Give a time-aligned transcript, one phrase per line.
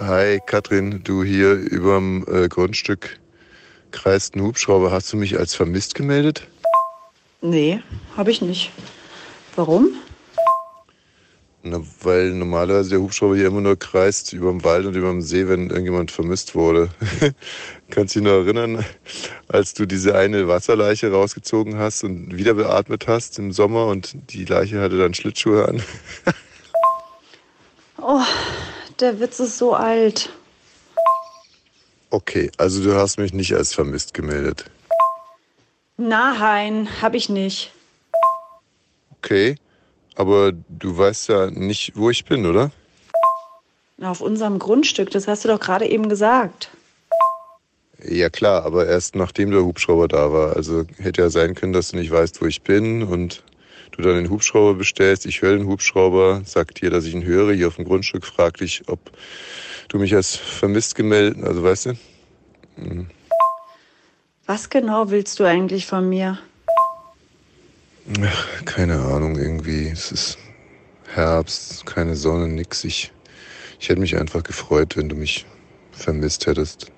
[0.00, 3.20] Hi Katrin, du hier überm äh, Grundstück
[3.90, 4.90] kreist ein Hubschrauber.
[4.90, 6.48] Hast du mich als vermisst gemeldet?
[7.40, 7.82] Nee,
[8.16, 8.70] habe ich nicht.
[9.54, 9.94] Warum?
[11.62, 15.70] Na, weil normalerweise der Hubschrauber hier immer nur kreist überm Wald und überm See, wenn
[15.70, 16.88] irgendjemand vermisst wurde.
[17.90, 18.84] Kannst du dich noch erinnern,
[19.46, 24.44] als du diese eine Wasserleiche rausgezogen hast und wieder beatmet hast im Sommer und die
[24.44, 25.82] Leiche hatte dann Schlittschuhe an?
[28.04, 28.20] Oh,
[29.02, 30.30] der Witz ist so alt.
[32.10, 34.70] Okay, also du hast mich nicht als vermisst gemeldet.
[35.96, 37.72] Nein, habe ich nicht.
[39.18, 39.56] Okay,
[40.14, 42.70] aber du weißt ja nicht, wo ich bin, oder?
[44.00, 46.70] Auf unserem Grundstück, das hast du doch gerade eben gesagt.
[48.04, 50.56] Ja klar, aber erst nachdem der Hubschrauber da war.
[50.56, 53.44] Also hätte ja sein können, dass du nicht weißt, wo ich bin und
[53.92, 55.26] du dann den Hubschrauber bestellst.
[55.26, 58.56] Ich höre den Hubschrauber, sag dir, dass ich ihn höre, hier auf dem Grundstück, frag
[58.58, 58.98] dich, ob
[59.88, 61.92] du mich als vermisst gemeldet, also weißt du?
[62.76, 63.10] Mhm.
[64.46, 66.38] Was genau willst du eigentlich von mir?
[68.20, 69.88] Ach, keine Ahnung, irgendwie.
[69.88, 70.38] Es ist
[71.14, 72.84] Herbst, keine Sonne, nix.
[72.84, 73.12] Ich,
[73.78, 75.46] ich hätte mich einfach gefreut, wenn du mich
[75.92, 76.90] vermisst hättest.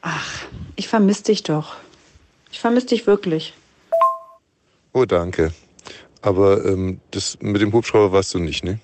[0.00, 0.42] Ach,
[0.76, 1.76] ich vermisse dich doch.
[2.50, 3.54] Ich vermisse dich wirklich.
[4.92, 5.52] Oh, danke.
[6.22, 8.78] Aber ähm, das mit dem Hubschrauber warst du nicht, ne?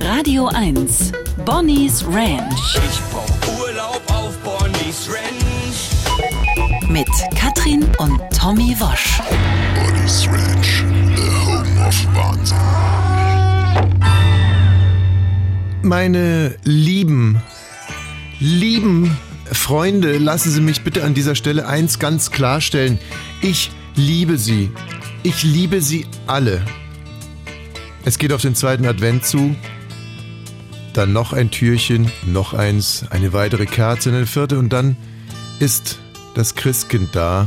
[0.00, 1.12] Radio 1,
[1.44, 5.90] Bonnie's Ranch Ich brauch Urlaub auf Bonnie's Ranch.
[6.88, 9.20] mit Katrin und Tommy Wosch.
[9.74, 10.84] Bonnie's Ranch,
[11.16, 12.58] the home of Wahnsinn.
[15.82, 17.42] Meine lieben,
[18.38, 19.16] lieben
[19.54, 22.98] Freunde, lassen Sie mich bitte an dieser Stelle eins ganz klarstellen.
[23.40, 24.70] Ich liebe Sie.
[25.22, 26.62] Ich liebe Sie alle.
[28.04, 29.54] Es geht auf den zweiten Advent zu.
[30.92, 34.96] Dann noch ein Türchen, noch eins, eine weitere Kerze, eine vierte und dann
[35.60, 35.98] ist
[36.34, 37.46] das Christkind da.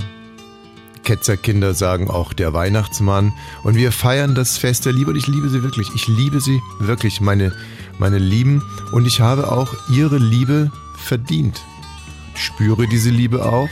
[1.04, 3.32] Ketzerkinder sagen auch der Weihnachtsmann.
[3.64, 5.88] Und wir feiern das Fest der Liebe und ich liebe sie wirklich.
[5.96, 7.54] Ich liebe sie wirklich, meine,
[8.00, 8.64] meine Lieben.
[8.92, 11.62] Und ich habe auch ihre Liebe verdient.
[12.38, 13.70] Spüre diese Liebe auch.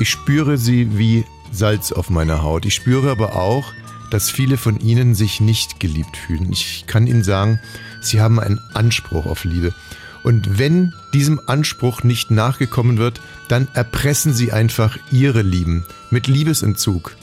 [0.00, 2.64] Ich spüre sie wie Salz auf meiner Haut.
[2.64, 3.72] Ich spüre aber auch,
[4.10, 6.52] dass viele von ihnen sich nicht geliebt fühlen.
[6.52, 7.60] Ich kann ihnen sagen,
[8.00, 9.74] sie haben einen Anspruch auf Liebe.
[10.22, 17.16] Und wenn diesem Anspruch nicht nachgekommen wird, dann erpressen sie einfach ihre Lieben mit Liebesentzug.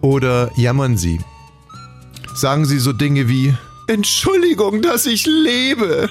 [0.00, 1.20] Oder jammern sie.
[2.34, 3.54] Sagen sie so Dinge wie
[3.88, 6.08] Entschuldigung, dass ich lebe.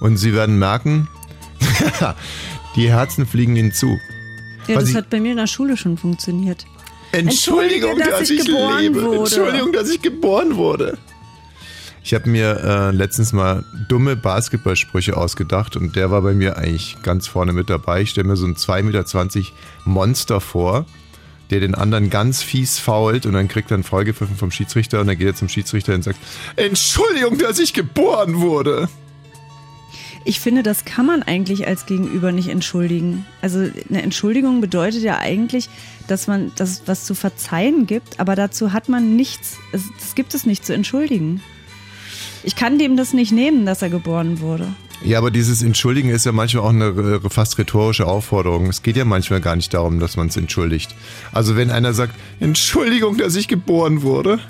[0.00, 1.08] Und sie werden merken,
[2.76, 3.98] die Herzen fliegen ihnen zu.
[4.66, 6.66] Ja, Weil das hat bei mir in der Schule schon funktioniert.
[7.12, 9.02] Entschuldigung, Entschuldige, dass, dass ich, ich geboren lebe.
[9.02, 9.18] wurde.
[9.18, 10.98] Entschuldigung, dass ich geboren wurde.
[12.02, 16.96] Ich habe mir äh, letztens mal dumme Basketballsprüche ausgedacht und der war bei mir eigentlich
[17.02, 18.02] ganz vorne mit dabei.
[18.02, 18.82] Ich stelle mir so ein 2,20
[19.36, 19.52] Meter
[19.84, 20.86] Monster vor,
[21.50, 25.08] der den anderen ganz fies fault und dann kriegt er einen Folgepfiffen vom Schiedsrichter und
[25.08, 26.18] dann geht er zum Schiedsrichter und sagt,
[26.56, 28.88] Entschuldigung, dass ich geboren wurde.
[30.24, 33.24] Ich finde, das kann man eigentlich als Gegenüber nicht entschuldigen.
[33.40, 35.70] Also eine Entschuldigung bedeutet ja eigentlich,
[36.08, 39.56] dass man das was zu verzeihen gibt, aber dazu hat man nichts.
[39.72, 41.40] Es, das gibt es nicht zu entschuldigen.
[42.42, 44.66] Ich kann dem das nicht nehmen, dass er geboren wurde.
[45.02, 48.66] Ja, aber dieses Entschuldigen ist ja manchmal auch eine äh, fast rhetorische Aufforderung.
[48.66, 50.94] Es geht ja manchmal gar nicht darum, dass man es entschuldigt.
[51.32, 54.40] Also wenn einer sagt, Entschuldigung, dass ich geboren wurde,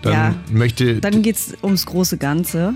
[0.00, 0.96] dann Ja, möchte...
[1.00, 2.74] Dann geht's ums große Ganze.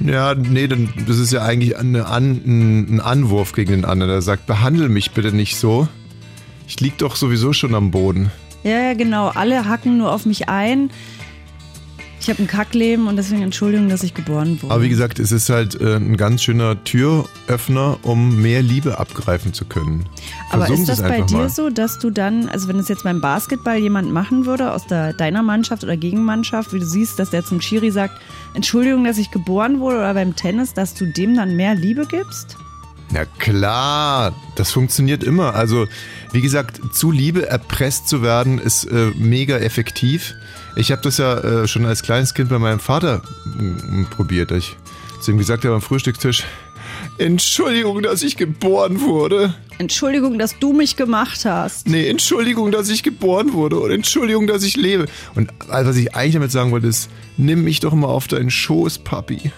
[0.00, 4.10] Ja, nee, dann, das ist ja eigentlich eine An, ein, ein Anwurf gegen den anderen.
[4.10, 5.88] Der sagt, behandle mich bitte nicht so.
[6.66, 8.30] Ich lieg doch sowieso schon am Boden.
[8.64, 9.28] Ja, ja, genau.
[9.28, 10.90] Alle hacken nur auf mich ein.
[12.22, 14.72] Ich habe ein Kackleben und deswegen Entschuldigung, dass ich geboren wurde.
[14.72, 19.52] Aber wie gesagt, es ist halt äh, ein ganz schöner Türöffner, um mehr Liebe abgreifen
[19.52, 20.06] zu können.
[20.50, 21.48] Aber Versuchen ist das bei dir mal.
[21.48, 25.14] so, dass du dann, also wenn es jetzt beim Basketball jemand machen würde, aus der,
[25.14, 28.20] deiner Mannschaft oder Gegenmannschaft, wie du siehst, dass der zum Schiri sagt,
[28.54, 32.56] Entschuldigung, dass ich geboren wurde, oder beim Tennis, dass du dem dann mehr Liebe gibst?
[33.10, 35.56] Na klar, das funktioniert immer.
[35.56, 35.88] Also,
[36.30, 40.34] wie gesagt, zu Liebe erpresst zu werden, ist äh, mega effektiv.
[40.74, 44.52] Ich habe das ja äh, schon als kleines Kind bei meinem Vater mm, probiert.
[44.52, 44.76] Ich
[45.20, 46.44] zu ihm gesagt habe am Frühstückstisch,
[47.18, 49.54] Entschuldigung, dass ich geboren wurde.
[49.78, 51.88] Entschuldigung, dass du mich gemacht hast.
[51.88, 53.78] Nee, Entschuldigung, dass ich geboren wurde.
[53.78, 55.06] Und Entschuldigung, dass ich lebe.
[55.34, 58.50] Und äh, was ich eigentlich damit sagen wollte, ist, nimm mich doch mal auf deinen
[58.50, 59.52] Schoß, Papi.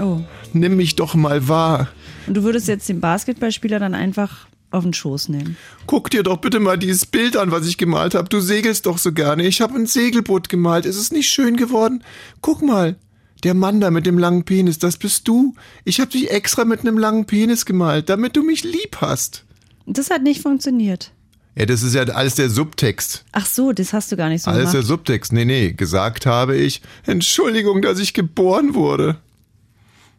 [0.00, 0.20] Oh.
[0.52, 1.88] Nimm mich doch mal wahr.
[2.26, 4.46] Und du würdest jetzt den Basketballspieler dann einfach
[4.76, 5.56] auf den Schoß nehmen.
[5.86, 8.28] Guck dir doch bitte mal dieses Bild an, was ich gemalt habe.
[8.28, 9.46] Du segelst doch so gerne.
[9.46, 10.86] Ich habe ein Segelboot gemalt.
[10.86, 12.04] Ist es nicht schön geworden?
[12.40, 12.96] Guck mal.
[13.44, 15.54] Der Mann da mit dem langen Penis, das bist du.
[15.84, 19.44] Ich habe dich extra mit einem langen Penis gemalt, damit du mich lieb hast.
[19.86, 21.12] Das hat nicht funktioniert.
[21.54, 23.24] Ja, das ist ja alles der Subtext.
[23.32, 24.88] Ach so, das hast du gar nicht so Alles der gemacht.
[24.88, 25.32] Subtext.
[25.32, 29.16] Nee, nee, gesagt habe ich, Entschuldigung, dass ich geboren wurde.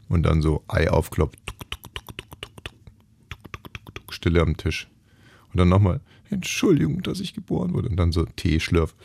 [0.10, 1.38] Und dann so Ei aufkloppt.
[4.18, 4.88] Stille am Tisch.
[5.52, 7.90] Und dann nochmal, Entschuldigung, dass ich geboren wurde.
[7.90, 8.96] Und dann so Tee schlürf.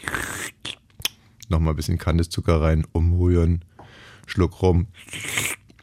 [1.48, 3.64] Nochmal ein bisschen Kandiszucker rein, umrühren.
[4.26, 4.88] Schluck rum.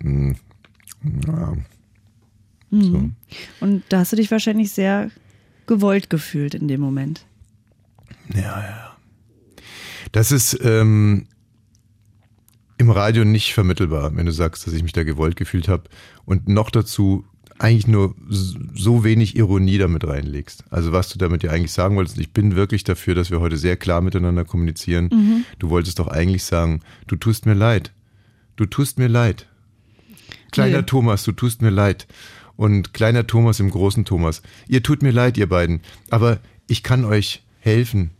[0.02, 0.32] Mm.
[1.28, 1.54] Ja.
[2.72, 3.10] So.
[3.62, 5.12] Und da hast du dich wahrscheinlich sehr
[5.66, 7.26] gewollt gefühlt in dem Moment.
[8.34, 8.98] Ja, ja.
[10.12, 11.28] Das ist ähm,
[12.78, 15.84] im Radio nicht vermittelbar, wenn du sagst, dass ich mich da gewollt gefühlt habe
[16.26, 17.26] und noch dazu
[17.60, 18.16] eigentlich nur
[18.74, 20.64] so wenig Ironie damit reinlegst.
[20.70, 23.58] Also was du damit ja eigentlich sagen wolltest, ich bin wirklich dafür, dass wir heute
[23.58, 25.46] sehr klar miteinander kommunizieren.
[25.60, 27.94] Du wolltest doch eigentlich sagen, du tust mir leid.
[28.56, 29.48] Du tust mir leid.
[30.52, 30.84] Kleiner Nö.
[30.84, 32.08] Thomas, du tust mir leid.
[32.56, 34.42] Und kleiner Thomas im großen Thomas.
[34.68, 35.82] Ihr tut mir leid, ihr beiden.
[36.10, 38.12] Aber ich kann euch helfen.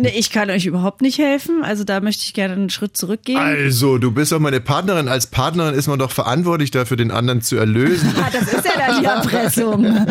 [0.00, 1.64] Nee, ich kann euch überhaupt nicht helfen.
[1.64, 3.38] Also da möchte ich gerne einen Schritt zurückgehen.
[3.38, 5.08] Also, du bist doch meine Partnerin.
[5.08, 8.14] Als Partnerin ist man doch verantwortlich dafür, den anderen zu erlösen.
[8.16, 9.84] Ah, das ist ja dann die Erpressung.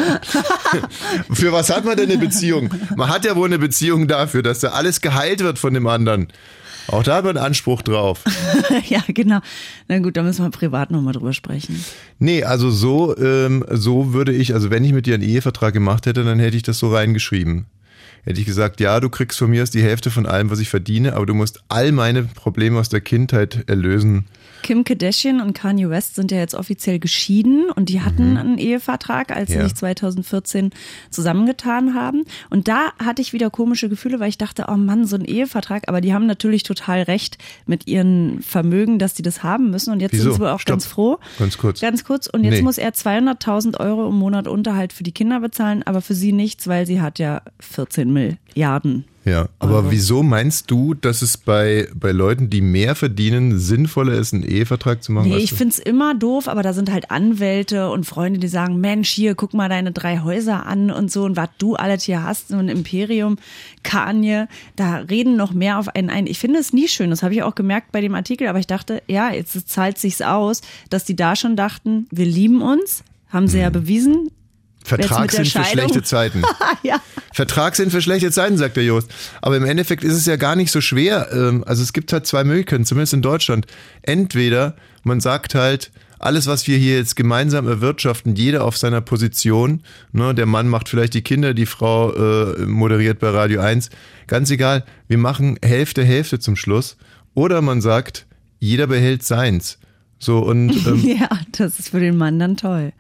[1.32, 2.70] Für was hat man denn eine Beziehung?
[2.98, 6.28] Man hat ja wohl eine Beziehung dafür, dass da alles geheilt wird von dem anderen.
[6.90, 8.24] Auch da hat man einen Anspruch drauf.
[8.88, 9.40] ja, genau.
[9.88, 11.84] Na gut, da müssen wir privat nochmal drüber sprechen.
[12.20, 16.06] Nee, also so, ähm, so würde ich, also wenn ich mit dir einen Ehevertrag gemacht
[16.06, 17.68] hätte, dann hätte ich das so reingeschrieben.
[18.24, 20.70] Hätte ich gesagt, ja, du kriegst von mir aus die Hälfte von allem, was ich
[20.70, 24.26] verdiene, aber du musst all meine Probleme aus der Kindheit erlösen.
[24.68, 29.34] Kim Kardashian und Kanye West sind ja jetzt offiziell geschieden und die hatten einen Ehevertrag,
[29.34, 29.64] als sie Ja.
[29.64, 30.72] sich 2014
[31.10, 32.26] zusammengetan haben.
[32.50, 35.84] Und da hatte ich wieder komische Gefühle, weil ich dachte, oh Mann, so ein Ehevertrag.
[35.88, 39.94] Aber die haben natürlich total recht mit ihren Vermögen, dass die das haben müssen.
[39.94, 40.24] Und jetzt Wieso?
[40.26, 40.74] sind sie wohl auch Stopp.
[40.74, 41.18] ganz froh.
[41.40, 41.80] Ganz kurz.
[41.80, 42.28] Ganz kurz.
[42.28, 42.62] Und jetzt Nee.
[42.64, 46.68] muss er 200.000 Euro im Monat Unterhalt für die Kinder bezahlen, aber für sie nichts,
[46.68, 48.12] weil sie hat ja 14
[48.58, 49.06] Milliarden.
[49.24, 54.34] Ja, aber wieso meinst du, dass es bei, bei Leuten, die mehr verdienen, sinnvoller ist,
[54.34, 55.30] einen Ehevertrag zu machen?
[55.30, 55.60] Nee, ich das?
[55.60, 59.54] find's immer doof, aber da sind halt Anwälte und Freunde, die sagen, Mensch, hier, guck
[59.54, 62.70] mal deine drei Häuser an und so und was du alles hier hast, so ein
[62.70, 63.38] Imperium,
[63.84, 66.26] Kanye, da reden noch mehr auf einen ein.
[66.26, 68.68] Ich finde es nie schön, das habe ich auch gemerkt bei dem Artikel, aber ich
[68.68, 73.48] dachte, ja, jetzt zahlt sich's aus, dass die da schon dachten, wir lieben uns, haben
[73.48, 74.32] sie ja bewiesen.
[74.88, 76.44] Vertrag sind für schlechte Zeiten.
[76.84, 77.02] ja.
[77.34, 79.12] Vertrag sind für schlechte Zeiten, sagt der Jost.
[79.42, 81.30] Aber im Endeffekt ist es ja gar nicht so schwer.
[81.32, 83.68] Ähm, Also es gibt halt zwei Möglichkeiten, zumindest in Deutschland.
[84.02, 89.84] Entweder man sagt halt, alles, was wir hier jetzt gemeinsam erwirtschaften, jeder auf seiner Position.
[90.14, 93.90] Ne, der Mann macht vielleicht die Kinder, die Frau äh, moderiert bei Radio 1.
[94.26, 96.98] Ganz egal, wir machen Hälfte, Hälfte zum Schluss.
[97.36, 98.26] Oder man sagt,
[98.60, 99.78] jeder behält seins.
[100.18, 102.94] So und ähm, ja, das ist für den Mann dann toll.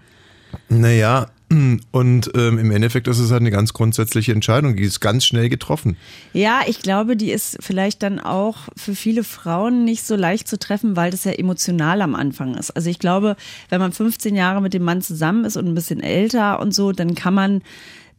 [0.69, 5.25] naja, und ähm, im Endeffekt ist es halt eine ganz grundsätzliche Entscheidung, die ist ganz
[5.25, 5.95] schnell getroffen.
[6.33, 10.59] Ja, ich glaube, die ist vielleicht dann auch für viele Frauen nicht so leicht zu
[10.59, 12.71] treffen, weil das ja emotional am Anfang ist.
[12.71, 13.37] Also ich glaube,
[13.69, 16.91] wenn man 15 Jahre mit dem Mann zusammen ist und ein bisschen älter und so,
[16.91, 17.61] dann kann man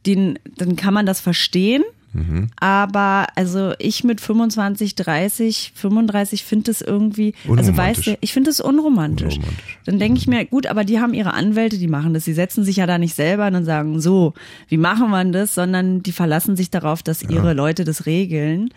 [0.06, 1.84] den, dann kann man das verstehen.
[2.58, 8.50] Aber also ich mit 25, 30, 35 finde das irgendwie, also weißt du, ich finde
[8.50, 9.36] das unromantisch.
[9.36, 9.79] Unromantisch.
[9.84, 12.24] Dann denke ich mir, gut, aber die haben ihre Anwälte, die machen das.
[12.24, 14.34] Sie setzen sich ja da nicht selber und sagen, so,
[14.69, 18.70] wie machen wir das, sondern die verlassen sich darauf, dass ihre Leute das regeln.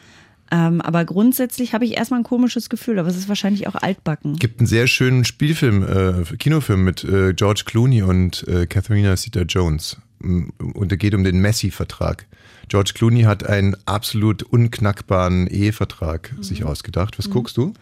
[0.54, 4.36] Ähm, aber grundsätzlich habe ich erstmal ein komisches Gefühl, aber es ist wahrscheinlich auch altbacken.
[4.36, 9.98] gibt einen sehr schönen Spielfilm, äh, Kinofilm mit äh, George Clooney und äh, Katharina Zeta-Jones.
[10.20, 12.28] Und er geht um den Messi-Vertrag.
[12.72, 16.44] George Clooney hat einen absolut unknackbaren Ehevertrag Mhm.
[16.44, 17.18] sich ausgedacht.
[17.20, 17.74] Was guckst du?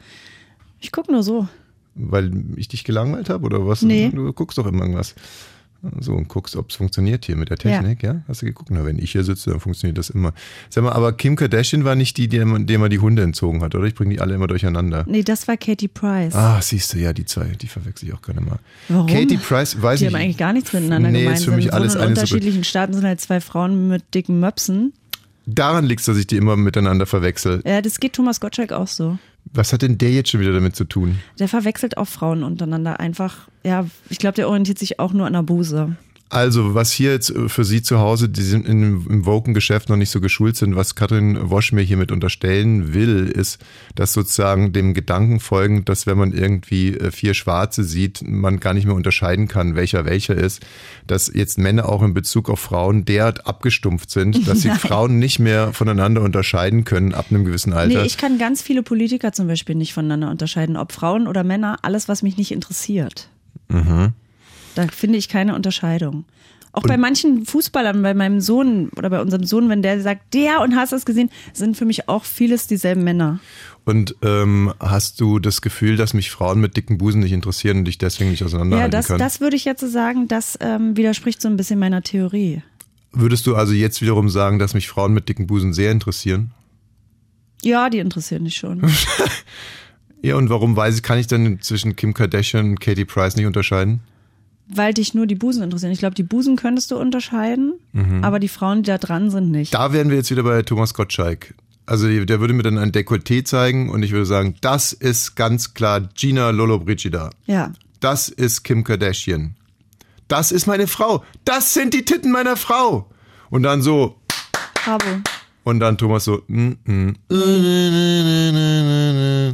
[0.80, 1.48] Ich gucke nur so.
[1.94, 3.84] Weil ich dich gelangweilt habe oder was?
[3.84, 4.10] Nee.
[4.12, 5.14] Du guckst doch immer irgendwas.
[6.00, 8.22] So und guckst, ob es funktioniert hier mit der Technik, ja.
[8.28, 8.70] Hast du geguckt?
[8.72, 10.34] Na, wenn ich hier sitze, dann funktioniert das immer.
[10.70, 13.76] Sag mal, aber Kim Kardashian war nicht die, die der man die Hunde entzogen hat,
[13.76, 13.86] oder?
[13.86, 15.06] Ich bringe die alle immer durcheinander.
[15.08, 16.36] Nee, das war Katie Price.
[16.36, 18.60] Ah, siehst du, ja, die zwei, die verwechsel ich auch gerne mal.
[18.90, 19.08] Warum?
[19.08, 21.40] Katie Price, weiß die ich haben eigentlich gar nichts miteinander nee, gemeint.
[21.40, 24.40] ist für mich Sind alles so in unterschiedlichen Staaten sind halt zwei Frauen mit dicken
[24.40, 24.94] Möpsen.
[25.46, 27.62] Daran liegt dass ich die immer miteinander verwechsel.
[27.66, 29.18] Ja, das geht Thomas Gottschalk auch so.
[29.46, 31.20] Was hat denn der jetzt schon wieder damit zu tun?
[31.40, 33.48] Der verwechselt auch Frauen untereinander einfach.
[33.64, 35.96] Ja, ich glaube, der orientiert sich auch nur an der Buse.
[36.30, 40.12] Also, was hier jetzt für Sie zu Hause, die sind in, im Woken-Geschäft noch nicht
[40.12, 43.60] so geschult sind, was Katrin Wosch mir hiermit unterstellen will, ist,
[43.96, 48.74] dass sozusagen dem Gedanken folgend, dass wenn man irgendwie äh, vier Schwarze sieht, man gar
[48.74, 50.62] nicht mehr unterscheiden kann, welcher welcher ist,
[51.08, 54.70] dass jetzt Männer auch in Bezug auf Frauen derart abgestumpft sind, dass sie.
[54.80, 58.00] Frauen nicht mehr voneinander unterscheiden können ab einem gewissen Alter.
[58.00, 61.80] Nee, ich kann ganz viele Politiker zum Beispiel nicht voneinander unterscheiden, ob Frauen oder Männer,
[61.82, 63.30] alles, was mich nicht interessiert.
[63.68, 64.14] Mhm.
[64.76, 66.26] Da finde ich keine Unterscheidung.
[66.72, 70.62] Auch bei manchen Fußballern, bei meinem Sohn oder bei unserem Sohn, wenn der sagt, der
[70.62, 73.40] und hast du es gesehen, sind für mich auch vieles dieselben Männer.
[73.86, 77.86] Und ähm, hast du das Gefühl, dass mich Frauen mit dicken Busen nicht interessieren und
[77.86, 79.18] dich deswegen nicht Ja, auseinanderhalten das, können?
[79.20, 82.62] das würde ich jetzt so sagen, das ähm, widerspricht so ein bisschen meiner Theorie.
[83.12, 86.52] Würdest du also jetzt wiederum sagen, dass mich Frauen mit dicken Busen sehr interessieren?
[87.64, 88.84] Ja, die interessieren mich schon.
[90.22, 93.46] Ja, und warum weiß ich, kann ich dann zwischen Kim Kardashian und Katie Price nicht
[93.46, 94.02] unterscheiden?
[94.72, 95.92] Weil dich nur die Busen interessieren.
[95.92, 97.74] Ich glaube, die Busen könntest du unterscheiden,
[98.22, 99.74] aber die Frauen, die da dran sind, nicht.
[99.74, 101.56] Da wären wir jetzt wieder bei Thomas Gottschalk.
[101.88, 105.74] Also der würde mir dann ein Dekolleté zeigen und ich würde sagen, das ist ganz
[105.74, 107.32] klar Gina Lollobrigida.
[107.48, 107.74] Ja.
[108.00, 109.56] Das ist Kim Kardashian.
[110.28, 111.24] Das ist meine Frau.
[111.46, 113.10] Das sind die Titten meiner Frau.
[113.50, 114.18] Und dann so,
[114.76, 115.22] Bravo.
[115.64, 117.16] Und dann Thomas so, mm, mm.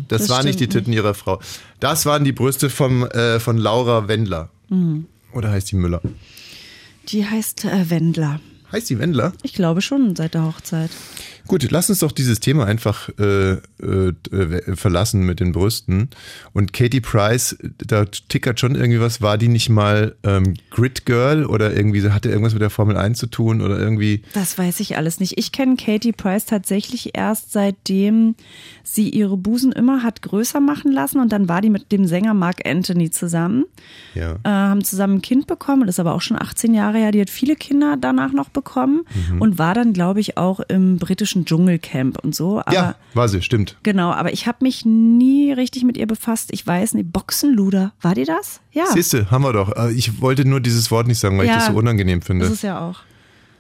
[0.08, 1.40] das, Das waren nicht die Titten ihrer Frau.
[1.80, 4.50] Das waren die Brüste vom, äh, von Laura Wendler.
[4.70, 5.06] Mhm.
[5.34, 6.02] Oder heißt die Müller?
[7.10, 8.40] Die heißt äh, Wendler.
[8.72, 9.34] Heißt die Wendler?
[9.44, 10.90] Ich glaube schon seit der Hochzeit.
[11.48, 13.60] Gut, lass uns doch dieses Thema einfach äh, äh,
[14.32, 16.10] äh, verlassen mit den Brüsten.
[16.54, 19.22] Und Katie Price, da tickert schon irgendwie was.
[19.22, 23.18] War die nicht mal ähm, Grid Girl oder irgendwie hatte irgendwas mit der Formel 1
[23.20, 24.24] zu tun oder irgendwie?
[24.34, 25.38] Das weiß ich alles nicht.
[25.38, 28.36] Ich kenne Katie Price tatsächlich erst seitdem
[28.84, 32.34] sie ihre Busen immer hat größer machen lassen und dann war die mit dem Sänger
[32.34, 33.66] Mark Anthony zusammen,
[34.14, 34.34] Ja.
[34.44, 37.12] äh, haben zusammen ein Kind bekommen, das ist aber auch schon 18 Jahre her.
[37.12, 39.42] Die hat viele Kinder danach noch bekommen Mhm.
[39.42, 42.60] und war dann, glaube ich, auch im britischen Dschungelcamp und so.
[42.62, 43.76] Aber ja, war sie, stimmt.
[43.84, 46.52] Genau, aber ich habe mich nie richtig mit ihr befasst.
[46.54, 48.62] Ich weiß nicht, Boxenluder, war die das?
[48.72, 48.86] Ja.
[48.86, 49.76] Siehste, haben wir doch.
[49.76, 51.58] Äh, Ich wollte nur dieses Wort nicht sagen, weil ich Ja.
[51.58, 52.46] das so unangenehm finde.
[52.46, 53.00] Ist es ja auch.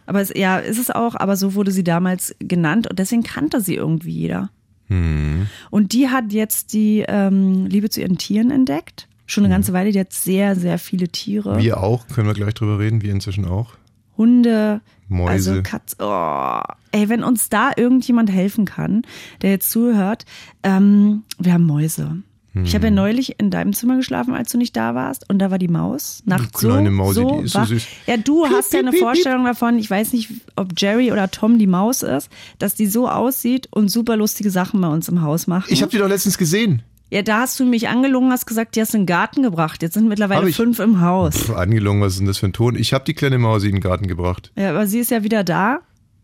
[0.06, 3.60] Aber es, ja, ist es auch, aber so wurde sie damals genannt und deswegen kannte
[3.60, 4.52] sie irgendwie jeder.
[4.88, 5.48] Hm.
[5.72, 9.08] Und die hat jetzt die ähm, Liebe zu ihren Tieren entdeckt.
[9.26, 11.58] Schon eine ganze Weile, die hat sehr, sehr viele Tiere.
[11.58, 13.72] Wir auch, können wir gleich drüber reden, wir inzwischen auch.
[14.18, 15.32] Hunde, Mäuse.
[15.52, 15.96] also Katz.
[16.00, 16.60] Oh.
[16.92, 19.04] Ey, wenn uns da irgendjemand helfen kann,
[19.42, 20.26] der jetzt zuhört,
[20.64, 22.24] ähm, wir haben Mäuse.
[22.64, 22.96] Ich habe ja Hm.
[22.96, 26.24] neulich in deinem Zimmer geschlafen, als du nicht da warst, und da war die Maus.
[26.26, 27.76] Nachts kleine so, Mausi, so die ist so.
[28.08, 31.12] Ja, du Piep, hast ja piep, eine piep, Vorstellung davon, ich weiß nicht, ob Jerry
[31.12, 35.10] oder Tom die Maus ist, dass die so aussieht und super lustige Sachen bei uns
[35.10, 35.70] im Haus macht.
[35.70, 36.82] Ich habe die doch letztens gesehen.
[37.12, 39.82] Ja, da hast du mich angelogen, hast gesagt, die hast du in den Garten gebracht.
[39.84, 41.36] Jetzt sind mittlerweile fünf im Haus.
[41.36, 42.76] Pff, angelungen, was ist denn das für ein Ton?
[42.76, 44.52] Ich habe die kleine Mausi in den Garten gebracht.
[44.56, 45.80] Ja, aber sie ist ja wieder da.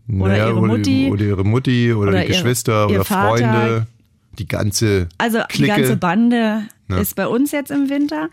[0.09, 1.09] Oder Naja, ihre Mutti.
[1.11, 3.27] Oder ihre Mutti oder, Oder die ihr- Geschwister ihr oder Vater.
[3.51, 3.87] Freunde.
[4.39, 5.73] Die ganze Also Clique.
[5.75, 6.97] die ganze Bande Ja.
[6.99, 8.29] ist bei uns jetzt im Winter.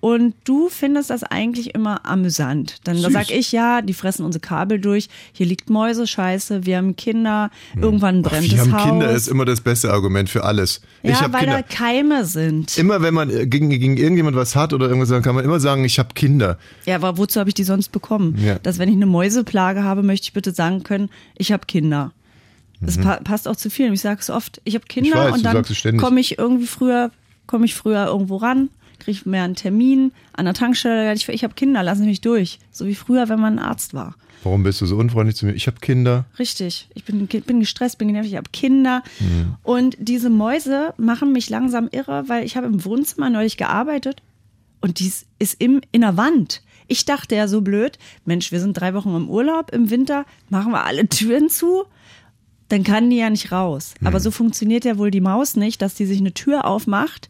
[0.00, 2.78] Und du findest das eigentlich immer amüsant.
[2.84, 3.12] Dann Süß.
[3.12, 5.08] sag ich, ja, die fressen unsere Kabel durch.
[5.32, 8.84] Hier liegt Mäusescheiße, wir haben Kinder, irgendwann Ach, brennt wir das haben Haus.
[8.84, 10.80] Kinder ist immer das beste Argument für alles.
[11.02, 11.56] ich ja, habe weil Kinder.
[11.68, 12.78] da Keime sind.
[12.78, 15.60] Immer wenn man äh, gegen, gegen irgendjemand was hat oder irgendwas sagen, kann man immer
[15.60, 16.58] sagen, ich habe Kinder.
[16.86, 18.38] Ja, aber wozu habe ich die sonst bekommen?
[18.42, 18.58] Ja.
[18.58, 22.12] Dass wenn ich eine Mäuseplage habe, möchte ich bitte sagen können, ich habe Kinder.
[22.80, 23.92] Das pa passt auch zu vielen.
[23.92, 25.44] Ich sage es oft, ich habe Kinder Mhm.
[25.44, 27.10] weiß, und dann komme ich irgendwie früher,
[27.46, 31.12] komme ich früher irgendwo ran, kriege mehr einen Termin an der Tankstelle.
[31.14, 32.58] Ich, ich habe Kinder, lassen Sie mich durch.
[32.70, 34.14] So wie früher, wenn man ein Arzt war.
[34.42, 35.52] Warum bist du so unfreundlich zu mir?
[35.52, 36.24] Ich habe Kinder.
[36.38, 36.88] Richtig.
[36.94, 39.02] Ich bin, bin gestresst, bin genervt, ich habe Kinder.
[39.18, 39.56] Mhm.
[39.62, 44.22] Und diese Mäuse machen mich langsam irre, weil ich habe im Wohnzimmer neulich gearbeitet
[44.80, 46.62] und dies ist im, in der Wand.
[46.86, 50.72] Ich dachte ja so blöd, Mensch, wir sind drei Wochen im Urlaub im Winter, machen
[50.72, 51.84] wir alle Türen zu,
[52.68, 53.94] dann kann die ja nicht raus.
[54.02, 57.28] Aber so funktioniert ja wohl die Maus nicht, dass die sich eine Tür aufmacht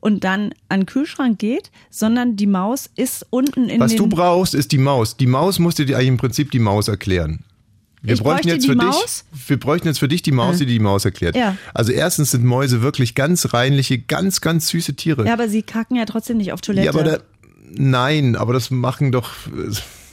[0.00, 3.98] und dann an den Kühlschrank geht, sondern die Maus ist unten in Was den...
[3.98, 5.16] du brauchst, ist die Maus.
[5.16, 7.44] Die Maus musst du dir eigentlich im Prinzip die Maus erklären.
[8.00, 9.24] Wir Ich bräuchten bräuchte jetzt für Maus?
[9.32, 11.34] dich, wir bräuchten jetzt für dich die Maus, die die Maus erklärt.
[11.34, 11.56] Ja.
[11.74, 15.26] Also erstens sind Mäuse wirklich ganz reinliche, ganz, ganz süße Tiere.
[15.26, 16.86] ja, aber sie kacken ja trotzdem nicht auf Toilette.
[16.86, 17.18] Ja, aber da,
[17.72, 19.30] nein, aber das machen doch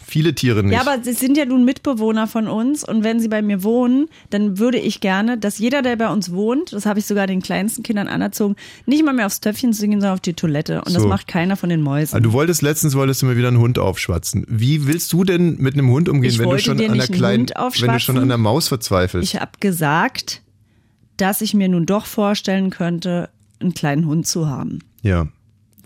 [0.05, 0.73] viele Tiere nicht.
[0.73, 4.07] Ja, aber sie sind ja nun Mitbewohner von uns und wenn sie bei mir wohnen,
[4.29, 7.41] dann würde ich gerne, dass jeder, der bei uns wohnt, das habe ich sogar den
[7.41, 10.79] kleinsten Kindern anerzogen, nicht mal mehr aufs Töpfchen zu gehen, sondern auf die Toilette.
[10.83, 11.07] Und das So.
[11.07, 12.15] macht keiner von den Mäusen.
[12.15, 14.45] Ah, Du wolltest letztens wolltest du mir wieder einen Hund aufschwatzen.
[14.47, 17.47] Wie willst du denn mit einem Hund umgehen, Ich wenn du schon an der kleinen,
[17.49, 19.33] wenn du schon an der Maus verzweifelst?
[19.33, 20.41] Ich habe gesagt,
[21.17, 25.27] dass ich mir nun doch vorstellen könnte, einen kleinen Hund zu haben, ja.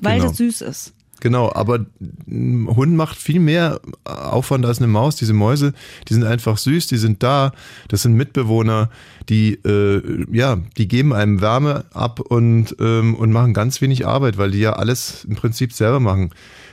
[0.02, 0.30] weil genau.
[0.30, 0.94] das süß ist.
[1.20, 1.86] Genau, aber
[2.28, 5.16] ein Hund macht viel mehr Aufwand als eine Maus.
[5.18, 5.74] Diese Mäuse,
[6.08, 7.52] die sind einfach süß, die sind da.
[7.90, 8.90] Das sind Mitbewohner,
[9.28, 14.38] die äh, ja, die geben einem Wärme ab und ähm, und machen ganz wenig Arbeit,
[14.38, 16.32] weil die ja alles im Prinzip selber machen.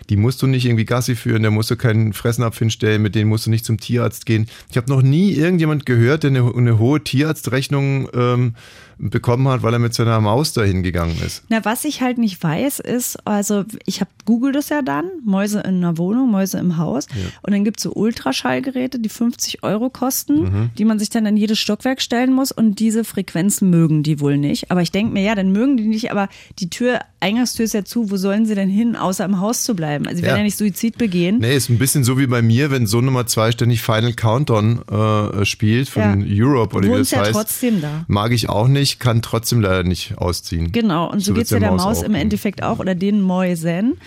[0.08, 3.28] Die musst du nicht irgendwie Gassi führen, da musst du keinen Fressnapf hinstellen, mit denen
[3.28, 4.46] musst du nicht zum Tierarzt gehen.
[4.70, 8.54] Ich habe noch nie irgendjemand gehört, der eine, eine hohe Tierarztrechnung ähm,
[8.98, 11.44] bekommen hat, weil er mit seiner Maus dahin gegangen ist.
[11.48, 15.60] Na, was ich halt nicht weiß, ist, also ich habe Google das ja dann, Mäuse
[15.60, 17.06] in einer Wohnung, Mäuse im Haus.
[17.42, 20.70] Und dann gibt's so Ultraschallgeräte, die 50 Euro kosten, Mhm.
[20.78, 22.52] die man sich dann in jedes Stockwerk stellen muss.
[22.52, 24.70] Und diese Frequenzen mögen die wohl nicht.
[24.70, 27.84] Aber ich denke mir, ja, dann mögen die nicht, aber die Tür, Eingangstür ist ja
[27.84, 30.06] zu, wo sollen sie denn hin, außer im Haus zu bleiben?
[30.06, 30.38] Also sie werden Ja.
[30.38, 31.38] ja nicht Suizid begehen.
[31.38, 34.80] Nee, ist ein bisschen so wie bei mir, wenn Sohn Nummer zwei ständig Final Countdown
[34.88, 37.32] äh, spielt von Europe oder wie das ja heißt.
[37.32, 38.04] trotzdem da.
[38.08, 40.72] Mag ich auch nicht, kann trotzdem leider nicht ausziehen.
[40.72, 42.14] Genau, und so, wird's geht's ja der Maus, auch im.
[42.14, 43.98] Endeffekt auch oder den Mäusen.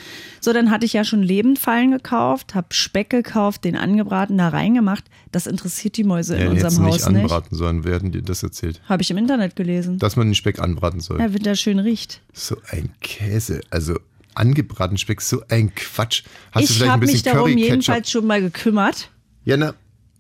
[0.42, 5.04] So, dann hatte ich ja schon Lebendfallen gekauft, habe Speck gekauft, den angebraten, da reingemacht.
[5.32, 7.08] Das interessiert die Mäuse Ja, in unserem Haus nicht.
[7.08, 8.82] anbraten sollen, wer hat dir das erzählt?
[8.88, 10.00] Habe ich im Internet gelesen.
[10.00, 11.20] Dass man den Speck anbraten soll.
[11.20, 12.22] Ja, wenn der schön riecht.
[12.34, 14.00] So ein Käse, also
[14.34, 16.24] angebraten Speck, so ein Quatsch.
[16.52, 19.10] Hast ich habe mich darum jedenfalls schon mal gekümmert.
[19.44, 19.74] Ja, na,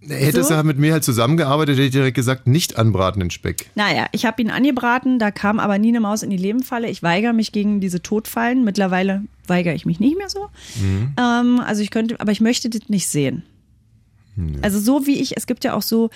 [0.08, 0.56] hättest So?
[0.56, 3.70] du mit mir halt zusammengearbeitet, hätte ich direkt gesagt, nicht anbraten den Speck.
[3.76, 6.90] Naja, ich habe ihn angebraten, da kam aber nie eine Maus in die Lebenfalle.
[6.90, 8.64] Ich weigere mich gegen diese Todfallen.
[8.64, 10.48] Mittlerweile weigere ich mich nicht mehr so.
[10.82, 11.14] Mhm.
[11.20, 13.44] Ähm, also ich könnte, aber ich möchte das nicht sehen.
[14.62, 16.10] Also so wie ich, es gibt ja auch so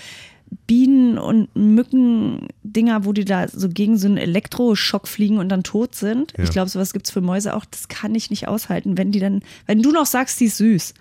[0.66, 5.96] Bienen- und Mücken-Dinger, wo die da so gegen so einen Elektroschock fliegen und dann tot
[5.96, 6.34] sind.
[6.38, 6.44] Ja.
[6.46, 7.66] Ich glaube, sowas gibt's für Mäuse auch.
[7.66, 10.94] Das kann ich nicht aushalten, wenn die dann, wenn du noch sagst, die ist süß.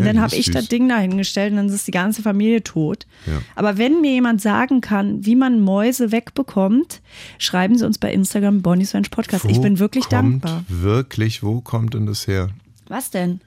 [0.00, 0.54] Und dann habe ich süß.
[0.54, 3.06] das Ding da hingestellt und dann ist die ganze Familie tot.
[3.26, 3.40] Ja.
[3.54, 7.00] Aber wenn mir jemand sagen kann, wie man Mäuse wegbekommt,
[7.38, 9.44] schreiben Sie uns bei Instagram Bonnie's Ranch Podcast.
[9.46, 10.64] ich Wo bin wirklich kommt dankbar.
[10.68, 12.50] Wirklich, wo kommt denn das her?
[12.88, 13.40] Was denn?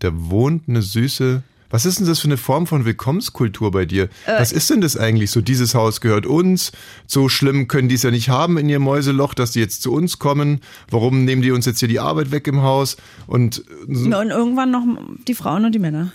[0.00, 1.42] Da wohnt eine süße.
[1.72, 4.04] Was ist denn das für eine Form von Willkommenskultur bei dir?
[4.26, 5.30] Äh, Was ist denn das eigentlich?
[5.32, 6.70] So, dieses Haus gehört uns.
[7.06, 9.92] So schlimm können die es ja nicht haben in ihr Mäuseloch, dass die jetzt zu
[9.92, 10.60] uns kommen.
[10.90, 12.96] Warum nehmen die uns jetzt hier die Arbeit weg im Haus?
[13.26, 14.84] Und Und irgendwann noch
[15.26, 16.12] die Frauen und die Männer.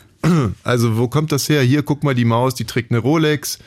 [0.64, 1.62] also, wo kommt das her?
[1.62, 3.60] Hier, guck mal, die Maus, die trägt eine Rolex.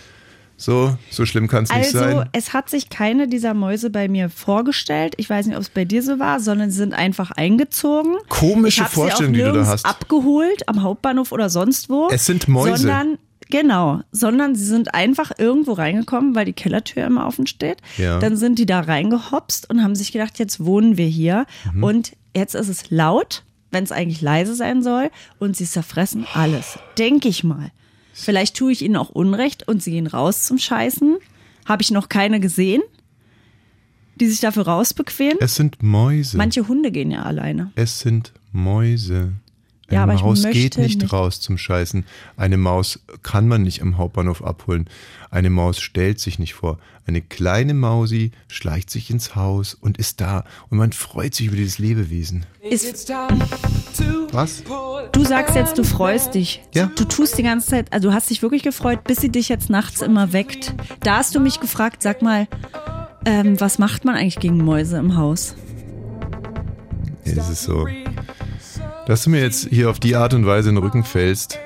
[0.60, 2.28] So, so schlimm kann es nicht Also, sein.
[2.32, 5.14] es hat sich keine dieser Mäuse bei mir vorgestellt.
[5.16, 8.16] Ich weiß nicht, ob es bei dir so war, sondern sie sind einfach eingezogen.
[8.28, 9.86] Komische Vorstellung, sie die du da hast.
[9.86, 12.08] abgeholt am Hauptbahnhof oder sonst wo.
[12.10, 12.76] Es sind Mäuse.
[12.76, 13.16] Sondern
[13.48, 17.78] Genau, sondern sie sind einfach irgendwo reingekommen, weil die Kellertür immer offen steht.
[17.96, 18.20] Ja.
[18.20, 21.46] Dann sind die da reingehopst und haben sich gedacht, jetzt wohnen wir hier.
[21.72, 21.82] Mhm.
[21.82, 23.42] Und jetzt ist es laut,
[23.72, 25.10] wenn es eigentlich leise sein soll.
[25.40, 26.78] Und sie zerfressen alles.
[26.98, 27.72] Denke ich mal.
[28.20, 31.18] Vielleicht tue ich ihnen auch Unrecht und sie gehen raus zum Scheißen.
[31.66, 32.82] Habe ich noch keine gesehen,
[34.16, 35.38] die sich dafür rausbequemen.
[35.40, 36.36] Es sind Mäuse.
[36.36, 37.72] Manche Hunde gehen ja alleine.
[37.74, 39.32] Es sind Mäuse.
[39.90, 41.12] Eine Ja, aber ich Maus geht nicht, nicht.
[41.12, 42.04] raus zum Scheißen.
[42.36, 44.88] Eine Maus kann man nicht am Hauptbahnhof abholen.
[45.30, 46.78] Eine Maus stellt sich nicht vor.
[47.06, 50.44] Eine kleine Mausi schleicht sich ins Haus und ist da.
[50.68, 52.46] Und man freut sich über dieses Lebewesen.
[52.62, 53.10] Ist,
[54.32, 54.62] Was?
[55.12, 56.62] du sagst jetzt, du freust dich.
[56.72, 56.86] Ja.
[56.94, 59.70] Du tust die ganze Zeit, also du hast dich wirklich gefreut, bis sie dich jetzt
[59.70, 60.74] nachts immer weckt.
[61.00, 62.46] Da hast du mich gefragt, sag mal,
[63.24, 65.56] ähm, was macht man eigentlich gegen Mäuse im Haus?
[67.24, 67.86] Ja, es ist so.
[69.10, 71.58] Dass du mir jetzt hier auf die Art und Weise in den Rücken fällst,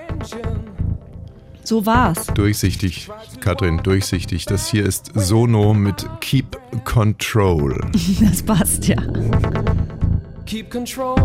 [1.62, 2.28] So war's.
[2.28, 4.46] durchsichtig, Katrin, durchsichtig.
[4.46, 7.78] Das hier ist Sono mit Keep Control.
[8.22, 8.96] Das passt ja.
[10.46, 11.16] Keep control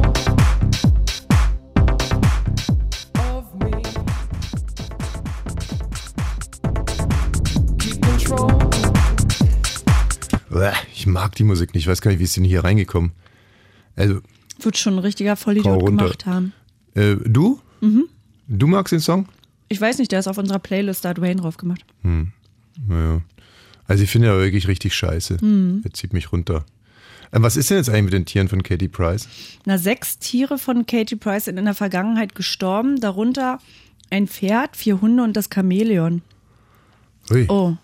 [10.94, 11.84] Ich mag die Musik nicht.
[11.84, 13.14] Ich weiß gar nicht, wie ist denn hier reingekommen?
[13.96, 14.20] Also,
[14.62, 16.54] Wird schon ein richtiger Vollidiot gemacht haben.
[16.96, 17.60] äh, du?
[18.48, 19.28] Du magst den Song?
[19.70, 21.82] Ich weiß nicht, der ist auf unserer Playlist, da hat Wayne drauf gemacht.
[22.04, 23.22] Naja.
[23.88, 25.38] Also ich finde ja wirklich richtig scheiße.
[25.84, 26.66] Er zieht mich runter.
[27.32, 29.28] Ähm, was ist denn jetzt eigentlich mit den Tieren von Katie Price?
[29.66, 33.60] Na, sechs Tiere von Katie Price sind in der Vergangenheit gestorben, darunter
[34.10, 36.22] ein Pferd, vier Hunde und das Chamäleon.
[37.32, 37.46] Ui.
[37.48, 37.76] Oh,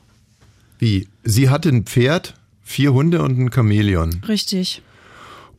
[0.79, 1.07] Wie?
[1.23, 2.33] Sie hatte ein Pferd,
[2.63, 4.21] vier Hunde und ein Chamäleon.
[4.27, 4.81] richtig.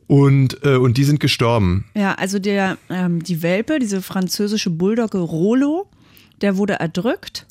[0.07, 1.85] Und, äh, und die sind gestorben.
[1.95, 5.89] Ja, also der, ähm, die Welpe, diese französische Bulldogge Rolo,
[6.41, 7.47] der wurde erdrückt.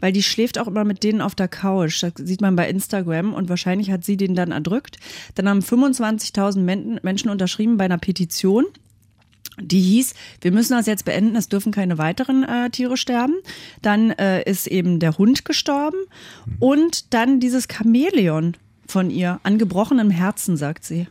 [0.00, 2.02] Weil die schläft auch immer mit denen auf der Couch.
[2.02, 4.96] Das sieht man bei Instagram und wahrscheinlich hat sie den dann erdrückt.
[5.34, 8.64] Dann haben 25.000 Men Menschen unterschrieben bei einer Petition.
[9.60, 13.34] Die hieß, wir müssen das jetzt beenden, es dürfen keine weiteren äh, Tiere sterben.
[13.82, 15.98] Dann äh, ist eben der Hund gestorben
[16.58, 21.08] und dann dieses Chamäleon von ihr, an gebrochenem Herzen, sagt sie.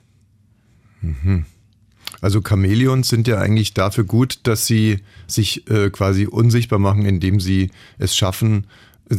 [2.21, 7.39] Also Chamäleons sind ja eigentlich dafür gut, dass sie sich äh, quasi unsichtbar machen, indem
[7.39, 8.67] sie es schaffen,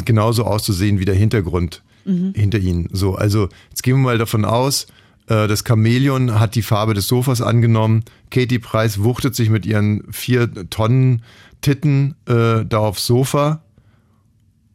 [0.04, 1.82] genauso auszusehen wie der Hintergrund
[2.34, 2.88] hinter ihnen.
[2.92, 4.86] So, also jetzt gehen wir mal davon aus,
[5.30, 8.04] äh, das Chamäleon hat die Farbe des Sofas angenommen.
[8.30, 11.22] Katie Price wuchtet sich mit ihren vier Tonnen
[11.62, 13.62] Titten äh, da aufs Sofa.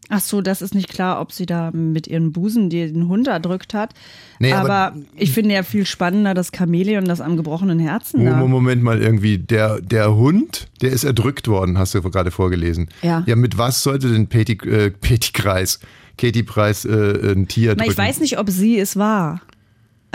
[0.09, 3.73] Ach so, das ist nicht klar, ob sie da mit ihren Busen den Hund erdrückt
[3.73, 3.93] hat.
[4.39, 8.23] Nee, aber, aber- ich finde ja viel spannender das Chamäleon, das am gebrochenen Herzen.
[8.23, 12.89] Moment, Moment mal irgendwie, der, der Hund, der ist erdrückt worden, hast du gerade vorgelesen.
[13.01, 13.23] Ja.
[13.25, 15.79] Ja, mit was sollte denn Petty, äh, Petty Kreis,
[16.17, 17.91] Katie Price äh, ein Tier Na, erdrücken?
[17.91, 19.41] ich weiß nicht, ob sie es war.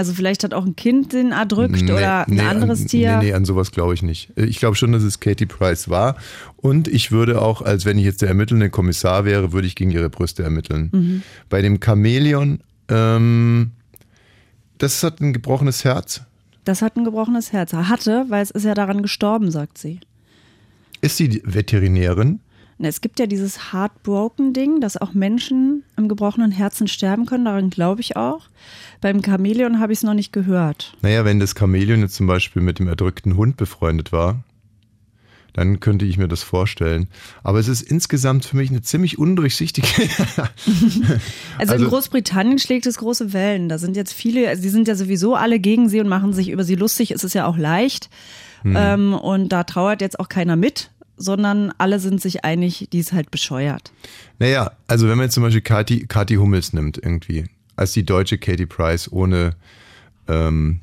[0.01, 3.19] Also vielleicht hat auch ein Kind den erdrückt Nee, oder ein nee, anderes an, Tier.
[3.19, 4.33] Nee, nee, an sowas glaube ich nicht.
[4.35, 6.17] Äh, Ich glaube schon, dass es Katie Price war.
[6.57, 9.91] Und ich würde auch, als wenn ich jetzt der ermittelnde Kommissar wäre, würde ich gegen
[9.91, 10.89] ihre Brüste ermitteln.
[10.91, 11.23] Mhm.
[11.51, 13.73] Bei dem Chamäleon, ähm,
[14.79, 16.23] das hat ein gebrochenes Herz.
[16.65, 17.75] Das hat ein gebrochenes Herz.
[17.75, 20.01] Er hatte, weil es ist ja daran gestorben, sagt sie.
[21.03, 22.41] Ist sie Veterinärin?
[22.83, 27.45] Es gibt ja dieses Heartbroken-Ding, dass auch Menschen am gebrochenen Herzen sterben können.
[27.45, 28.49] Daran glaube ich auch.
[29.01, 30.97] Beim Chamäleon habe ich es noch nicht gehört.
[31.03, 34.43] Naja, wenn das Chamäleon jetzt zum Beispiel mit dem erdrückten Hund befreundet war,
[35.53, 37.09] dann könnte ich mir das vorstellen.
[37.43, 39.87] Aber es ist insgesamt für mich eine ziemlich undurchsichtige.
[40.37, 40.43] Also,
[41.59, 43.69] Also- in Großbritannien schlägt es große Wellen.
[43.69, 46.51] Da sind jetzt viele, also die sind ja sowieso alle gegen sie und machen sich
[46.51, 47.11] über sie lustig.
[47.11, 48.11] Es ist ja auch leicht.
[48.63, 48.75] Hm.
[48.77, 50.91] Ähm, und da trauert jetzt auch keiner mit,
[51.21, 53.93] sondern alle sind sich einig, die ist halt bescheuert.
[54.39, 57.45] Naja, also wenn man jetzt zum Beispiel Kathi, Kathi Hummels nimmt, irgendwie,
[57.77, 59.55] als die deutsche Katie Price ohne,
[60.29, 60.81] ähm,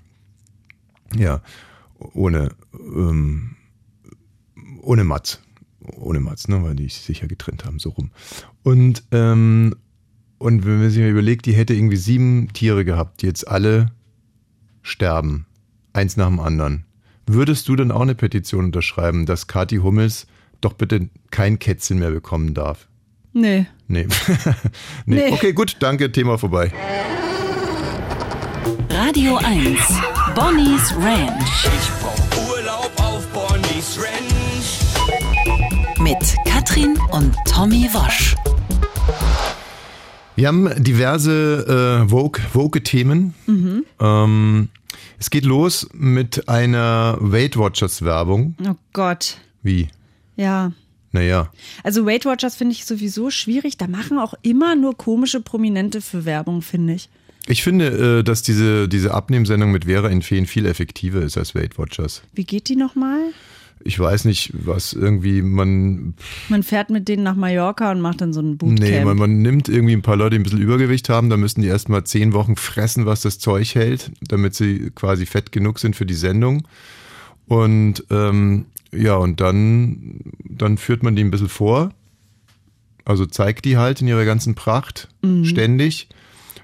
[1.17, 1.41] ja,
[2.13, 3.55] ohne, ähm,
[4.83, 5.41] ohne Mats.
[5.95, 8.11] Ohne Mats, ne, weil die sich ja getrennt haben, so rum.
[8.61, 9.75] Und, ähm,
[10.37, 13.91] und wenn man sich mal überlegt, die hätte irgendwie sieben Tiere gehabt, die jetzt alle
[14.83, 15.47] sterben.
[15.93, 16.83] Eins nach dem anderen.
[17.29, 20.27] Würdest du dann auch eine Petition unterschreiben, dass Kathi Hummels
[20.61, 22.87] doch bitte kein Kätzchen mehr bekommen darf?
[23.33, 23.65] Nee.
[23.87, 24.07] Nee.
[25.05, 25.15] nee.
[25.17, 25.31] Nee.
[25.31, 26.71] Okay, gut, danke, Thema vorbei.
[28.89, 29.77] Radio 1.
[30.35, 35.99] Bonnie's Ranch Ich brauch Urlaub auf Bonnie's Ranch.
[35.99, 38.35] mit Katrin und Tommy Wosch.
[40.35, 43.33] Wir haben diverse äh, Vogue, Vogue Themen.
[43.99, 44.69] Ähm,
[45.19, 48.55] es geht los mit einer Weight Watchers Werbung.
[48.63, 49.37] Oh Gott.
[49.63, 49.87] Wie?
[50.35, 50.71] Ja.
[51.11, 51.51] Naja.
[51.83, 53.77] Also Weight Watchers finde ich sowieso schwierig.
[53.77, 57.09] Da machen auch immer nur komische Prominente für Werbung, finde ich.
[57.47, 61.55] Ich finde, äh, dass diese, diese Abnehmsendung mit Vera in Feen viel effektiver ist als
[61.55, 62.21] Weight Watchers.
[62.33, 63.21] Wie geht die nochmal?
[63.83, 66.15] Ich weiß nicht, was irgendwie man.
[66.49, 68.79] Man fährt mit denen nach Mallorca und macht dann so ein Bootcamp.
[68.79, 71.61] Nee, man, man nimmt irgendwie ein paar Leute, die ein bisschen Übergewicht haben, da müssen
[71.61, 75.95] die erstmal zehn Wochen fressen, was das Zeug hält, damit sie quasi fett genug sind
[75.95, 76.67] für die Sendung.
[77.47, 81.91] Und ähm, ja, und dann, dann führt man die ein bisschen vor.
[83.05, 85.07] Also zeigt die halt in ihrer ganzen Pracht
[85.43, 86.09] ständig.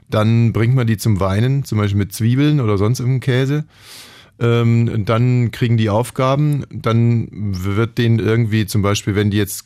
[0.09, 3.65] Dann bringt man die zum Weinen, zum Beispiel mit Zwiebeln oder sonst irgendeinem Käse.
[4.39, 9.65] Ähm, dann kriegen die Aufgaben, dann wird denen irgendwie zum Beispiel, wenn die jetzt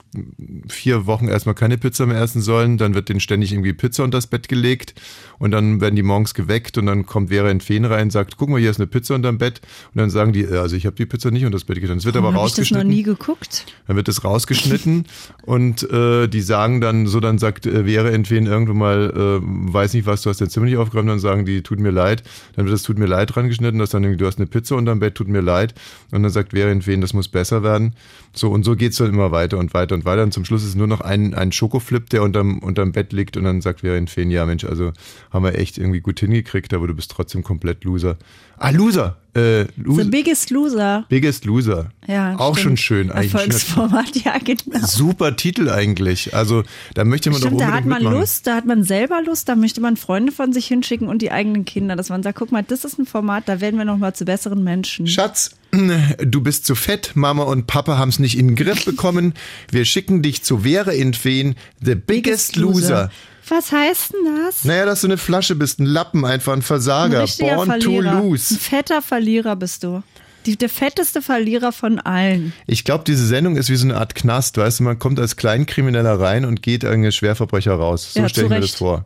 [0.67, 4.17] vier Wochen erstmal keine Pizza mehr essen sollen, dann wird denen ständig irgendwie Pizza unter
[4.17, 4.93] das Bett gelegt
[5.39, 8.37] und dann werden die morgens geweckt und dann kommt Vera in Feen rein und sagt,
[8.37, 9.61] guck mal, hier ist eine Pizza unterm Bett
[9.93, 11.97] und dann sagen die, äh, also ich habe die Pizza nicht unter das Bett gelegt.
[11.99, 12.89] Es wird aber Warum habe ich das noch rausgeschnitten.
[12.89, 13.65] nie geguckt?
[13.87, 15.05] Dann wird es rausgeschnitten
[15.43, 19.93] und äh, die sagen dann, so dann sagt äh, Vera entweder irgendwann mal, äh, weiß
[19.93, 22.23] nicht was, du hast dein Zimmer nicht aufgeräumt, dann sagen die, tut mir leid.
[22.55, 24.56] Dann wird das tut mir leid dran geschnitten, dass dann irgendwie, du hast eine Pizza
[24.75, 25.73] unterm Bett, tut mir leid.
[26.11, 27.93] Und dann sagt Vera entweder, das muss besser werden.
[28.33, 30.23] So und so geht's dann immer weiter und weiter und weiter.
[30.23, 33.43] Und zum Schluss ist nur noch ein, ein Schokoflip, der unterm, unterm Bett liegt und
[33.43, 34.91] dann sagt Vera entweder, ja Mensch, also
[35.31, 38.17] haben wir echt irgendwie gut hingekriegt, aber du bist trotzdem komplett Loser.
[38.59, 39.17] Ah, Loser!
[39.35, 40.03] Äh, Loser.
[40.03, 41.05] The Biggest Loser.
[41.09, 41.91] Biggest Loser.
[42.07, 42.63] Ja, Auch stimmt.
[42.63, 43.11] schon schön.
[43.11, 44.83] Eigentlich schöner- Erfolgsformat, ja, genau.
[44.87, 46.33] Super Titel eigentlich.
[46.33, 46.63] Also
[46.95, 48.19] da möchte man Stimmt, doch da unbedingt hat man mitmachen.
[48.19, 51.31] Lust, da hat man selber Lust, da möchte man Freunde von sich hinschicken und die
[51.31, 53.97] eigenen Kinder, dass man sagt, guck mal, das ist ein Format, da werden wir noch
[53.97, 55.05] mal zu besseren Menschen.
[55.05, 59.35] Schatz, du bist zu fett, Mama und Papa haben es nicht in den Griff bekommen.
[59.69, 63.11] Wir schicken dich zu Vera in Feen, the biggest loser.
[63.49, 64.65] Was heißt denn das?
[64.65, 68.11] Naja, dass du eine Flasche bist, ein Lappen, einfach ein ein Versager, richtiger born Verlierer.
[68.11, 68.55] to Ein lose.
[68.57, 70.03] fetter Verlierer bist du.
[70.45, 72.53] Die, der fetteste Verlierer von allen.
[72.67, 75.35] Ich glaube, diese Sendung ist wie so eine Art Knast, weißt du, man kommt als
[75.35, 78.13] Kleinkrimineller rein und geht als Schwerverbrecher raus.
[78.13, 79.05] So Ja, stelle ich mir das vor.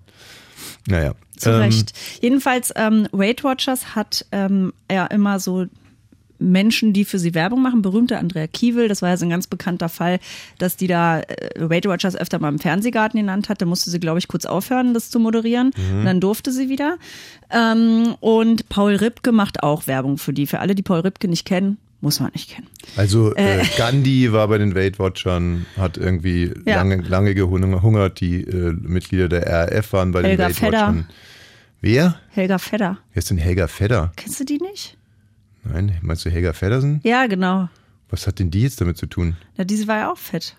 [0.88, 1.14] Naja.
[1.38, 1.94] Zu ähm, Recht.
[2.22, 5.66] Jedenfalls, ähm, Weight Watchers hat ähm, ja immer so
[6.42, 7.82] Menschen, die für sie Werbung machen.
[7.82, 10.20] Berühmte Andrea Kiewel, das war ja so ein ganz bekannter Fall,
[10.58, 11.26] dass die da äh,
[11.70, 13.62] Weight Watchers öfter mal im Fernsehgarten genannt hat.
[13.62, 15.72] Da musste sie, glaube ich, kurz aufhören, das zu moderieren.
[15.92, 16.98] Und dann durfte sie wieder.
[17.50, 20.48] Ähm, und Paul Ripke macht auch Werbung für die.
[20.48, 22.68] Für alle, die Paul Ripke nicht kennen, muss man nicht kennen.
[22.96, 26.78] Also äh, Gandhi war bei den Weight Watchern, hat irgendwie Ja.
[26.78, 28.20] lange, lange gehungert.
[28.22, 30.78] Die äh, Mitglieder der RAF waren bei Helga den Weight Fedder.
[30.88, 31.08] Watchern.
[31.82, 32.16] Wer?
[32.30, 32.98] Helga Fedder.
[33.14, 34.12] Wer ist denn Helga Fedder?
[34.16, 34.98] Kennst du die nicht?
[35.64, 37.02] Nein, meinst du Helga Feddersen?
[37.04, 37.70] Ja, genau.
[38.10, 39.38] Was hat denn die jetzt damit zu tun?
[39.58, 40.56] Ja, diese war ja auch fett.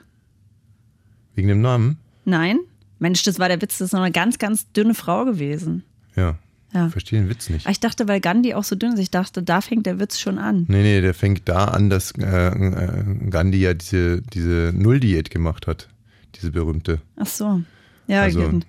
[1.35, 1.99] Wegen dem Namen?
[2.25, 2.59] Nein?
[2.99, 5.83] Mensch, das war der Witz, das ist noch eine ganz, ganz dünne Frau gewesen.
[6.15, 6.38] Ja.
[6.73, 6.88] Ja.
[6.88, 7.67] Verstehe den Witz nicht.
[7.67, 10.19] Aber ich dachte, weil Gandhi auch so dünn ist, ich dachte, da fängt der Witz
[10.19, 10.65] schon an.
[10.69, 15.67] Nee, nee, der fängt da an, dass äh, äh, Gandhi ja diese, diese Nulldiät gemacht
[15.67, 15.88] hat.
[16.37, 17.03] Diese berühmte.
[17.17, 17.61] Ach so.
[18.07, 18.61] Ja, Also,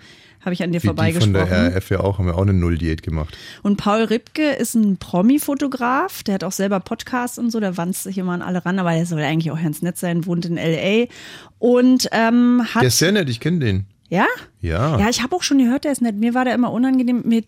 [0.41, 1.73] habe ich an dir die von der vorbeigesprochen.
[1.73, 3.37] RAF ja auch, haben ja auch eine Nulldiät gemacht.
[3.61, 8.03] Und Paul Ripke ist ein Promi-Fotograf, der hat auch selber Podcasts und so, der wanzt
[8.03, 10.57] sich immer an alle ran, aber der soll eigentlich auch ganz nett sein, wohnt in
[10.57, 11.07] L.A.
[11.59, 12.81] und ähm, hat...
[12.81, 13.85] Der ist sehr nett, ich kenne den.
[14.09, 14.25] ja?
[14.59, 14.99] Ja.
[14.99, 16.15] Ja, ich habe auch schon gehört, der ist nett.
[16.17, 17.43] Mir war der immer unangenehm, mir,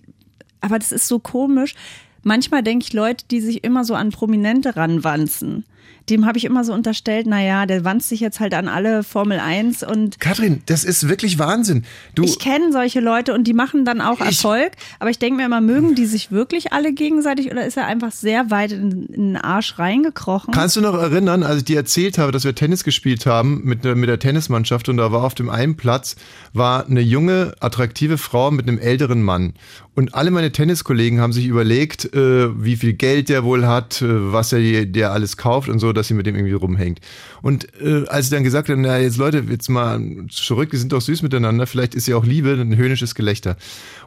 [0.61, 1.75] aber das ist so komisch.
[2.23, 5.65] Manchmal denke ich, Leute, die sich immer so an Prominente ranwanzen,
[6.09, 9.39] dem habe ich immer so unterstellt, naja, der wanzt sich jetzt halt an alle Formel
[9.39, 11.83] 1 und Katrin, das ist wirklich Wahnsinn.
[12.13, 15.37] Du, ich kenne solche Leute und die machen dann auch Ich- Erfolg, aber ich denke
[15.37, 19.05] mir immer, mögen die sich wirklich alle gegenseitig oder ist er einfach sehr weit in,
[19.07, 20.53] in den Arsch reingekrochen?
[20.53, 23.83] Kannst du noch erinnern, als ich dir erzählt habe, dass wir Tennis gespielt haben mit,
[23.83, 26.15] der- mit der Tennismannschaft und da war auf dem einen Platz
[26.53, 29.53] war eine junge, attraktive Frau mit einem älteren Mann.
[29.95, 34.33] Und alle meine Tenniskollegen haben sich überlegt, äh, wie viel Geld der wohl hat, äh,
[34.33, 36.99] was er der alles kauft und so, dass sie mit dem irgendwie rumhängt.
[37.41, 40.91] Und äh, als sie dann gesagt haben, na jetzt Leute, jetzt mal zurück, wir sind
[40.91, 43.57] doch süß miteinander, vielleicht ist ja auch Liebe, ein höhnisches Gelächter.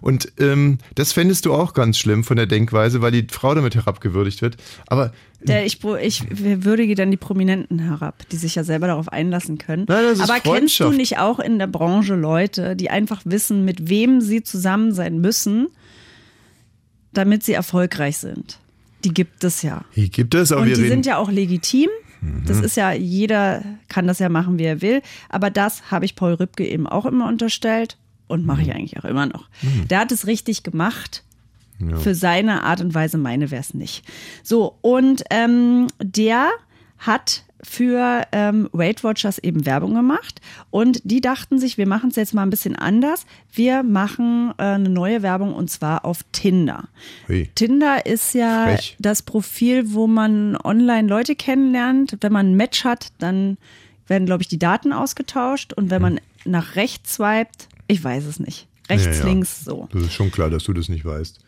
[0.00, 3.74] Und ähm, das fändest du auch ganz schlimm von der Denkweise, weil die Frau damit
[3.74, 4.56] herabgewürdigt wird.
[4.86, 9.58] Aber Der, ich, ich würdige dann die Prominenten herab, die sich ja selber darauf einlassen
[9.58, 9.84] können.
[9.88, 13.64] Nein, das ist Aber kennst du nicht auch in der Branche Leute, die einfach wissen,
[13.64, 15.68] mit wem sie zusammen sein müssen,
[17.12, 18.58] damit sie erfolgreich sind?
[19.04, 19.84] Die gibt es ja.
[19.92, 20.92] Hier gibt es, aber Und wir die reden.
[20.94, 21.88] sind ja auch legitim.
[22.46, 25.02] Das ist ja, jeder kann das ja machen, wie er will.
[25.28, 29.04] Aber das habe ich Paul Rübke eben auch immer unterstellt und mache ich eigentlich auch
[29.04, 29.48] immer noch.
[29.88, 31.22] Der hat es richtig gemacht.
[32.00, 34.04] Für seine Art und Weise, meine wäre es nicht.
[34.42, 36.48] So, und ähm, der
[36.98, 40.40] hat für ähm, Weight Watchers eben Werbung gemacht
[40.70, 43.26] und die dachten sich, wir machen es jetzt mal ein bisschen anders.
[43.52, 46.88] Wir machen äh, eine neue Werbung und zwar auf Tinder.
[47.28, 47.50] Hui.
[47.54, 48.96] Tinder ist ja Frech.
[49.00, 52.16] das Profil, wo man online Leute kennenlernt.
[52.20, 53.58] Wenn man ein Match hat, dann
[54.06, 55.72] werden, glaube ich, die Daten ausgetauscht.
[55.72, 58.66] Und wenn man nach rechts swiped, ich weiß es nicht.
[58.88, 59.24] Rechts, Ja, ja.
[59.24, 59.88] links, so.
[59.92, 61.40] Das ist schon klar, dass du das nicht weißt.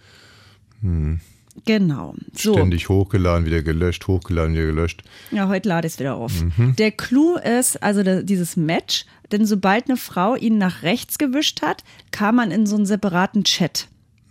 [1.65, 2.15] Genau.
[2.35, 2.53] So.
[2.55, 5.03] Ständig hochgeladen, wieder gelöscht, hochgeladen, wieder gelöscht.
[5.31, 6.33] Ja, heute lade ich es wieder auf.
[6.57, 6.77] Mhm.
[6.77, 11.63] Der Clou ist also der, dieses Match, denn sobald eine Frau ihn nach rechts gewischt
[11.63, 13.89] hat, kam man in so einen separaten Chat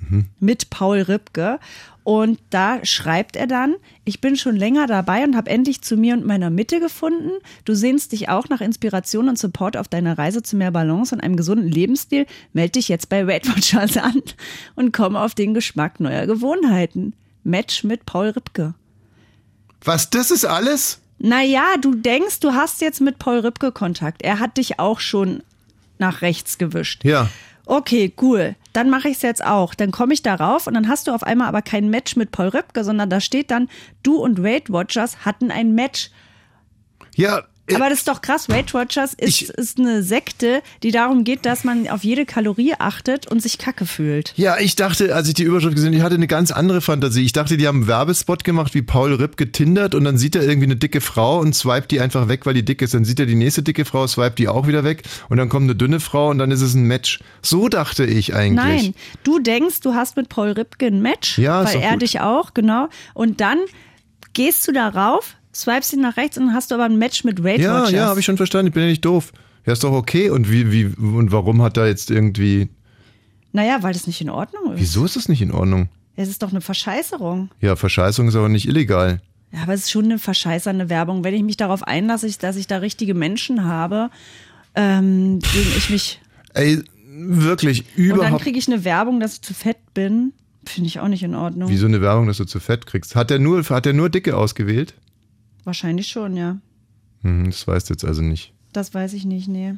[0.09, 0.25] Mhm.
[0.39, 1.59] mit Paul Ripke.
[2.09, 6.15] Und da schreibt er dann, ich bin schon länger dabei und habe endlich zu mir
[6.15, 7.29] und meiner Mitte gefunden.
[7.65, 11.21] Du sehnst dich auch nach Inspiration und Support auf deiner Reise zu mehr Balance und
[11.21, 12.25] einem gesunden Lebensstil.
[12.51, 14.23] Meld dich jetzt bei Weight Watchers an
[14.75, 17.13] und komm auf den Geschmack neuer Gewohnheiten.
[17.43, 18.73] Match mit Paul Ripke.
[19.83, 21.01] Was, das ist alles?
[21.19, 24.23] Naja, du denkst, du hast jetzt mit Paul Ripke Kontakt.
[24.23, 25.43] Er hat dich auch schon
[25.99, 27.05] nach rechts gewischt.
[27.05, 27.29] Ja.
[27.69, 28.55] Okay, cool.
[28.73, 29.75] Dann mache ich es jetzt auch.
[29.75, 32.47] Dann komme ich darauf und dann hast du auf einmal aber kein Match mit Paul
[32.47, 33.69] Ripke, sondern da steht dann,
[34.01, 36.09] du und Weight Watchers hatten ein Match.
[37.15, 37.43] Ja,
[37.75, 38.49] Aber das ist doch krass.
[38.49, 42.73] Weight Watchers ist, Ich- ist eine Sekte, die darum geht, dass man auf jede Kalorie
[42.77, 44.33] achtet und sich kacke fühlt.
[44.37, 47.23] ja, ich dachte, als ich die Überschrift gesehen habe, ich hatte eine ganz andere Fantasie.
[47.23, 50.43] Ich dachte, die haben einen Werbespot gemacht, wie Paul Ripke tindert und dann sieht er
[50.43, 52.93] irgendwie eine dicke Frau und swipet die einfach weg, weil die dick ist.
[52.93, 55.63] Dann sieht er die nächste dicke Frau, swipet die auch wieder weg und dann kommt
[55.63, 57.19] eine dünne Frau und dann ist es ein Match.
[57.41, 58.83] So dachte ich eigentlich.
[58.83, 62.01] Nein, du denkst, du hast mit Paul Ripke ein Match, Ja, weil er gut.
[62.01, 62.89] dich auch, genau.
[63.13, 63.57] Und dann
[64.33, 67.59] gehst du darauf, swipest ihn nach rechts und hast du aber ein Match mit Weight
[67.59, 67.91] Ja, Watchers.
[67.91, 68.67] ja, habe ich schon verstanden.
[68.67, 69.31] Ich bin ja nicht doof.
[69.65, 70.29] Ja, ist doch okay.
[70.29, 72.69] Und wie, wie, und warum hat da jetzt irgendwie,
[73.51, 74.79] Naja, weil das nicht in Ordnung ist.
[74.79, 75.89] wieso ist das nicht in Ordnung?
[76.15, 77.49] Es ist doch eine Verscheißerung.
[77.61, 79.21] Ja, Verscheißung ist aber nicht illegal.
[79.51, 81.23] Ja, aber es ist schon eine verscheißernde Werbung.
[81.23, 84.09] Wenn ich mich darauf einlasse, ich- dass ich da richtige Menschen habe,
[84.75, 86.21] ähm, denen ich mich.
[86.53, 88.43] Ey, wirklich, Und dann überhaupt.
[88.43, 90.33] kriege ich eine Werbung, dass ich zu fett bin.
[90.65, 91.69] Finde ich auch nicht in Ordnung.
[91.69, 93.15] Wie so eine Werbung, dass du zu fett kriegst.
[93.15, 94.93] Hat der nur, hat der nur Dicke ausgewählt?
[95.63, 96.57] Wahrscheinlich schon, ja.
[97.21, 98.53] Hm, das weißt du jetzt also nicht.
[98.73, 99.75] Das weiß ich nicht, nee.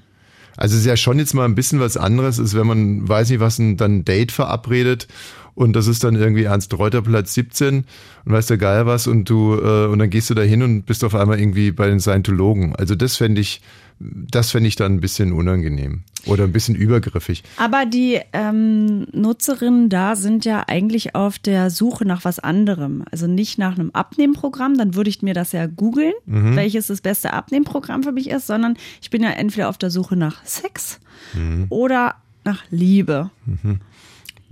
[0.57, 3.29] Also es ist ja schon jetzt mal ein bisschen was anderes, ist, wenn man, weiß
[3.29, 5.07] nicht was, ein, dann ein Date verabredet
[5.55, 7.85] und das ist dann irgendwie Ernst Reuter Platz 17
[8.25, 10.83] und weiß der Geil was und du äh, und dann gehst du da hin und
[10.83, 12.75] bist auf einmal irgendwie bei den Scientologen.
[12.75, 13.61] Also das fände ich,
[13.99, 17.43] das fände ich dann ein bisschen unangenehm oder ein bisschen übergriffig.
[17.57, 23.03] Aber die ähm, Nutzerinnen da sind ja eigentlich auf der Suche nach was anderem.
[23.11, 26.55] Also nicht nach einem Abnehmprogramm, dann würde ich mir das ja googeln, Mhm.
[26.55, 30.15] welches das beste Abnehmprogramm für mich ist, sondern ich bin ja entweder auf der Suche
[30.15, 30.99] nach Sex
[31.33, 31.65] Mhm.
[31.69, 33.29] oder nach Liebe.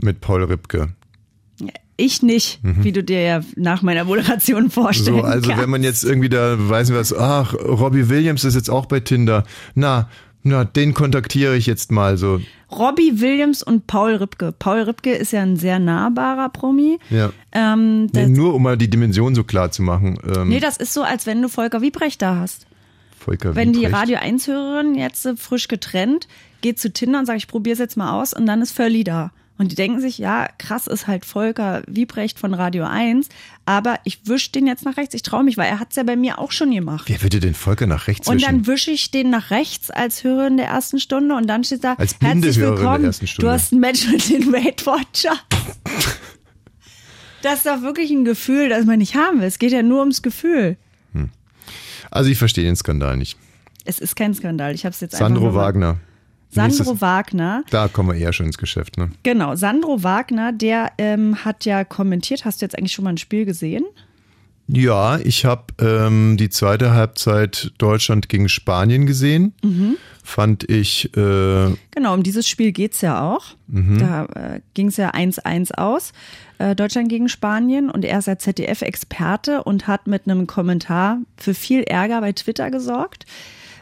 [0.01, 0.93] Mit Paul Ripke.
[1.97, 5.21] Ich nicht, wie du dir ja nach meiner Moderation vorstellen Mhm.
[5.21, 5.63] So, also kannst.
[5.63, 9.01] wenn man jetzt irgendwie da weiß nicht was, ach, Robbie Williams ist jetzt auch bei
[9.01, 9.43] Tinder.
[9.75, 10.07] Na,
[10.41, 12.39] na, den kontaktiere ich jetzt mal so.
[12.71, 14.53] Robbie Williams und Paul Ripke.
[14.57, 16.99] Paul Ripke ist ja ein sehr nahbarer Promi.
[17.09, 17.31] Ja.
[17.51, 20.17] Ähm, Nee, nur um mal die Dimension so klar zu machen.
[20.33, 22.65] Ähm, nee, das ist so, als wenn du Volker Wiebrecht da hast.
[23.17, 23.95] Volker Wenn die Wiebrecht.
[23.95, 26.29] Radio 1-Hörerin jetzt äh, frisch getrennt,
[26.61, 29.03] geht zu Tinder und sagt, ich probiere es jetzt mal aus und dann ist Völli
[29.03, 29.33] da.
[29.59, 33.27] Und die denken sich, ja, krass ist halt Volker Wiebrecht von Radio 1,
[33.65, 36.03] aber ich wisch den jetzt nach rechts, ich traue mich, weil er hat es ja
[36.03, 37.03] bei mir auch schon gemacht.
[37.09, 38.45] Wer würde den Volker nach rechts Und wischen?
[38.45, 41.95] dann wische ich den nach rechts als Hörerin der ersten Stunde und dann steht da,
[41.95, 43.47] Als herzlich Hörerin der willkommen, ersten Stunde.
[43.47, 45.35] du hast ein Match mit den Weight Watcher.
[47.41, 49.47] Das ist doch wirklich ein Gefühl, das man nicht haben will.
[49.47, 50.77] Es geht ja nur ums Gefühl.
[52.11, 53.37] also ich verstehe den Skandal nicht.
[53.85, 54.75] Es ist kein Skandal.
[54.75, 55.97] Ich habe es jetzt einfach Sandro mal- Wagner.
[56.49, 57.63] Sandro Wagner.
[57.69, 59.11] Da kommen wir eher schon ins Geschäft, ne?
[59.23, 62.45] Genau, Sandro Wagner, der ähm, hat ja kommentiert.
[62.45, 63.85] Hast du jetzt eigentlich schon mal ein Spiel gesehen?
[64.71, 69.53] Ja, ich habe ähm, die zweite Halbzeit Deutschland gegen Spanien gesehen.
[69.63, 69.97] Mhm.
[70.23, 73.55] Fand ich äh, Genau, um dieses Spiel geht's ja auch.
[73.67, 73.97] Mhm.
[73.97, 76.13] Da äh, ging es ja 1-1 aus.
[76.59, 81.55] Äh, Deutschland gegen Spanien und er ist ja ZDF-Experte und hat mit einem Kommentar für
[81.55, 83.25] viel Ärger bei Twitter gesorgt.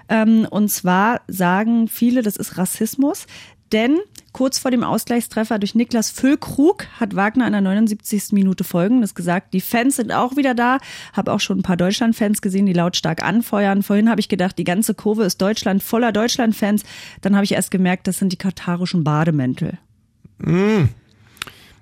[0.10, 3.26] Ähm, und zwar sagen viele, das ist Rassismus.
[3.72, 3.98] Denn
[4.32, 8.32] kurz vor dem Ausgleichstreffer durch Niklas Füllkrug hat Wagner in der 79.
[8.32, 9.54] Minute Folgendes gesagt.
[9.54, 10.78] Die Fans sind auch wieder da.
[11.13, 13.84] Habe auch schon ein paar Deutschland-Fans gesehen, die lautstark anfeuern.
[13.84, 16.84] Vorhin habe ich gedacht, die ganze Kurve ist Deutschland voller Deutschland-Fans.
[17.22, 19.80] Dann habe ich erst gemerkt, das sind die katarischen Bademäntel.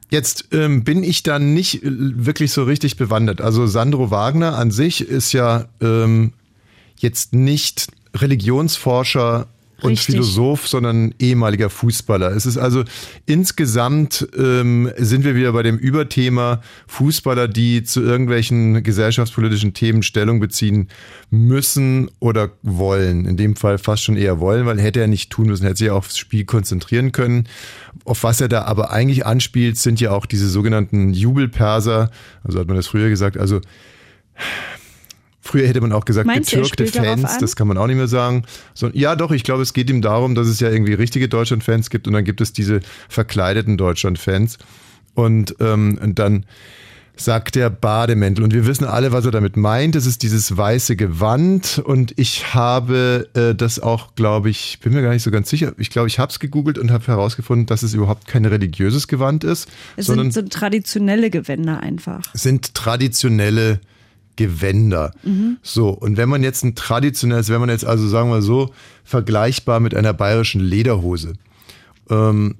[0.09, 3.41] Jetzt ähm, bin ich da nicht äh, wirklich so richtig bewandert.
[3.41, 6.33] Also Sandro Wagner an sich ist ja ähm,
[6.97, 9.47] jetzt nicht Religionsforscher
[9.81, 10.15] und Richtig.
[10.15, 12.31] Philosoph, sondern ehemaliger Fußballer.
[12.31, 12.83] Es ist also
[13.25, 20.39] insgesamt ähm, sind wir wieder bei dem Überthema Fußballer, die zu irgendwelchen gesellschaftspolitischen Themen Stellung
[20.39, 20.87] beziehen
[21.29, 23.25] müssen oder wollen.
[23.25, 25.89] In dem Fall fast schon eher wollen, weil hätte er nicht tun müssen, hätte sich
[25.89, 27.47] aufs Spiel konzentrieren können.
[28.05, 32.11] Auf was er da aber eigentlich anspielt, sind ja auch diese sogenannten Jubelperser.
[32.43, 33.37] Also hat man das früher gesagt.
[33.37, 33.59] Also
[35.45, 37.39] Früher hätte man auch gesagt, Meinst getürkte Fans, an?
[37.39, 38.45] das kann man auch nicht mehr sagen.
[38.73, 41.91] So, ja, doch, ich glaube, es geht ihm darum, dass es ja irgendwie richtige Deutschland-Fans
[41.91, 42.79] gibt und dann gibt es diese
[43.09, 44.57] verkleideten Deutschland-Fans.
[45.13, 46.47] Und, ähm, und dann
[47.15, 48.43] sagt der Bademäntel.
[48.43, 49.95] Und wir wissen alle, was er damit meint.
[49.95, 51.79] Es ist dieses weiße Gewand.
[51.85, 55.73] Und ich habe äh, das auch, glaube ich, bin mir gar nicht so ganz sicher.
[55.77, 59.43] Ich glaube, ich habe es gegoogelt und habe herausgefunden, dass es überhaupt kein religiöses Gewand
[59.43, 62.23] ist, Es sind so traditionelle Gewänder einfach.
[62.33, 63.94] sind traditionelle Gewänder.
[65.63, 68.71] So, und wenn man jetzt ein traditionelles, wenn man jetzt also sagen wir so,
[69.03, 71.33] vergleichbar mit einer bayerischen Lederhose,
[72.09, 72.55] ähm,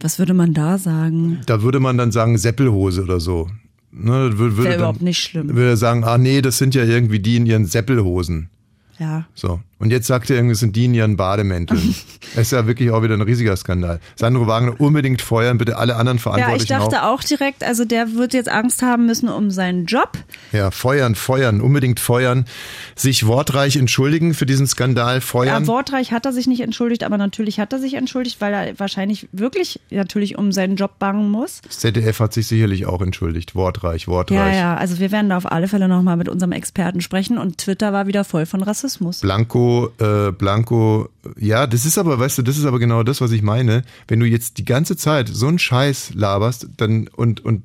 [0.00, 1.40] Was würde man da sagen?
[1.46, 3.48] da würde man dann sagen Seppelhose oder so.
[3.92, 5.48] Ne, das würde, würde Wäre dann- überhaupt nicht schlimm.
[5.48, 8.50] Würde er sagen, ah nee, das sind ja irgendwie die in ihren Seppelhosen.
[8.98, 9.26] Ja.
[9.34, 9.60] So.
[9.78, 11.94] Und jetzt sagt er irgendwie, es sind die in ihren Bademänteln.
[12.34, 14.00] das ist ja wirklich auch wieder ein riesiger Skandal.
[14.14, 17.18] Sandro Wagner unbedingt feuern, bitte alle anderen Ja, ich Verantwortlichen dachte auch.
[17.20, 20.12] auch direkt, also der wird jetzt Angst haben müssen um seinen Job.
[20.52, 22.46] Ja, feuern, feuern, unbedingt feuern.
[22.94, 25.64] Sich wortreich entschuldigen für diesen Skandal, feuern.
[25.64, 28.78] Ja, wortreich hat er sich nicht entschuldigt, aber natürlich hat er sich entschuldigt, weil er
[28.80, 31.60] wahrscheinlich wirklich natürlich um seinen Job bangen muss.
[31.66, 33.54] Das ZDF hat sich sicherlich auch entschuldigt.
[33.54, 34.56] Wortreich, Ja, wortreich.
[34.56, 37.92] ja, also wir werden da auf alle Fälle nochmal mit unserem Experten sprechen und Twitter
[37.92, 39.20] war wieder voll von Rassismus.
[39.20, 39.65] Blanco,
[39.98, 43.42] äh, Blanco, ja, das ist aber, weißt du, das ist aber genau das, was ich
[43.42, 43.82] meine.
[44.08, 47.62] Wenn du jetzt die ganze Zeit so einen Scheiß laberst, dann und und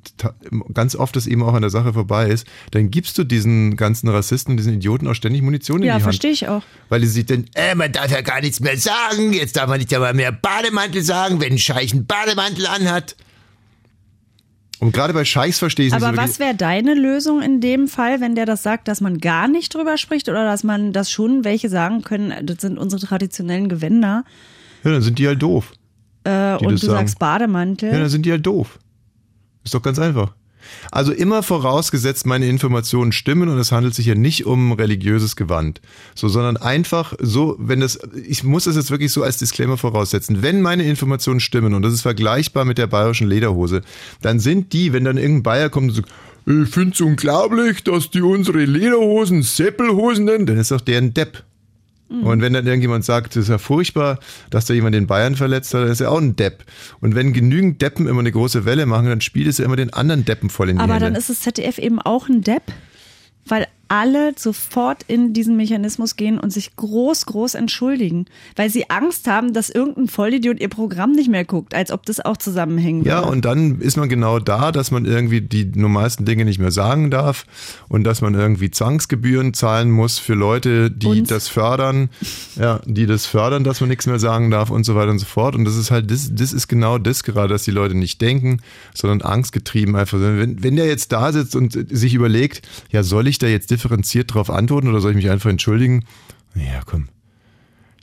[0.73, 4.09] ganz oft das eben auch an der Sache vorbei ist, dann gibst du diesen ganzen
[4.09, 6.03] Rassisten, diesen Idioten auch ständig Munition in Ja, die Hand.
[6.03, 6.63] verstehe ich auch.
[6.89, 9.79] Weil die sich dann, äh, man darf ja gar nichts mehr sagen, jetzt darf man
[9.79, 13.15] nicht einmal mehr Bademantel sagen, wenn ein Scheich einen Bademantel anhat.
[14.81, 17.61] Und gerade bei Scheichs verstehe ich es Aber nicht so was wäre deine Lösung in
[17.61, 20.91] dem Fall, wenn der das sagt, dass man gar nicht drüber spricht oder dass man
[20.91, 24.25] das schon welche sagen können, das sind unsere traditionellen Gewänder
[24.83, 25.71] Ja, dann sind die halt doof.
[26.23, 26.97] äh, Die und du sagen.
[26.97, 27.91] sagst Bademantel?
[27.93, 28.79] Ja, dann sind die halt doof.
[29.63, 30.33] Ist doch ganz einfach.
[30.91, 35.81] Also immer vorausgesetzt, meine Informationen stimmen und es handelt sich ja nicht um religiöses Gewand.
[36.15, 40.41] So, sondern einfach so, wenn das, ich muss das jetzt wirklich so als Disclaimer voraussetzen.
[40.41, 43.81] Wenn meine Informationen stimmen und das ist vergleichbar mit der bayerischen Lederhose,
[44.21, 46.09] dann sind die, wenn dann irgendein Bayer kommt und sagt,
[46.45, 51.43] ich find's unglaublich, dass die unsere Lederhosen Seppelhosen nennen, dann ist doch der ein Depp.
[52.11, 55.73] Und wenn dann irgendjemand sagt, es ist ja furchtbar, dass da jemand den Bayern verletzt
[55.73, 56.65] hat, dann ist er auch ein Depp.
[56.99, 59.93] Und wenn genügend Deppen immer eine große Welle machen, dann spielt es ja immer den
[59.93, 61.05] anderen Deppen voll in die Aber Hände.
[61.05, 62.63] dann ist das ZDF eben auch ein Depp,
[63.45, 68.25] weil alle sofort in diesen Mechanismus gehen und sich groß, groß entschuldigen,
[68.55, 72.21] weil sie Angst haben, dass irgendein Vollidiot ihr Programm nicht mehr guckt, als ob das
[72.21, 76.45] auch zusammenhängen Ja, und dann ist man genau da, dass man irgendwie die normalsten Dinge
[76.45, 77.45] nicht mehr sagen darf
[77.89, 81.27] und dass man irgendwie Zwangsgebühren zahlen muss für Leute, die Uns.
[81.27, 82.09] das fördern,
[82.55, 85.25] ja, die das fördern, dass man nichts mehr sagen darf und so weiter und so
[85.25, 85.53] fort.
[85.53, 88.61] Und das ist halt, das, das ist genau das gerade, dass die Leute nicht denken,
[88.93, 90.39] sondern angstgetrieben einfach sind.
[90.39, 94.31] Wenn, wenn der jetzt da sitzt und sich überlegt, ja, soll ich da jetzt differenziert
[94.31, 96.05] darauf antworten oder soll ich mich einfach entschuldigen?
[96.55, 97.07] Ja, komm.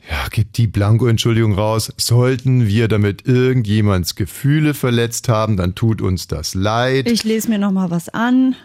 [0.09, 1.93] Ja, gib die Blanko-Entschuldigung raus.
[1.97, 7.09] Sollten wir damit irgendjemands Gefühle verletzt haben, dann tut uns das leid.
[7.09, 8.55] Ich lese mir noch mal was an.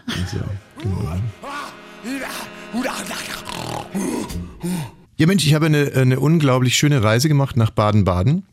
[5.17, 8.43] Ja, Mensch, ich habe eine, eine unglaublich schöne Reise gemacht nach Baden-Baden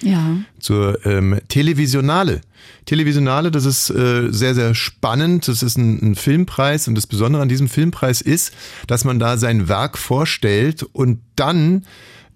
[0.00, 0.38] Ja.
[0.60, 2.40] zur ähm, Televisionale.
[2.84, 5.48] Televisionale, das ist äh, sehr, sehr spannend.
[5.48, 8.54] Das ist ein, ein Filmpreis und das Besondere an diesem Filmpreis ist,
[8.86, 11.84] dass man da sein Werk vorstellt und dann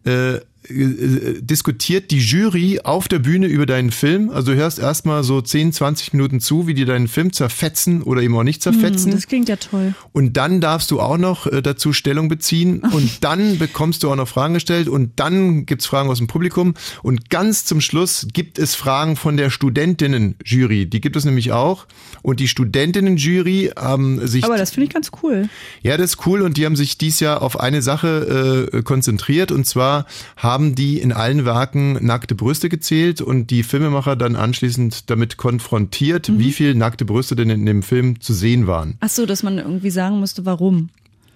[0.04, 4.30] äh, diskutiert die Jury auf der Bühne über deinen Film.
[4.30, 8.22] Also du hörst erstmal so 10, 20 Minuten zu, wie die deinen Film zerfetzen oder
[8.22, 9.10] eben auch nicht zerfetzen.
[9.10, 9.94] Das klingt ja toll.
[10.12, 14.16] Und dann darfst du auch noch äh, dazu Stellung beziehen und dann bekommst du auch
[14.16, 18.58] noch Fragen gestellt und dann gibt's Fragen aus dem Publikum und ganz zum Schluss gibt
[18.58, 20.86] es Fragen von der Studentinnen-Jury.
[20.86, 21.86] Die gibt es nämlich auch
[22.22, 24.44] und die Studentinnen-Jury haben sich...
[24.44, 25.48] Aber das finde ich ganz cool.
[25.82, 29.50] Ja, das ist cool und die haben sich dies Jahr auf eine Sache äh, konzentriert
[29.50, 30.06] und zwar
[30.36, 36.38] haben die in allen Werken nackte Brüste gezählt und die Filmemacher dann anschließend damit konfrontiert,
[36.38, 38.96] wie viel nackte Brüste denn in dem Film zu sehen waren.
[39.00, 40.90] Ach so, dass man irgendwie sagen musste, warum.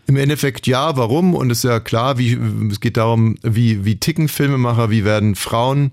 [0.09, 1.35] Im Endeffekt ja, warum?
[1.35, 2.39] Und es ist ja klar, wie
[2.71, 5.91] es geht darum, wie wie ticken Filmemacher, wie werden Frauen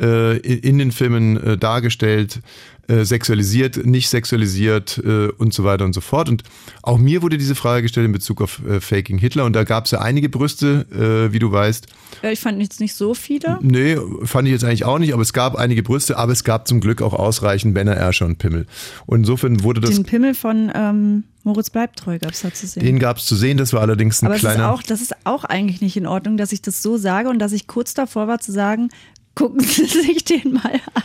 [0.00, 2.42] äh, in, in den Filmen äh, dargestellt,
[2.88, 6.28] äh, sexualisiert, nicht sexualisiert äh, und so weiter und so fort.
[6.28, 6.42] Und
[6.82, 9.86] auch mir wurde diese Frage gestellt in Bezug auf äh, Faking Hitler und da gab
[9.86, 10.86] es ja einige Brüste,
[11.28, 11.86] äh, wie du weißt.
[12.22, 13.58] Ja, ich fand jetzt nicht so viele.
[13.60, 16.68] Nee, fand ich jetzt eigentlich auch nicht, aber es gab einige Brüste, aber es gab
[16.68, 18.66] zum Glück auch ausreichend Männer, Ärsche und Pimmel.
[19.06, 22.66] Und insofern wurde das Den Pimmel von ähm, Moritz bleibt treu gab es da zu
[22.66, 22.84] sehen.
[22.84, 25.44] den gab es zu sehen, das war allerdings ein Aber kleiner auch, das ist auch
[25.44, 28.40] eigentlich nicht in Ordnung, dass ich das so sage und dass ich kurz davor war
[28.40, 28.90] zu sagen,
[29.34, 31.02] gucken Sie sich den mal an.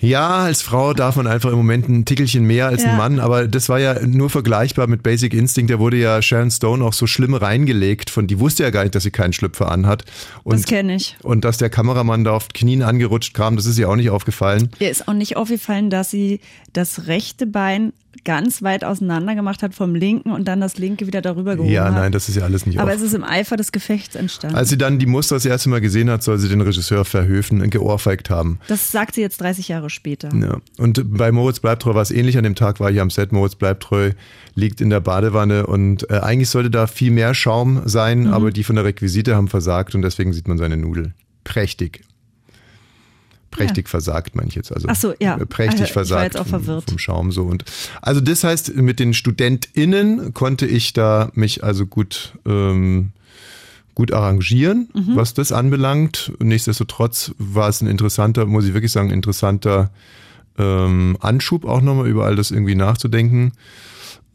[0.00, 2.90] Ja, als Frau darf man einfach im Moment ein Tickelchen mehr als Ja.
[2.92, 5.72] ein Mann, aber das war ja nur vergleichbar mit Basic Instinct.
[5.72, 8.94] Da wurde ja Sharon Stone auch so schlimm reingelegt, von die wusste ja gar nicht,
[8.94, 10.04] dass sie keinen Schlüpfer anhat.
[10.44, 11.16] Und, Das kenne ich.
[11.22, 14.70] Und dass der Kameramann da auf Knien angerutscht kam, das ist ihr auch nicht aufgefallen.
[14.78, 16.40] Ihr ist auch nicht aufgefallen, dass sie
[16.72, 17.92] das rechte Bein
[18.24, 21.84] ganz weit auseinander gemacht hat vom linken und dann das linke wieder darüber gehoben Ja,
[21.86, 21.94] hat.
[21.94, 22.96] nein, das ist ja alles nicht Aber auf.
[22.96, 24.56] es ist im Eifer des Gefechts entstanden.
[24.56, 27.60] Als sie dann die Muster das erste Mal gesehen hat, soll sie den Regisseur verhöfen
[27.60, 28.58] und geohrfeigt haben.
[28.68, 30.28] das sagt sie jetzt 30 Jahre später.
[30.34, 30.58] Ja.
[30.78, 32.36] Und bei Moritz Bleibtreu war es ähnlich.
[32.38, 33.32] An dem Tag war ich am Set.
[33.32, 34.12] Moritz Bleibtreu
[34.54, 38.32] liegt in der Badewanne und äh, eigentlich sollte da viel mehr Schaum sein, Mhm.
[38.32, 41.14] aber die von der Requisite haben versagt und deswegen sieht man seine Nudel.
[41.44, 42.02] Prächtig.
[43.50, 44.72] Prächtig versagt, meine ich jetzt.
[44.72, 45.36] Also Ach so, ja.
[45.36, 46.88] äh, Prächtig Ah, ich war versagt jetzt auch vom, verwirrt.
[46.90, 47.44] vom Schaum so.
[47.44, 47.64] Und
[48.02, 53.10] also das heißt, mit den StudentInnen konnte ich da mich also gut ähm,
[53.94, 55.16] gut arrangieren, Mhm.
[55.16, 56.32] was das anbelangt.
[56.40, 59.90] Nichtsdestotrotz war es ein interessanter, muss ich wirklich sagen, interessanter
[60.56, 63.52] ähm, Anschub auch nochmal über all das irgendwie nachzudenken.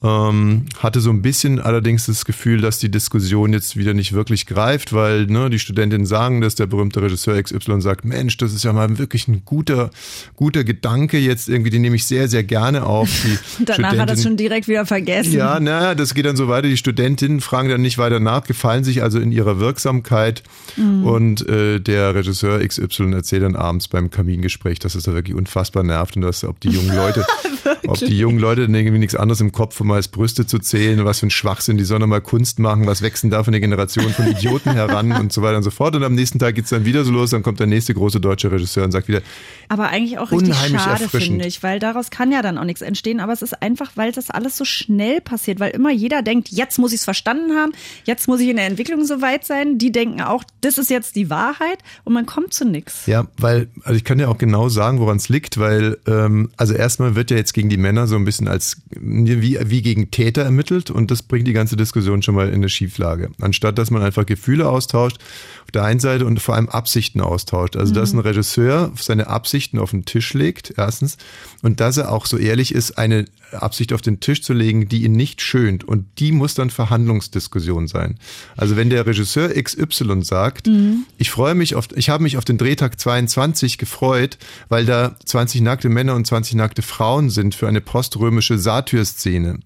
[0.04, 4.46] Ähm, hatte so ein bisschen allerdings das Gefühl, dass die Diskussion jetzt wieder nicht wirklich
[4.46, 8.66] greift, weil ne, die Studentinnen sagen, dass der berühmte Regisseur XY sagt, Mensch, das ist
[8.66, 9.92] ja mal wirklich ein guter,
[10.36, 13.10] guter Gedanke jetzt irgendwie, den nehme ich sehr, sehr gerne auf.
[13.24, 15.32] Die Danach hat er es schon direkt wieder vergessen.
[15.32, 16.68] ja, naja, das geht dann so weiter.
[16.68, 20.44] Die Studentinnen fragen dann nicht weiter nach, gefallen sich also in ihrer Wirksamkeit.
[20.76, 21.06] Mhm.
[21.06, 25.84] Und äh, der Regisseur XY erzählt dann abends beim Kamingespräch, dass es da wirklich unfassbar
[25.84, 27.26] nervt und dass ob die jungen Leute,
[27.88, 31.04] ob die jungen Leute dann irgendwie nichts anderes im Kopf haben, als Brüste zu zählen,
[31.06, 33.50] was für ein Schwachsinn, die sollen doch mal Kunst machen, was wächst denn da für
[33.50, 35.96] eine Generation von Idioten heran und so weiter und so fort.
[35.96, 38.52] Und am nächsten Tag geht's dann wieder so los, dann kommt der nächste große deutsche
[38.52, 39.22] Regisseur und sagt wieder,
[39.70, 41.32] Aber eigentlich auch richtig Unheimlich schade, erfrischend.
[41.32, 43.20] finde ich, weil daraus kann ja dann auch nichts entstehen.
[43.20, 46.80] Aber es ist einfach, weil das alles so schnell passiert, weil immer jeder denkt, jetzt
[46.80, 47.72] muss ich es verstanden haben,
[48.06, 49.78] jetzt muss ich in der Entwicklung so weit sein.
[49.78, 53.06] Die denken auch, das ist jetzt die Wahrheit und man kommt zu nichts.
[53.06, 56.74] Ja, weil, also ich kann ja auch genau sagen, woran es liegt, weil, ähm, also
[56.74, 60.44] erstmal wird ja jetzt gegen die Männer so ein bisschen als wie, wie gegen Täter
[60.44, 63.32] ermittelt und das bringt die ganze Diskussion schon mal in eine Schieflage.
[63.42, 65.18] Anstatt dass man einfach Gefühle austauscht
[65.64, 67.76] auf der einen Seite und vor allem Absichten austauscht.
[67.76, 71.18] Also dass ein Regisseur seine Absichten auf den Tisch legt, erstens,
[71.62, 75.04] und dass er auch so ehrlich ist, eine Absicht auf den Tisch zu legen, die
[75.04, 75.84] ihn nicht schönt.
[75.84, 78.18] Und die muss dann Verhandlungsdiskussion sein.
[78.58, 80.70] Also wenn der Regisseur XY sagt,
[81.18, 84.38] ich freue mich auf, ich habe mich auf den Drehtag 22 gefreut,
[84.70, 89.60] weil da 20 nackte Männer und 20 nackte Frauen sind für eine poströmische Satyrszene.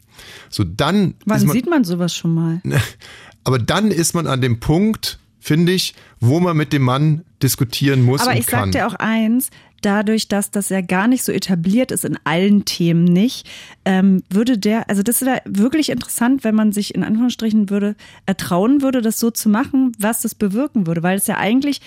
[0.50, 2.62] So dann Wann man, sieht man sowas schon mal?
[3.44, 8.02] aber dann ist man an dem Punkt, finde ich, wo man mit dem Mann diskutieren
[8.04, 8.72] muss Aber und ich kann.
[8.72, 9.50] sag dir auch eins,
[9.82, 13.48] dadurch, dass das ja gar nicht so etabliert ist in allen Themen nicht,
[13.86, 17.96] ähm, würde der, also das wäre wirklich interessant, wenn man sich in Anführungsstrichen würde,
[18.26, 21.82] ertrauen würde, das so zu machen, was das bewirken würde, weil es ja eigentlich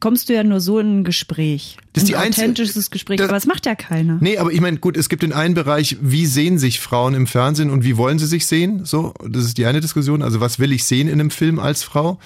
[0.00, 1.76] kommst du ja nur so in ein Gespräch.
[1.92, 4.18] Das ist ein die einzige- authentisches Gespräch, das- aber das macht ja keiner.
[4.20, 7.26] Nee, aber ich meine, gut, es gibt den einen Bereich, wie sehen sich Frauen im
[7.26, 8.84] Fernsehen und wie wollen sie sich sehen?
[8.84, 10.22] So, das ist die eine Diskussion.
[10.22, 12.18] Also, was will ich sehen in einem Film als Frau?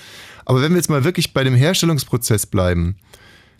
[0.45, 2.97] Aber wenn wir jetzt mal wirklich bei dem Herstellungsprozess bleiben,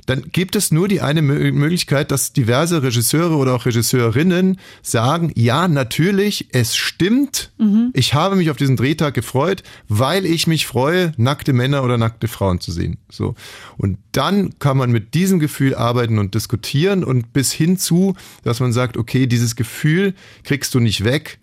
[0.05, 5.31] dann gibt es nur die eine Mö- Möglichkeit, dass diverse Regisseure oder auch Regisseurinnen sagen,
[5.37, 7.53] ja, natürlich, es stimmt,
[7.93, 12.27] ich habe mich auf diesen Drehtag gefreut, weil ich mich freue, nackte Männer oder nackte
[12.27, 12.99] Frauen zu sehen.
[13.13, 13.37] So.
[13.77, 18.59] Und dann kann man mit diesem Gefühl arbeiten und diskutieren und bis hin zu, dass
[18.59, 21.39] man sagt, okay, dieses Gefühl kriegst du nicht weg.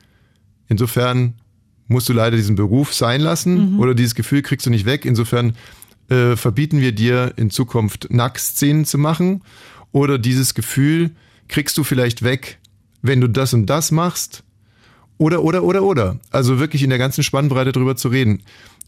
[0.67, 1.35] Insofern
[1.89, 5.05] musst du leider diesen Beruf sein lassen oder dieses Gefühl kriegst du nicht weg.
[5.05, 5.55] Insofern
[6.09, 9.41] äh, verbieten wir dir in Zukunft Nacktszenen zu machen
[9.91, 11.11] oder dieses Gefühl
[11.47, 12.59] kriegst du vielleicht weg,
[13.01, 14.43] wenn du das und das machst
[15.17, 16.19] oder, oder, oder, oder.
[16.31, 18.43] Also wirklich in der ganzen Spannbreite drüber zu reden.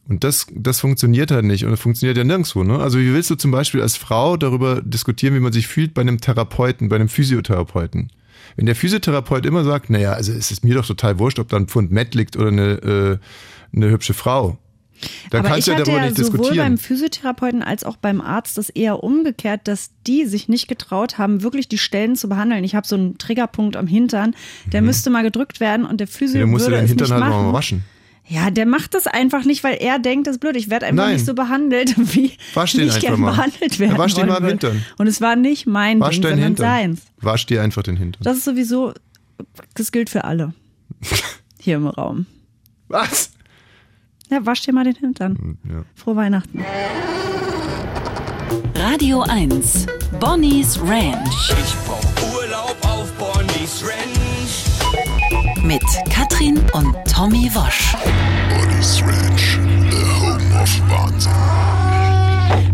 [0.07, 2.63] Und das, das funktioniert halt nicht und das funktioniert ja nirgendwo.
[2.63, 2.79] Ne?
[2.79, 6.01] Also wie willst du zum Beispiel als Frau darüber diskutieren, wie man sich fühlt bei
[6.01, 8.11] einem Therapeuten, bei einem Physiotherapeuten?
[8.55, 11.57] Wenn der Physiotherapeut immer sagt, naja, also es ist mir doch total wurscht, ob da
[11.57, 13.17] ein Pfund Mett liegt oder eine, äh,
[13.75, 14.57] eine hübsche Frau.
[15.31, 16.77] Dann aber kannst ich du ja darüber ja nicht sowohl beim diskutieren.
[16.77, 21.67] Physiotherapeuten als auch beim Arzt das eher umgekehrt, dass die sich nicht getraut haben, wirklich
[21.67, 22.63] die Stellen zu behandeln.
[22.63, 24.35] Ich habe so einen Triggerpunkt am Hintern,
[24.71, 27.05] der müsste mal gedrückt werden und der Physio Der musst du würde deinen es Hintern
[27.07, 27.45] nicht halt machen.
[27.47, 27.83] mal waschen.
[28.31, 30.55] Ja, der macht das einfach nicht, weil er denkt, das ist blöd.
[30.55, 31.15] Ich werde einfach Nein.
[31.15, 33.31] nicht so behandelt, wie Wasch den ich einfach gern mal.
[33.31, 34.47] behandelt werden Ja, wasch den wollen mal würde.
[34.69, 34.85] Hintern.
[34.97, 36.65] Und es war nicht mein Wasch Ding, sondern Hintern.
[36.65, 37.01] seins.
[37.19, 38.23] Wasch dir einfach den Hintern.
[38.23, 38.93] Das ist sowieso,
[39.75, 40.53] das gilt für alle
[41.59, 42.25] hier im Raum.
[42.87, 43.31] Was?
[44.29, 45.35] Ja, wasch dir mal den Hintern.
[45.37, 45.83] Hm, Ja.
[45.95, 46.63] Frohe Weihnachten.
[48.75, 49.87] Radio 1.
[50.19, 51.51] Bonnie's Ranch.
[51.63, 54.20] Ich brauch Urlaub auf Bonnie's Ranch.
[55.71, 57.95] Mit Katrin und Tommy Wosch.
[58.49, 59.57] Bonnie's Ranch,
[59.89, 61.31] the home of Wahnsinn.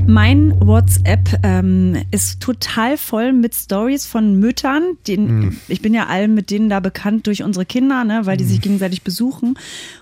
[0.07, 4.97] Mein WhatsApp ähm, ist total voll mit Stories von Müttern.
[5.05, 8.45] Den, Ich bin ja allen mit denen da bekannt durch unsere Kinder, ne, weil die
[8.45, 9.59] sich gegenseitig besuchen.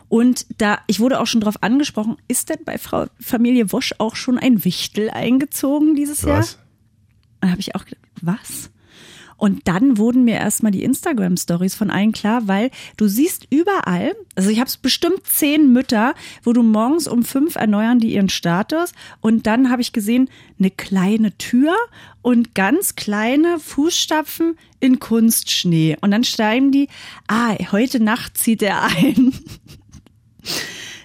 [0.07, 4.15] Und da, ich wurde auch schon drauf angesprochen, ist denn bei Frau Familie Wosch auch
[4.15, 6.39] schon ein Wichtel eingezogen dieses Jahr?
[6.39, 6.59] Was?
[7.41, 8.69] Dann habe ich auch gedacht, was?
[9.37, 14.49] Und dann wurden mir erstmal die Instagram-Stories von allen klar, weil du siehst überall, also
[14.49, 16.13] ich habe bestimmt zehn Mütter,
[16.43, 20.71] wo du morgens um fünf erneuern die ihren Status und dann habe ich gesehen, eine
[20.71, 21.75] kleine Tür
[22.21, 25.97] und ganz kleine Fußstapfen in Kunstschnee.
[26.01, 26.87] Und dann schreiben die,
[27.27, 29.33] ah, heute Nacht zieht er ein.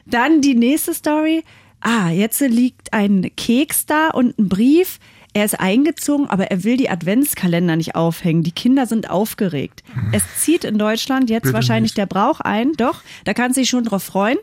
[0.06, 1.44] Dann die nächste Story.
[1.80, 4.98] Ah, jetzt liegt ein Keks da und ein Brief.
[5.32, 8.42] Er ist eingezogen, aber er will die Adventskalender nicht aufhängen.
[8.42, 9.84] Die Kinder sind aufgeregt.
[10.12, 11.98] Es zieht in Deutschland jetzt Bitte wahrscheinlich nicht.
[11.98, 12.72] der Brauch ein.
[12.76, 14.38] Doch, da kannst du dich schon drauf freuen.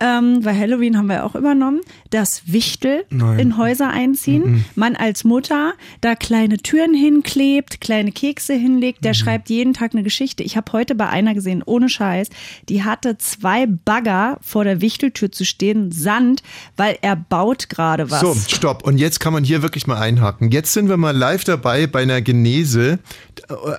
[0.00, 1.80] Ähm, weil Halloween haben wir auch übernommen.
[2.10, 3.38] Das Wichtel Nein.
[3.38, 4.64] in Häuser einziehen.
[4.74, 5.72] Man als Mutter
[6.02, 9.04] da kleine Türen hinklebt, kleine Kekse hinlegt.
[9.04, 10.42] Der schreibt jeden Tag eine Geschichte.
[10.42, 12.28] Ich habe heute bei einer gesehen, ohne Scheiß,
[12.68, 16.42] die hatte zwei Bagger vor der Wichteltür zu stehen, Sand,
[16.76, 18.20] weil er baut gerade was.
[18.20, 18.84] So, stopp.
[18.86, 20.50] Und jetzt kann man hier wirklich mal einhaken.
[20.50, 22.98] Jetzt sind wir mal live dabei bei einer Genese.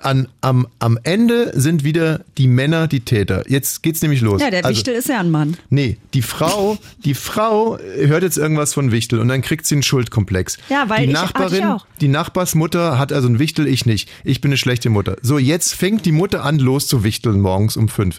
[0.02, 3.44] An, am, am Ende sind wieder die Männer die Täter.
[3.48, 4.40] Jetzt geht's nämlich los.
[4.40, 5.56] Ja, der Also- Wichtel ist ja ein Mann.
[5.68, 9.82] Nee, die Frau, die Frau hört jetzt irgendwas von Wichtel und dann kriegt sie einen
[9.82, 10.58] Schuldkomplex.
[10.68, 11.86] Ja, weil die ich- hatte Nachbarin, ich auch.
[12.00, 14.08] die Nachbarsmutter hat also einen Wichtel, ich nicht.
[14.24, 15.16] Ich bin eine schlechte Mutter.
[15.22, 18.18] So, jetzt fängt die Mutter an, los zu wichteln morgens um fünf.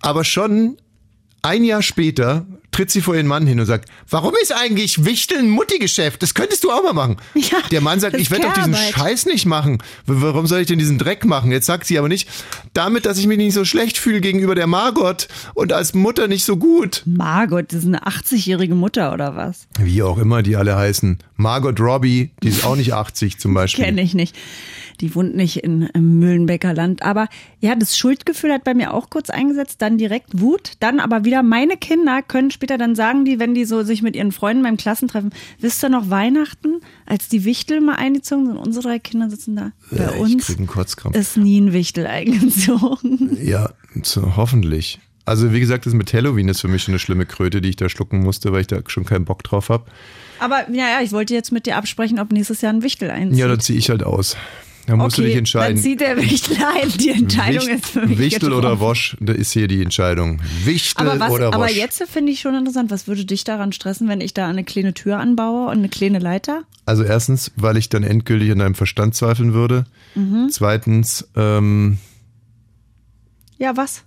[0.00, 0.76] Aber schon
[1.42, 2.46] ein Jahr später
[2.80, 6.22] tritt sie vor ihren Mann hin und sagt, warum ist eigentlich Wichteln ein Mutti-Geschäft?
[6.22, 7.18] Das könntest du auch mal machen.
[7.34, 8.74] Ja, Der Mann sagt, ich werde doch diesen.
[8.74, 9.82] Scheiß nicht machen.
[10.06, 11.52] Warum soll ich denn diesen Dreck machen?
[11.52, 12.26] Jetzt sagt sie aber nicht,
[12.72, 16.44] damit, dass ich mich nicht so schlecht fühle gegenüber der Margot und als Mutter nicht
[16.44, 17.02] so gut.
[17.04, 19.66] Margot, das ist eine 80-jährige Mutter oder was?
[19.78, 21.18] Wie auch immer die alle heißen.
[21.36, 23.84] Margot Robbie, die ist auch nicht 80 zum Beispiel.
[23.84, 24.34] Kenne ich nicht.
[25.00, 27.02] Die wohnt nicht in, im Mühlenbecker Land.
[27.02, 27.28] Aber
[27.60, 31.42] ja, das Schuldgefühl hat bei mir auch kurz eingesetzt, dann direkt Wut, dann aber wieder
[31.42, 34.76] meine Kinder können später dann sagen, die, wenn die so sich mit ihren Freunden beim
[34.76, 39.56] Klassentreffen, wisst ihr noch Weihnachten, als die Wichtel mal eingezogen sind, unsere drei Kinder sitzen
[39.56, 39.72] da.
[39.90, 41.16] Bei Ja, ich uns einen Kotzkrampf.
[41.16, 43.38] ist nie ein Wichtel eingezogen.
[43.42, 43.70] Ja,
[44.02, 44.98] so, hoffentlich.
[45.24, 47.76] Also wie gesagt, das mit Halloween ist für mich schon eine schlimme Kröte, die ich
[47.76, 49.84] da schlucken musste, weil ich da schon keinen Bock drauf habe.
[50.40, 53.38] Aber ja, ich wollte jetzt mit dir absprechen, ob nächstes Jahr ein Wichtel einzieht.
[53.38, 54.36] Ja, dann ziehe ich halt aus.
[54.90, 55.76] Da musst du dich entscheiden.
[55.76, 56.88] Dann zieht der Wichtel ein.
[56.98, 58.80] Die Entscheidung Wicht- ist für mich Wichtel oder getroffen.
[58.80, 60.40] Wosch, da ist hier die Entscheidung.
[60.64, 61.54] Wichtel Aber, was, oder Wosch.
[61.54, 64.64] aber jetzt finde ich schon interessant, was würde dich daran stressen, wenn ich da eine
[64.64, 66.64] kleine Tür anbaue und eine kleine Leiter?
[66.86, 69.84] Also erstens, weil ich dann endgültig an deinem Verstand zweifeln würde.
[70.14, 70.48] Mhm.
[70.50, 71.98] Zweitens, ähm,
[73.58, 74.02] Ja, was?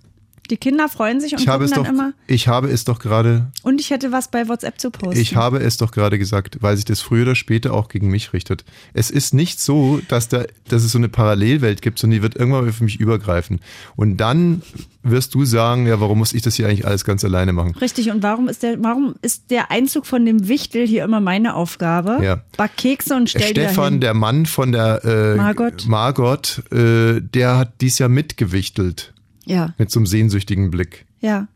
[0.50, 2.12] Die Kinder freuen sich und ich habe es doch, immer.
[2.26, 5.18] ich habe es doch gerade, Und ich hätte was bei WhatsApp zu posten.
[5.18, 8.34] ich habe es doch gerade gesagt, weil sich das früher oder später auch gegen mich
[8.34, 8.64] richtet.
[8.92, 12.36] Es ist nicht so, dass da, dass es so eine Parallelwelt gibt, sondern die wird
[12.36, 13.60] irgendwann für mich übergreifen.
[13.96, 14.60] Und dann
[15.02, 17.74] wirst du sagen, ja, warum muss ich das hier eigentlich alles ganz alleine machen?
[17.80, 21.54] Richtig, und warum ist der, warum ist der Einzug von dem Wichtel hier immer meine
[21.54, 22.18] Aufgabe?
[22.22, 22.42] Ja.
[22.58, 25.86] Back Kekse und stell Stefan, der Mann von der äh, Margot.
[25.86, 29.13] Margot äh, der hat dies Jahr mitgewichtelt
[29.46, 31.04] Ja, mit so einem sehnsüchtigen Blick.
[31.20, 31.46] ja.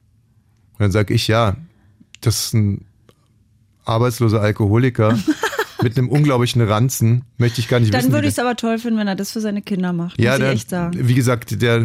[0.74, 1.56] Und dann sag ich, ja,
[2.20, 2.84] das ist ein
[3.84, 5.18] arbeitsloser Alkoholiker
[5.82, 8.12] mit einem unglaublichen Ranzen, möchte ich gar nicht Dann wissen.
[8.12, 10.20] würde wie ich es aber toll finden, wenn er das für seine Kinder macht.
[10.20, 11.08] ja, muss ich der, echt sagen.
[11.08, 11.80] wie gesagt, der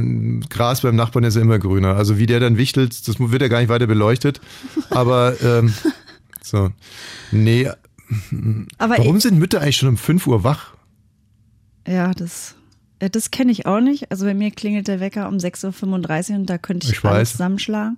[0.49, 1.95] Gras beim Nachbarn ist ja immer grüner.
[1.95, 4.41] Also wie der dann wichtelt, das wird ja gar nicht weiter beleuchtet.
[4.91, 5.73] Aber ähm,
[6.43, 6.69] so,
[7.31, 7.67] nee,
[8.77, 10.73] Aber warum sind Mütter eigentlich schon um 5 Uhr wach?
[11.87, 12.53] ja, das,
[12.99, 14.11] das kenne ich auch nicht.
[14.11, 17.19] Also bei mir klingelt der Wecker um 6.35 Uhr und da könnte ich, Ich alles
[17.19, 17.31] weiß.
[17.33, 17.97] zusammenschlagen.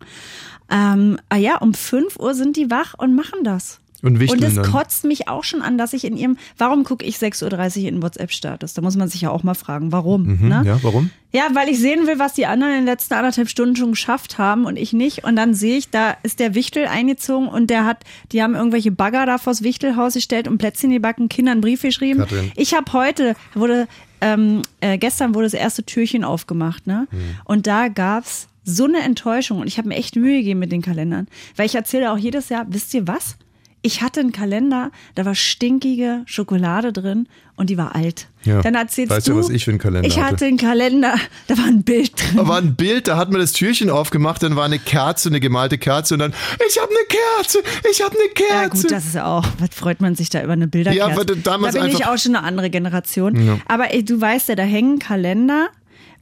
[0.69, 3.79] Ähm, ah ja, um 5 Uhr sind die wach und machen das.
[4.05, 4.65] Und Und es dann.
[4.65, 8.01] kotzt mich auch schon an, dass ich in ihrem, warum gucke ich 6.30 Uhr in
[8.01, 8.73] WhatsApp-Status?
[8.73, 10.39] Da muss man sich ja auch mal fragen, warum.
[10.39, 10.63] Mhm, ne?
[10.65, 11.09] Ja, warum?
[11.31, 14.37] Ja, weil ich sehen will, was die anderen in den letzten anderthalb Stunden schon geschafft
[14.37, 15.25] haben und ich nicht.
[15.25, 18.91] Und dann sehe ich, da ist der Wichtel eingezogen und der hat, die haben irgendwelche
[18.91, 22.19] Bagger da vors Wichtelhaus gestellt und Plätzchen gebacken, Kindern einen Brief geschrieben.
[22.19, 22.51] Katrin.
[22.55, 23.87] Ich habe heute, wurde,
[24.21, 27.07] ähm, äh, gestern wurde das erste Türchen aufgemacht, ne?
[27.09, 27.19] Hm.
[27.43, 30.81] Und da gab's so eine Enttäuschung und ich habe mir echt Mühe gegeben mit den
[30.81, 31.27] Kalendern.
[31.55, 33.37] Weil ich erzähle auch jedes Jahr, wisst ihr was?
[33.85, 38.27] Ich hatte einen Kalender, da war stinkige Schokolade drin und die war alt.
[38.43, 38.63] Ja.
[38.63, 40.33] Dann erzählst Weißt du, ja, was ich für einen Kalender ich hatte.
[40.33, 41.13] hatte einen Kalender,
[41.45, 42.37] da war ein Bild drin.
[42.37, 45.39] Da war ein Bild, da hat man das Türchen aufgemacht, dann war eine Kerze, eine
[45.39, 46.33] gemalte Kerze und dann,
[46.67, 47.59] ich habe eine Kerze,
[47.91, 48.53] ich habe eine Kerze.
[48.53, 51.07] Ja gut, das ist ja auch, was freut man sich da über eine Bilderkerze?
[51.07, 53.61] Ja, aber damals da bin ich auch schon eine andere Generation.
[53.67, 55.69] Aber ey, du weißt ja, da hängen Kalender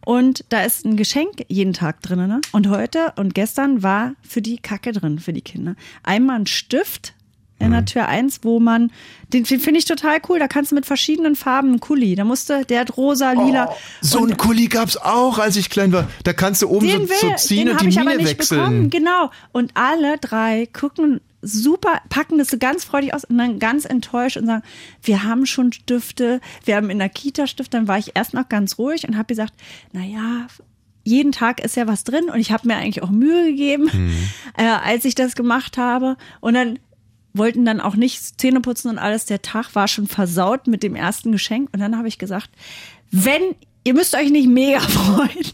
[0.03, 2.27] und da ist ein Geschenk jeden Tag drin.
[2.27, 2.41] Ne?
[2.51, 5.75] Und heute und gestern war für die Kacke drin, für die Kinder.
[6.03, 7.13] Einmal ein Stift
[7.59, 8.91] in der Tür 1, wo man,
[9.29, 12.65] den finde ich total cool, da kannst du mit verschiedenen Farben einen Kuli, da musste,
[12.65, 13.73] der hat rosa, lila.
[14.01, 16.09] so und ein Kuli gab's auch, als ich klein war.
[16.23, 18.23] Da kannst du oben so, den will, so ziehen den und die ich aber Mine
[18.23, 18.59] nicht wechseln.
[18.59, 19.31] bekommen, genau.
[19.51, 24.37] Und alle drei gucken super, packen das so ganz freudig aus und dann ganz enttäuscht
[24.37, 24.63] und sagen,
[25.01, 27.77] wir haben schon Stifte, wir haben in der Kita Stifte.
[27.77, 29.53] Dann war ich erst noch ganz ruhig und habe gesagt,
[29.91, 30.47] na ja,
[31.03, 33.89] jeden Tag ist ja was drin und ich habe mir eigentlich auch Mühe gegeben,
[34.57, 36.15] äh, als ich das gemacht habe.
[36.39, 36.79] Und dann
[37.33, 39.25] wollten dann auch nicht Zähne putzen und alles.
[39.25, 41.69] Der Tag war schon versaut mit dem ersten Geschenk.
[41.73, 42.49] Und dann habe ich gesagt,
[43.11, 43.41] wenn,
[43.83, 45.45] ihr müsst euch nicht mega freuen,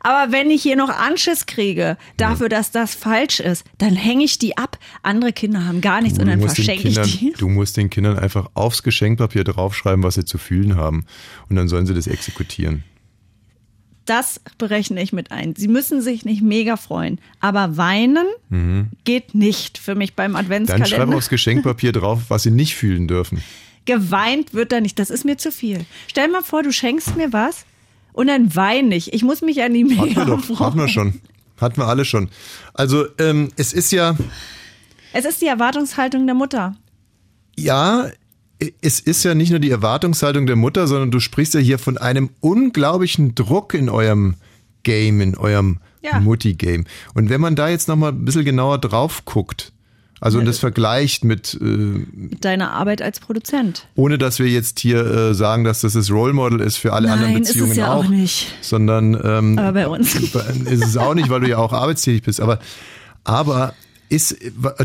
[0.00, 4.38] aber wenn ich hier noch Anschiss kriege dafür, dass das falsch ist, dann hänge ich
[4.38, 4.78] die ab.
[5.02, 7.32] Andere Kinder haben gar nichts und Du dann musst, den verschenke ich Kindern, die.
[7.38, 11.06] du musst den Kindern einfach aufs Geschenkpapier draufschreiben, was sie zu fühlen haben.
[11.48, 12.84] Und dann sollen sie das exekutieren.
[14.06, 15.54] Das berechne ich mit ein.
[15.56, 18.26] Sie müssen sich nicht mega freuen, aber weinen
[19.04, 20.34] geht nicht für mich beim Mhm.
[20.36, 21.16] Dann schreib Adventskalender.
[21.16, 23.42] aufs Geschenkpapier drauf, was sie nicht fühlen dürfen.
[23.86, 24.98] Geweint wird da nicht.
[24.98, 25.84] Das ist mir zu viel.
[26.06, 27.64] Stell mal vor, du schenkst mir was
[28.12, 29.12] und dann weine ich.
[29.12, 30.58] Ich muss mich ja nie Hatten wir mega doch, freuen.
[30.60, 31.20] hatten wir schon.
[31.60, 32.28] Hatten wir alle schon.
[32.74, 34.16] Also, ähm, es ist ja,
[35.12, 36.76] Es ist die Erwartungshaltung der Mutter.
[37.56, 38.08] ja,
[38.80, 41.98] es ist ja nicht nur die Erwartungshaltung der Mutter, sondern du sprichst ja hier von
[41.98, 44.34] einem unglaublichen Druck in eurem
[44.82, 46.20] Game, in eurem Ja.
[46.20, 46.84] Mutti-Game.
[47.14, 49.72] Und wenn man da jetzt nochmal ein bisschen genauer drauf guckt,
[50.20, 53.86] also und das vergleicht mit, äh, Mit deiner Arbeit als Produzent.
[53.94, 57.10] ohne dass wir jetzt hier äh, sagen, dass das das Role Model ist für alle
[57.10, 58.46] anderen Nein, ist es Beziehungen ja auch auch, nicht.
[58.62, 60.14] sondern ähm, Aber bei uns.
[60.64, 62.40] ist es auch nicht, weil du ja auch arbeitstätig bist.
[62.40, 62.58] Aber,
[63.24, 63.74] aber
[64.08, 64.36] ist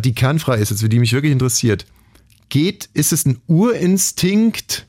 [0.04, 1.86] die Kernfrage ist jetzt, die mich wirklich interessiert.
[2.50, 4.88] Geht, ist es ein Urinstinkt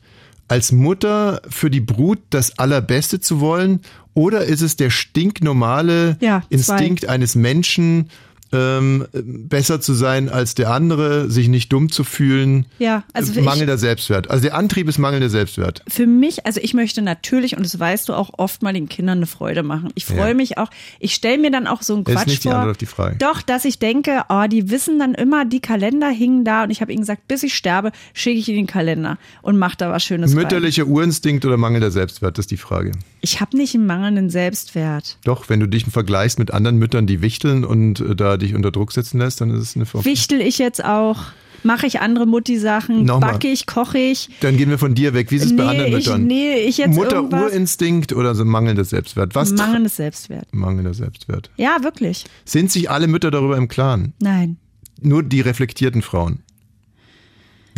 [0.49, 3.81] als Mutter für die Brut das Allerbeste zu wollen?
[4.15, 6.43] Oder ist es der stinknormale Ja.
[6.49, 8.11] Instinkt eines Menschen,
[8.53, 12.67] ähm, besser zu sein als der andere, sich nicht dumm zu fühlen.
[12.79, 14.29] Ja, also ich- mangelnder Selbstwert.
[14.31, 15.83] Also der Antrieb ist mangelnder Selbstwert.
[15.89, 19.19] für mich, also ich möchte natürlich, und das weißt du auch, oft mal den Kindern
[19.19, 19.91] eine Freude machen.
[19.95, 20.35] Ich freue Ja.
[20.35, 22.57] mich auch, ich stelle mir dann auch so einen Das ist Quatsch nicht die vor.
[22.57, 23.17] Antwort auf die Frage.
[23.19, 26.81] Doch, dass ich denke, oh, die wissen dann immer, die Kalender hingen da und ich
[26.81, 30.03] habe ihnen gesagt, bis ich sterbe, schicke ich ihnen den Kalender und mach da was
[30.05, 30.37] Schönes rein.
[30.43, 32.93] Mütterlicher Urinstinkt oder mangelnder Selbstwert, das ist die Frage.
[33.23, 35.19] Ich habe nicht einen mangelnden Selbstwert.
[35.25, 38.71] Doch, wenn du dich vergleichst mit anderen Müttern, die wichteln und äh, da dich unter
[38.71, 41.19] Druck setzen lässt, dann ist es eine Ver Wichtel ich jetzt auch?
[41.63, 43.05] Mache ich andere Mutti-Sachen?
[43.05, 44.31] Backe ich, koche ich?
[44.41, 45.31] Dann gehen wir von dir weg.
[45.31, 46.27] Wie ist es bei Nee, anderen ich- Müttern?
[46.27, 49.35] nee, ich jetzt Mutter-Urinstinkt oder so mangelnder Selbstwert?
[49.35, 49.53] Was?
[49.53, 50.47] Mangelndes Selbstwert.
[50.55, 51.51] Mangelnder Selbstwert.
[51.59, 52.25] Ja, wirklich.
[52.47, 54.15] Sind sich alle Mütter darüber im Klaren?
[54.23, 54.57] Nein.
[55.03, 56.41] Nur die reflektierten Frauen.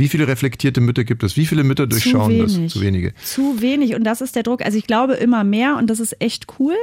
[0.02, 1.36] Wie viele reflektierte Mütter gibt es?
[1.36, 2.72] Wie viele Mütter durchschauen Zu das?
[2.72, 3.14] Zu wenige.
[3.22, 4.64] Zu wenig und das ist der Druck.
[4.64, 6.74] Also ich glaube immer mehr und das ist echt cool.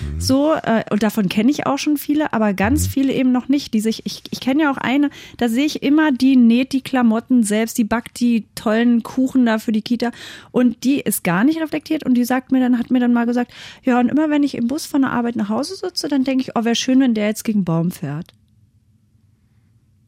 [0.00, 0.20] Mhm.
[0.20, 3.74] So äh, und davon kenne ich auch schon viele, aber ganz viele eben noch nicht.
[3.74, 6.80] Die sich, ich, ich kenne ja auch eine, da sehe ich immer, die näht die
[6.80, 10.10] Klamotten selbst, die backt die tollen Kuchen da für die Kita
[10.50, 13.26] und die ist gar nicht reflektiert und die sagt mir dann, hat mir dann mal
[13.26, 13.52] gesagt,
[13.84, 16.42] ja und immer wenn ich im Bus von der Arbeit nach Hause sitze, dann denke
[16.42, 18.34] ich, oh wäre schön, wenn der jetzt gegen Baum fährt.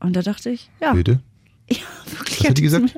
[0.00, 1.20] Und da dachte ich, ja, Bitte?
[1.70, 1.76] Ja,
[2.18, 2.40] wirklich.
[2.40, 2.94] Was hat die gesagt?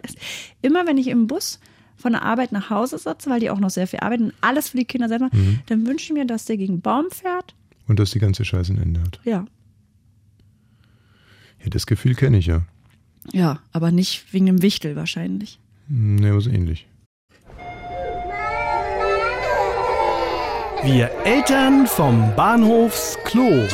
[0.63, 1.61] Immer wenn ich im Bus
[1.97, 4.69] von der Arbeit nach Hause sitze, weil die auch noch sehr viel arbeiten und alles
[4.71, 5.61] für die Kinder selber, Mhm.
[5.67, 7.55] dann wünsche ich mir, dass der gegen einen Baum fährt.
[7.89, 9.21] Und dass die ganze Scheiße ein Ende hat.
[9.25, 9.47] Ja.
[11.63, 12.63] Ja, das Gefühl kenne ich ja.
[13.33, 15.59] Ja, aber nicht wegen dem Wichtel wahrscheinlich.
[15.89, 16.87] Ne, was ähnlich.
[20.85, 23.67] Wir Eltern vom Bahnhofsklo.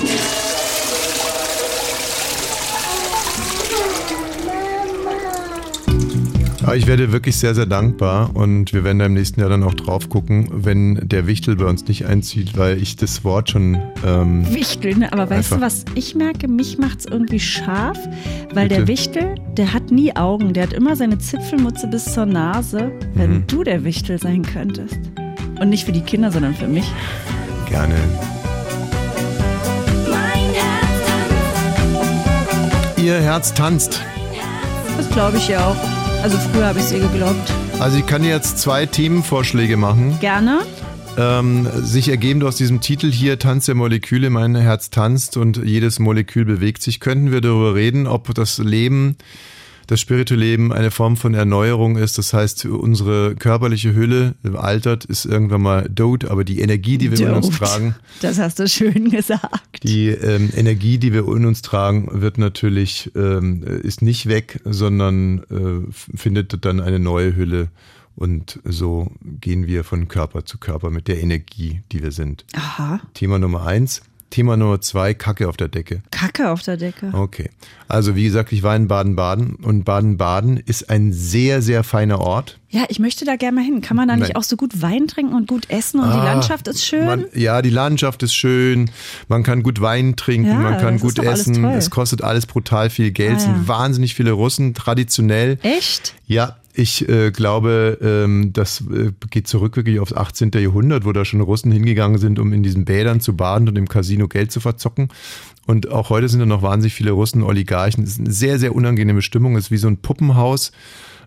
[6.64, 9.62] Aber ich werde wirklich sehr, sehr dankbar und wir werden da im nächsten Jahr dann
[9.62, 13.82] auch drauf gucken, wenn der Wichtel bei uns nicht einzieht, weil ich das Wort schon.
[14.04, 15.12] Ähm, Wichtel, ne?
[15.12, 15.84] aber weißt du was?
[15.94, 17.98] Ich merke, mich macht's irgendwie scharf,
[18.54, 18.80] weil Bitte?
[18.80, 22.90] der Wichtel, der hat nie Augen, der hat immer seine Zipfelmutze bis zur Nase.
[23.14, 23.44] Wenn Mhm.
[23.46, 24.98] du der Wichtel sein könntest.
[25.60, 26.90] Und nicht für die Kinder, sondern für mich.
[27.68, 27.94] gerne.
[32.96, 34.00] Ihr Herz tanzt.
[34.96, 36.03] Das glaube ich ja auch.
[36.24, 37.52] Also früher habe ich es ihr geglaubt.
[37.80, 40.18] Also ich kann dir jetzt zwei Themenvorschläge machen.
[40.20, 40.60] Gerne.
[41.18, 45.98] Ähm, sich ergebend aus diesem Titel hier, Tanz der Moleküle, mein Herz tanzt und jedes
[45.98, 49.18] Molekül bewegt sich, könnten wir darüber reden, ob das Leben,
[49.86, 52.18] das spirituelle Leben eine Form von Erneuerung ist.
[52.18, 57.26] Das heißt, unsere körperliche Hülle altert, ist irgendwann mal dote, aber die Energie, die wir
[57.26, 59.82] in uns tragen, Das hast du schön gesagt.
[59.82, 65.38] die ähm, Energie, die wir in uns tragen, wird natürlich, ähm, ist nicht weg, sondern
[65.50, 67.68] äh, findet dann eine neue Hülle.
[68.16, 69.10] Und so
[69.40, 72.44] gehen wir von Körper zu Körper mit der Energie, die wir sind.
[72.54, 73.00] Aha.
[73.12, 74.02] Thema Nummer eins.
[74.34, 76.02] Thema Nummer zwei, Kacke auf der Decke.
[76.10, 77.10] Kacke auf der Decke.
[77.12, 77.50] Okay.
[77.86, 82.58] Also wie gesagt, ich war in Baden-Baden und Baden-Baden ist ein sehr, sehr feiner Ort.
[82.68, 83.80] Ja, ich möchte da gerne mal hin.
[83.80, 84.36] Kann man da nicht Nein.
[84.36, 87.04] auch so gut Wein trinken und gut essen und die Ah, Landschaft ist schön?
[87.06, 88.90] Man, ja, die Landschaft ist schön.
[89.28, 91.64] Man kann gut Wein trinken, Ja, man kann gut essen.
[91.66, 93.34] Es kostet alles brutal viel Geld.
[93.34, 93.68] Ah, Es sind ja.
[93.68, 95.58] wahnsinnig viele Russen, traditionell.
[95.62, 96.14] Echt?
[96.26, 100.50] Ja, ich äh, glaube, ähm, das äh, geht zurück wirklich aufs 18.
[100.54, 103.88] Jahrhundert, wo da schon Russen hingegangen sind, um in diesen Bädern zu baden und im
[103.88, 105.08] Casino Geld zu verzocken.
[105.66, 108.02] Und auch heute sind da noch wahnsinnig viele Russen, Oligarchen.
[108.02, 109.56] Es ist eine sehr, sehr unangenehme Stimmung.
[109.56, 110.72] Es ist wie so ein Puppenhaus.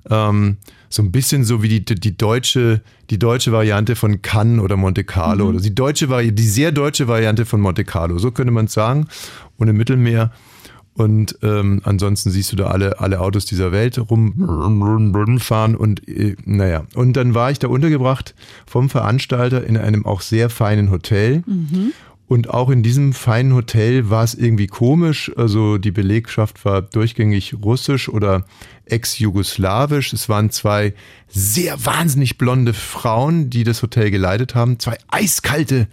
[0.10, 0.58] Ähm,
[0.90, 5.04] so ein bisschen so wie die, die deutsche, die deutsche Variante von Cannes oder Monte
[5.04, 5.50] Carlo Mhm.
[5.52, 8.18] oder die deutsche die sehr deutsche Variante von Monte Carlo.
[8.20, 9.08] So könnte man es sagen.
[9.58, 10.32] Und im Mittelmeer.
[10.98, 16.86] Und ähm, ansonsten siehst du da alle, alle Autos dieser Welt rumfahren und äh, naja.
[16.96, 18.34] Und dann war ich da untergebracht
[18.66, 21.44] vom Veranstalter in einem auch sehr feinen Hotel.
[22.28, 25.32] Und auch in diesem feinen Hotel war es irgendwie komisch.
[25.38, 28.46] Also die Belegschaft war durchgängig russisch oder
[28.86, 30.12] ex-jugoslawisch.
[30.14, 30.94] Es waren zwei
[31.30, 34.80] sehr wahnsinnig blonde Frauen, die das Hotel geleitet haben.
[34.80, 35.88] Zwei eiskalte,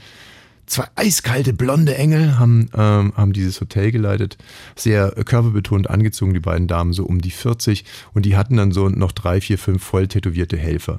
[0.67, 4.39] zwei eiskalte blonde Engel haben, ähm, haben dieses Hotel geleitet.
[4.77, 7.85] Sehr körperbetont angezogen, die beiden Damen, so um die 40.
[8.13, 10.97] Und die hatten dann so noch drei, vier, fünf voll tätowierte Helfer.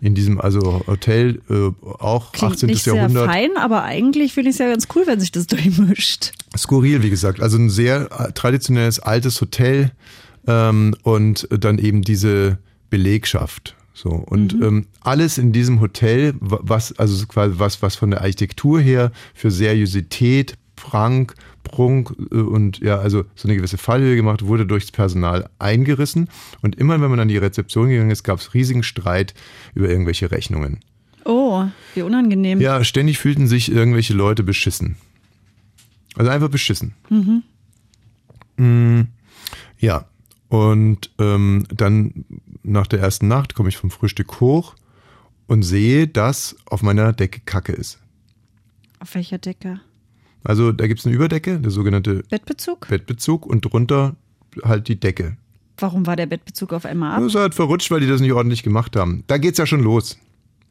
[0.00, 2.68] In diesem also Hotel, äh, auch Klingt 18.
[2.68, 3.24] nicht Jahrhundert.
[3.24, 6.32] sehr fein, aber eigentlich finde ich es ja ganz cool, wenn sich das durchmischt.
[6.56, 7.40] Skurril, wie gesagt.
[7.40, 9.92] Also ein sehr äh, traditionelles altes Hotel
[10.46, 12.58] ähm, und dann eben diese
[12.90, 13.74] Belegschaft.
[13.96, 18.22] So und ähm, alles in diesem Hotel, wa- was also quasi was was von der
[18.22, 24.44] Architektur her für Seriosität, Prank, Prunk äh, und ja also so eine gewisse Fallhöhe gemacht
[24.44, 26.28] wurde durchs Personal eingerissen
[26.60, 29.32] und immer wenn man an die Rezeption gegangen ist, gab es riesigen Streit
[29.76, 30.80] über irgendwelche Rechnungen.
[31.24, 31.64] Oh,
[31.94, 32.60] wie unangenehm.
[32.60, 34.96] Ja, ständig fühlten sich irgendwelche Leute beschissen.
[36.16, 36.94] Also einfach beschissen.
[39.78, 40.04] Ja,
[40.48, 42.24] und ähm, dann
[42.64, 44.74] nach der ersten Nacht komme ich vom Frühstück hoch
[45.46, 47.98] und sehe, dass auf meiner Decke Kacke ist.
[49.00, 49.80] Auf welcher Decke?
[50.42, 52.88] Also da gibt es eine Überdecke, der sogenannte Bettbezug?
[52.88, 54.16] Bettbezug und drunter
[54.62, 55.36] halt die Decke.
[55.78, 57.18] Warum war der Bettbezug auf einmal ab?
[57.20, 59.24] Das ist halt verrutscht, weil die das nicht ordentlich gemacht haben.
[59.26, 60.18] Da geht's ja schon los.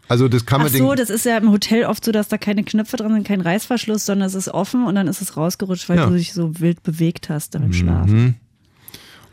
[0.07, 2.27] Also das kann Ach man so, den, das ist ja im Hotel oft so, dass
[2.27, 5.37] da keine Knöpfe dran sind, kein Reißverschluss, sondern es ist offen und dann ist es
[5.37, 6.07] rausgerutscht, weil Ja.
[6.09, 7.73] du dich so wild bewegt hast beim Mhm.
[7.73, 8.35] Schlafen.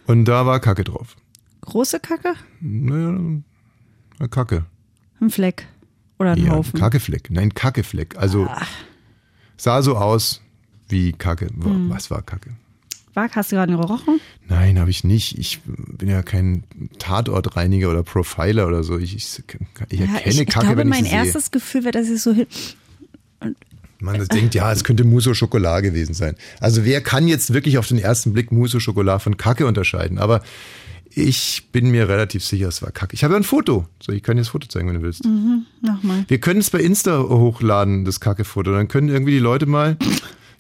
[0.07, 1.17] und da war Kacke drauf.
[1.71, 2.35] Große Kacke?
[2.61, 3.09] Naja,
[4.19, 4.65] eine Kacke.
[5.21, 5.67] Ein Fleck.
[6.19, 6.79] Oder ein Ja, Haufen.
[6.79, 7.31] Kackefleck.
[7.31, 8.17] Nein, Kackefleck.
[8.19, 8.49] Also
[9.57, 10.43] sah so aus
[10.89, 11.47] wie Kacke.
[11.47, 11.89] Hm.
[11.89, 12.51] Was war Kacke?
[13.15, 14.21] War, hast du gerade gerochen?
[14.49, 15.39] Nein, habe ich nicht.
[15.39, 16.65] Ich bin ja kein
[16.99, 18.99] Tatortreiniger oder Profiler oder so.
[18.99, 19.39] Ich, ich,
[19.89, 21.15] ich erkenne ich, ich Kacke, glaube, wenn ich mein sehe.
[21.15, 22.47] erstes Gefühl wäre, dass ich so hin.
[24.01, 26.35] Man denkt, ja, es könnte Mousse au Chocolat gewesen sein.
[26.59, 30.19] Also wer kann jetzt wirklich auf den ersten Blick Mousse au Chocolat von Kacke unterscheiden?
[30.19, 30.43] Aber
[31.13, 33.15] ich bin mir relativ sicher, es war Kacke.
[33.15, 33.87] Ich habe ja ein Foto.
[34.01, 35.25] So, ich kann dir das Foto zeigen, wenn du willst.
[35.25, 36.25] Mhm, nochmal.
[36.29, 38.73] Wir können es bei Insta hochladen, das Kacke-Foto.
[38.73, 39.97] Dann können irgendwie die Leute mal,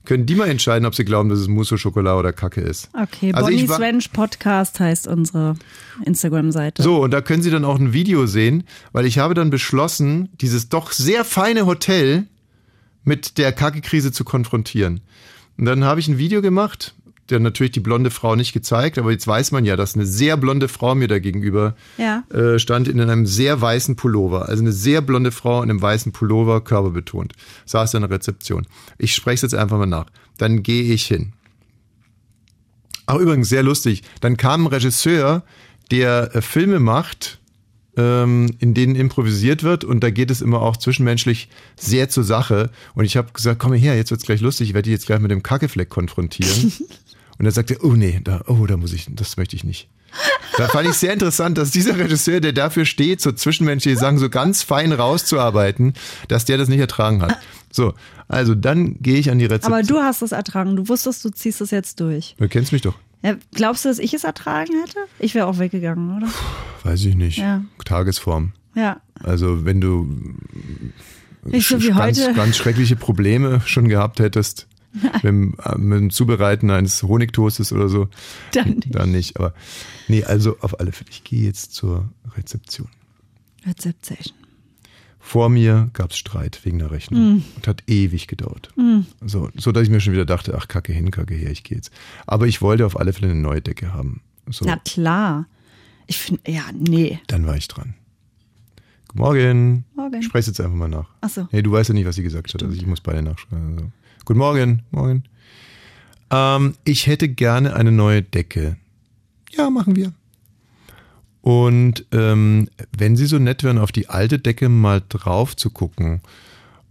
[0.04, 2.90] können die mal entscheiden, ob sie glauben, dass es Mousse au Chocolat oder Kacke ist.
[2.94, 5.54] Okay, Also Bonnie's Ranch Podcast heißt unsere
[6.04, 6.82] Instagram-Seite.
[6.82, 10.30] So, und da können Sie dann auch ein Video sehen, weil ich habe dann beschlossen,
[10.40, 12.26] dieses doch sehr feine Hotel
[13.04, 15.00] mit der Kacke-Krise zu konfrontieren.
[15.58, 16.94] Und dann habe ich ein Video gemacht,
[17.30, 20.36] der natürlich die blonde Frau nicht gezeigt, aber jetzt weiß man ja, dass eine sehr
[20.36, 22.24] blonde Frau mir da gegenüber Ja.
[22.32, 24.48] äh, stand in einem sehr weißen Pullover.
[24.48, 27.32] Also eine sehr blonde Frau in einem weißen Pullover, körperbetont.
[27.66, 28.66] Saß in der Rezeption.
[28.98, 30.06] Ich spreche es jetzt einfach mal nach.
[30.38, 31.32] Dann gehe ich hin.
[33.06, 34.02] Ach, übrigens, sehr lustig.
[34.20, 35.42] Dann kam ein Regisseur,
[35.90, 37.38] der äh, Filme macht,
[37.96, 42.70] ähm, in denen improvisiert wird und da geht es immer auch zwischenmenschlich sehr zur Sache.
[42.94, 45.18] Und ich habe gesagt, komm her, jetzt wird's gleich lustig, ich werde dich jetzt gleich
[45.18, 46.72] mit dem Kackefleck konfrontieren.
[47.40, 49.88] und er sagte, oh nee, da, oh, da muss ich, das möchte ich nicht.
[50.58, 54.28] Da fand ich sehr interessant, dass dieser Regisseur, der dafür steht, so zwischenmenschliche Sachen so
[54.28, 55.94] ganz fein rauszuarbeiten,
[56.28, 57.38] dass der das nicht ertragen hat.
[57.72, 57.94] So,
[58.28, 59.72] also dann gehe ich an die Rezeption.
[59.72, 60.76] Aber du hast es ertragen.
[60.76, 62.34] Du wusstest, du ziehst es jetzt durch.
[62.36, 62.94] Du kennst mich doch.
[63.22, 64.98] Ja, glaubst du, dass ich es ertragen hätte?
[65.18, 66.28] Ich wäre auch weggegangen, oder?
[66.82, 67.38] Weiß ich nicht.
[67.38, 67.64] Ja.
[67.86, 68.52] Tagesform.
[68.74, 69.00] Ja.
[69.22, 70.14] Also wenn du
[71.44, 72.34] Nicht so wie ganz, heute.
[72.34, 77.88] ganz schreckliche Probleme schon gehabt hättest mit, dem- äh, mit dem Zubereiten eines Honigtoastes oder
[77.88, 78.08] so,
[78.52, 78.94] Dann nicht.
[78.94, 79.36] dann nicht.
[79.38, 79.54] Aber
[80.08, 81.10] nee, also auf alle Fälle.
[81.10, 82.88] Ich gehe jetzt zur Rezeption.
[83.66, 84.18] Rezeption.
[85.22, 87.42] Vor mir gab es Streit wegen der Rechnung Mm.
[87.56, 88.72] und hat ewig gedauert.
[89.24, 91.76] So, so, dass ich mir schon wieder dachte, ach Kacke hin, Kacke her, ich gehe
[91.76, 91.92] jetzt.
[92.26, 94.22] Aber ich wollte auf alle Fälle eine neue Decke haben.
[94.48, 95.46] So, Na klar.
[96.06, 97.20] Ich finde, ja, nee.
[97.28, 97.94] dann war ich dran.
[99.08, 99.84] Guten Morgen.
[99.94, 100.18] Morgen.
[100.20, 101.08] Ich spreche jetzt einfach mal nach.
[101.20, 101.46] Ach so.
[101.52, 102.62] Nee, du weißt ja nicht, was sie gesagt hat.
[102.62, 103.74] Also ich muss beide nachschreiben.
[103.76, 103.90] Also.
[104.30, 104.82] Guten Morgen.
[104.92, 105.24] Morgen.
[106.30, 108.76] Ähm, ich hätte gerne eine neue Decke.
[109.50, 110.12] Ja, machen wir.
[111.40, 116.20] Und ähm, wenn Sie so nett wären, auf die alte Decke mal drauf zu gucken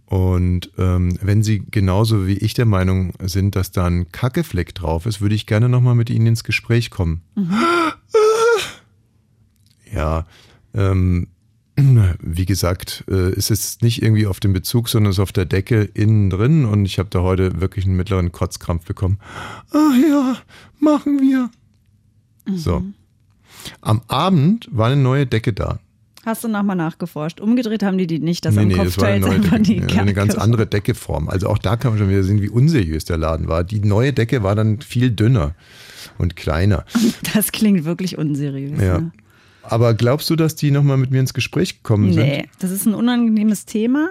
[0.04, 5.06] und ähm, wenn Sie genauso wie ich der Meinung sind, dass da ein Kackefleck drauf
[5.06, 7.22] ist, würde ich gerne nochmal mit Ihnen ins Gespräch kommen.
[9.90, 10.26] Ja,
[10.74, 11.28] ähm,
[12.20, 15.82] wie gesagt, äh, ist es nicht irgendwie auf dem Bezug, sondern ist auf der Decke
[15.82, 19.18] innen drin und ich habe da heute wirklich einen mittleren Kotzkrampf bekommen.
[19.72, 20.36] Ach ja,
[20.78, 21.50] machen wir.
[22.54, 22.82] So.
[23.80, 25.78] Am Abend war eine neue Decke da.
[26.26, 27.40] Hast du nochmal nachgeforscht?
[27.40, 30.02] Umgedreht haben die die nicht, dass nee, am nee, das war Kopfteil eine die Ja,
[30.02, 31.30] eine ganz andere Deckeform.
[31.30, 33.64] Also auch da kann man schon wieder sehen, wie unseriös der Laden war.
[33.64, 35.54] Die neue Decke war dann viel dünner
[36.18, 36.84] und kleiner.
[37.34, 38.80] Das klingt wirklich unseriös.
[38.80, 38.98] Ja.
[38.98, 39.12] Ne?
[39.70, 42.22] Aber glaubst du, dass die nochmal mit mir ins Gespräch gekommen sind?
[42.26, 44.10] Nee, das ist ein unangenehmes Thema.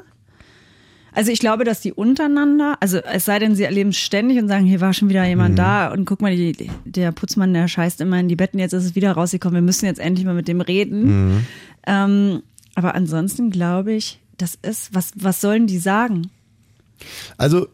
[1.11, 4.47] Also ich glaube, dass die untereinander, also es sei denn, sie erleben es ständig und
[4.47, 5.57] sagen, hier war schon wieder jemand Mhm.
[5.57, 8.85] da und guck mal, die, der Putzmann, der scheißt immer in die Betten, jetzt ist
[8.85, 11.03] es wieder rausgekommen, wir müssen jetzt endlich mal mit dem reden.
[11.33, 11.45] Mhm.
[11.87, 12.43] Ähm,
[12.75, 16.29] aber ansonsten glaube ich, das ist, was, was sollen die sagen?
[17.37, 17.67] Also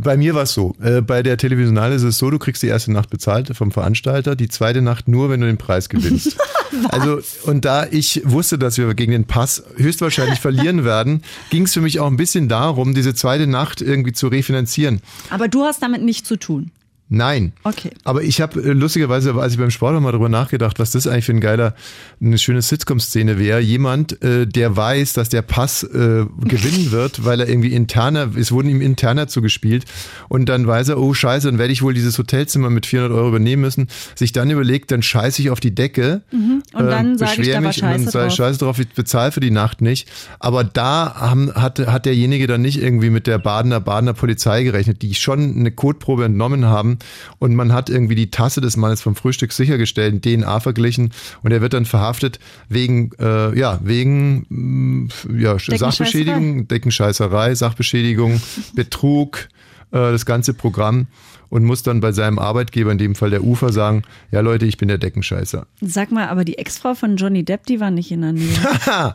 [0.00, 0.74] bei mir war es so.
[0.82, 4.36] Äh, bei der Televisionale ist es so, du kriegst die erste Nacht bezahlt vom Veranstalter,
[4.36, 6.36] die zweite Nacht nur, wenn du den Preis gewinnst.
[6.88, 11.74] also und da ich wusste, dass wir gegen den Pass höchstwahrscheinlich verlieren werden, ging es
[11.74, 15.00] für mich auch ein bisschen darum, diese zweite Nacht irgendwie zu refinanzieren.
[15.30, 16.70] Aber du hast damit nichts zu tun.
[17.14, 17.52] Nein.
[17.62, 17.90] Okay.
[18.04, 21.06] Aber ich habe äh, lustigerweise, als ich beim Sport noch mal drüber nachgedacht, was das
[21.06, 21.74] eigentlich für ein geiler,
[22.22, 23.60] eine schöne Sitcom-Szene wäre.
[23.60, 28.50] Jemand, äh, der weiß, dass der Pass äh, gewinnen wird, weil er irgendwie interner, es
[28.50, 29.84] wurden ihm interner zugespielt
[30.30, 33.28] und dann weiß er, oh scheiße, dann werde ich wohl dieses Hotelzimmer mit 400 Euro
[33.28, 33.88] übernehmen müssen.
[34.14, 36.22] Sich dann überlegt, dann scheiße ich auf die Decke.
[36.32, 36.62] Mhm.
[36.72, 38.46] Und dann sage ich beschwer da mich und dann Scheiße sage ich drauf.
[38.46, 40.08] scheiße drauf, ich bezahle für die Nacht nicht.
[40.38, 45.02] Aber da haben, hat, hat derjenige dann nicht irgendwie mit der Badener, Badener Polizei gerechnet,
[45.02, 46.98] die schon eine Kotprobe entnommen haben
[47.38, 51.60] und man hat irgendwie die Tasse des Mannes vom Frühstück sichergestellt, DNA verglichen und er
[51.60, 52.38] wird dann verhaftet
[52.68, 58.40] wegen, äh, ja, wegen mh, ja, Sachbeschädigung, Deckenscheißerei, Sachbeschädigung,
[58.74, 59.48] Betrug,
[59.90, 61.06] äh, das ganze Programm
[61.52, 64.78] und muss dann bei seinem Arbeitgeber, in dem Fall der Ufer, sagen, ja Leute, ich
[64.78, 65.66] bin der Deckenscheißer.
[65.82, 69.14] Sag mal, aber die Ex-Frau von Johnny Depp, die war nicht in der Nähe.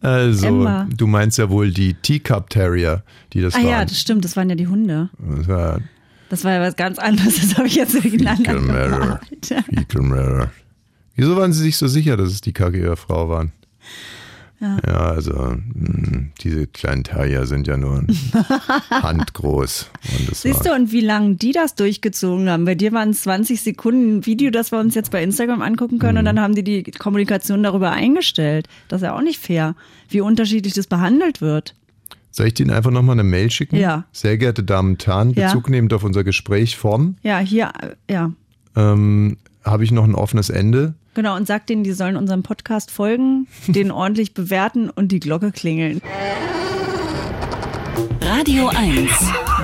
[0.00, 0.86] Also, Emma.
[0.96, 3.02] du meinst ja wohl die Teacup Terrier,
[3.32, 3.68] die das ah waren.
[3.68, 5.10] ja, das stimmt, das waren ja die Hunde.
[5.18, 5.80] Das war
[6.30, 9.20] Das war ja was ganz anderes, das habe ich jetzt durcheinander Fecal.
[9.74, 10.50] Fecal Matter.
[11.16, 13.52] Wieso waren sie sich so sicher, dass es die kacke ihrer Frau waren?
[14.60, 14.76] Ja.
[14.86, 15.32] Ja, also
[15.72, 18.04] mh, diese kleinen Terrier sind ja nur
[18.90, 19.90] handgroß.
[20.32, 22.64] Siehst du, und wie lange die das durchgezogen haben?
[22.64, 25.98] Bei dir waren es 20 Sekunden ein Video, das wir uns jetzt bei Instagram angucken
[25.98, 26.26] können und Mhm.
[26.26, 28.68] dann haben die die Kommunikation darüber eingestellt.
[28.88, 29.74] Das ist ja auch nicht fair,
[30.08, 31.74] wie unterschiedlich das behandelt wird.
[32.38, 33.76] Soll ich denen einfach nochmal eine Mail schicken?
[33.76, 34.04] Ja.
[34.12, 35.48] Sehr geehrte Damen und Herren, Ja.
[35.48, 38.32] Bezug nehmend auf unser Gespräch vom, Ja, hier, äh, ja.
[38.76, 40.94] ähm, habe ich noch ein offenes Ende.
[41.14, 45.50] Genau, und sag denen, die sollen unserem Podcast folgen, den ordentlich bewerten und die Glocke
[45.52, 46.00] klingeln.
[48.22, 49.10] Radio 1.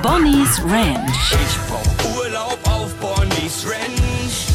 [0.02, 1.32] Bonnie's Ranch.
[1.32, 4.48] Ich brauch Urlaub auf Bonnie's Ranch.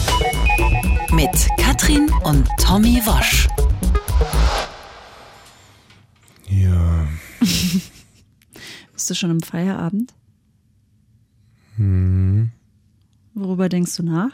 [1.14, 3.48] Mit Katrin und Tommy Wosch.
[6.50, 7.08] Ja.
[9.10, 10.14] Bist du schon im Feierabend?
[11.78, 12.52] Hm.
[13.34, 14.30] Worüber denkst du nach?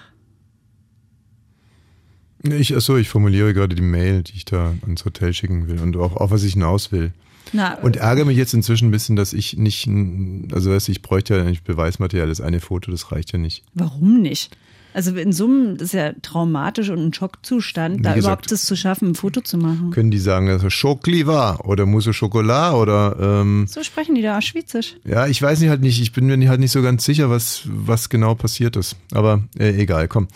[2.43, 5.95] Ich, achso, ich formuliere gerade die Mail, die ich da ans Hotel schicken will und
[5.95, 7.13] auch, auch was ich hinaus will.
[7.53, 9.87] Na, Und ärgere mich jetzt inzwischen ein bisschen, dass ich nicht,
[10.51, 13.63] also weißt ich bräuchte ja nicht Beweismaterial, das eine Foto, das reicht ja nicht.
[13.73, 14.57] warum nicht?
[14.95, 18.75] Also in Summen, ist ja traumatisch und ein Schockzustand, Wie da gesagt- überhaupt das zu
[18.77, 19.91] schaffen, ein Foto zu machen.
[19.91, 24.15] Können die sagen, dass er Schokli war oder Mousse au Chocolat oder ähm, So sprechen
[24.15, 24.95] die da Schweizisch.
[25.03, 27.63] ja, ich weiß nicht halt nicht, ich bin mir halt nicht so ganz sicher, was,
[27.65, 28.95] was genau passiert ist.
[29.11, 30.27] Aber äh, egal, komm.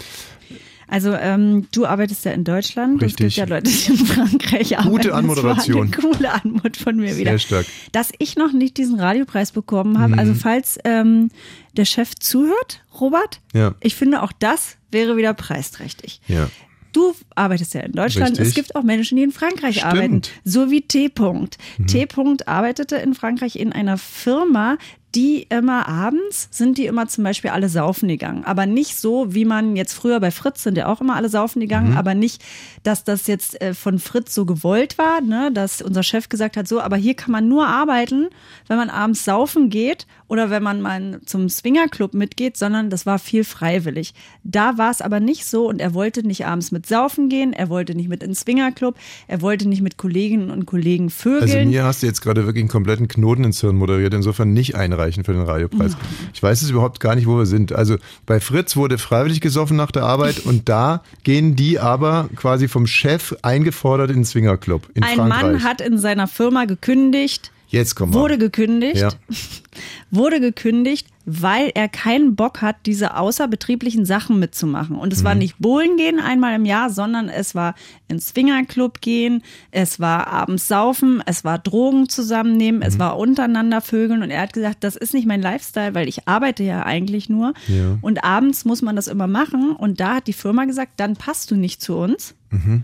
[0.89, 3.01] Also ähm, du arbeitest ja in Deutschland.
[3.01, 3.27] Richtig.
[3.27, 4.89] Es gibt ja Leute, die in Frankreich arbeiten.
[4.89, 5.81] Gute Das war Anmoderation.
[5.83, 7.31] eine coole Anmut von mir wieder.
[7.31, 7.65] Sehr stark.
[7.91, 10.13] Dass ich noch nicht diesen Radiopreis bekommen habe.
[10.13, 10.19] Mhm.
[10.19, 11.29] Also falls ähm,
[11.77, 13.75] der Chef zuhört, Robert, Ja.
[13.81, 16.21] ich finde auch das wäre wieder preisträchtig.
[16.27, 16.49] Ja.
[16.91, 18.31] Du arbeitest ja in Deutschland.
[18.31, 18.47] Richtig.
[18.47, 19.93] Es gibt auch Menschen, die in Frankreich Stimmt.
[19.93, 20.21] arbeiten.
[20.43, 21.05] So wie T.
[21.09, 21.57] -Punkt.
[21.77, 21.85] Mhm.
[21.85, 22.05] T.
[22.05, 24.77] -Punkt arbeitete in Frankreich in einer Firma,
[25.15, 28.43] die immer abends sind die immer zum Beispiel alle saufen gegangen.
[28.45, 31.59] Aber nicht so, wie man jetzt früher bei Fritz sind ja auch immer alle saufen
[31.61, 31.97] gegangen, Mhm.
[31.97, 32.43] aber nicht,
[32.83, 35.51] dass das jetzt äh, von Fritz so gewollt war, ne?
[35.51, 38.27] dass unser Chef gesagt hat, so, aber hier kann man nur arbeiten,
[38.67, 43.19] wenn man abends saufen geht oder wenn man mal zum Swingerclub mitgeht, sondern das war
[43.19, 44.13] viel freiwillig.
[44.43, 47.69] Da war es aber nicht so und er wollte nicht abends mit saufen gehen, er
[47.69, 48.95] wollte nicht mit ins Swingerclub,
[49.27, 51.41] er wollte nicht mit Kolleginnen und Kollegen vögeln.
[51.41, 54.75] Also mir hast du jetzt gerade wirklich einen kompletten Knoten ins Hirn moderiert, insofern nicht
[54.75, 55.97] einreichen für den Radiopreis.
[56.33, 57.73] Ich weiß es überhaupt gar nicht, wo wir sind.
[57.73, 62.67] Also bei Fritz wurde freiwillig gesoffen nach der Arbeit und da gehen die aber quasi
[62.67, 65.41] vom Chef eingefordert in den Swingerclub in Ein Frankreich.
[65.41, 68.19] Mann hat in seiner Firma gekündigt, jetzt kommen wir.
[68.19, 69.09] wurde gekündigt, Ja.
[70.11, 74.95] wurde gekündigt, weil er keinen Bock hat, diese außerbetrieblichen Sachen mitzumachen.
[74.95, 75.39] Und es war Mhm.
[75.39, 77.75] nicht Bowlen gehen einmal im Jahr, sondern es war
[78.07, 82.85] ins Swingerclub gehen, es war abends saufen, es war Drogen zusammennehmen, Mhm.
[82.87, 84.23] es war untereinander vögeln.
[84.23, 87.53] Und er hat gesagt, das ist nicht mein Lifestyle, weil ich arbeite ja eigentlich nur.
[87.67, 87.97] Ja.
[88.01, 89.75] Und abends muss man das immer machen.
[89.77, 92.33] Und da hat die Firma gesagt, dann passt du nicht zu uns.
[92.49, 92.83] Mhm.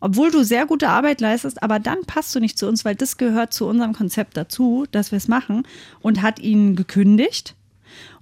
[0.00, 3.18] Obwohl du sehr gute Arbeit leistest, aber dann passt du nicht zu uns, weil das
[3.18, 5.66] gehört zu unserem Konzept dazu, dass wir es machen
[6.00, 7.54] und hat ihn gekündigt.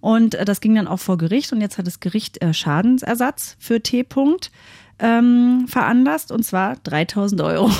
[0.00, 3.56] Und äh, das ging dann auch vor Gericht und jetzt hat das Gericht äh, Schadensersatz
[3.58, 4.02] für T.
[4.02, 4.50] -Punkt,
[4.98, 7.70] ähm, veranlasst und zwar 3000 Euro.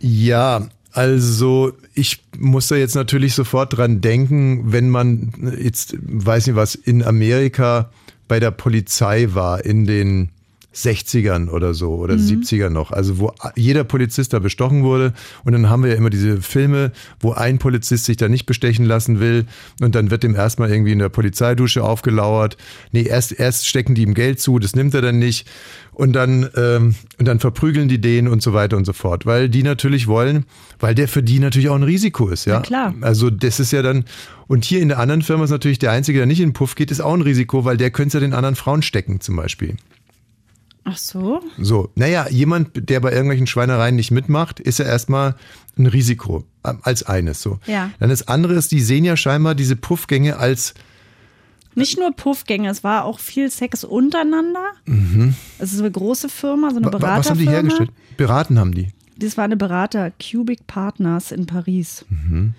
[0.00, 6.56] Ja, also ich muss da jetzt natürlich sofort dran denken, wenn man jetzt, weiß nicht
[6.56, 7.90] was, in Amerika
[8.26, 10.30] bei der Polizei war in den
[10.84, 15.12] 60ern oder so oder 70ern noch, also wo jeder Polizist da bestochen wurde
[15.44, 18.84] und dann haben wir ja immer diese Filme, wo ein Polizist sich da nicht bestechen
[18.84, 19.46] lassen will
[19.80, 22.56] und dann wird dem erstmal irgendwie in der Polizeidusche aufgelauert.
[22.92, 25.48] Nee, erst, erst stecken die ihm Geld zu, das nimmt er dann nicht
[25.98, 29.48] und dann, ähm, und dann verprügeln die den und so weiter und so fort, weil
[29.48, 30.46] die natürlich wollen,
[30.78, 32.54] weil der für die natürlich auch ein Risiko ist, ja.
[32.54, 32.94] Na klar.
[33.00, 34.04] Also das ist ja dann,
[34.46, 36.76] und hier in der anderen Firma ist natürlich der Einzige, der nicht in den Puff
[36.76, 39.74] geht, ist auch ein Risiko, weil der könnte ja den anderen Frauen stecken zum Beispiel.
[40.90, 41.42] Ach so.
[41.58, 45.34] So, naja, jemand, der bei irgendwelchen Schweinereien nicht mitmacht, ist ja erstmal
[45.78, 47.42] ein Risiko äh, als eines.
[47.42, 47.58] So.
[47.66, 47.90] Ja.
[48.00, 50.72] Dann das andere ist, die sehen ja scheinbar diese Puffgänge als
[51.74, 54.64] Nicht nur Puffgänge, es war auch viel Sex untereinander.
[55.58, 56.90] Es ist eine große Firma, so eine Mhm.
[56.92, 57.18] Beraterfirma.
[57.18, 57.90] Was haben die hergestellt?
[58.16, 58.88] Beraten haben die.
[59.18, 62.04] Das war eine Berater, Cubic Partners in Paris.
[62.08, 62.54] Mhm.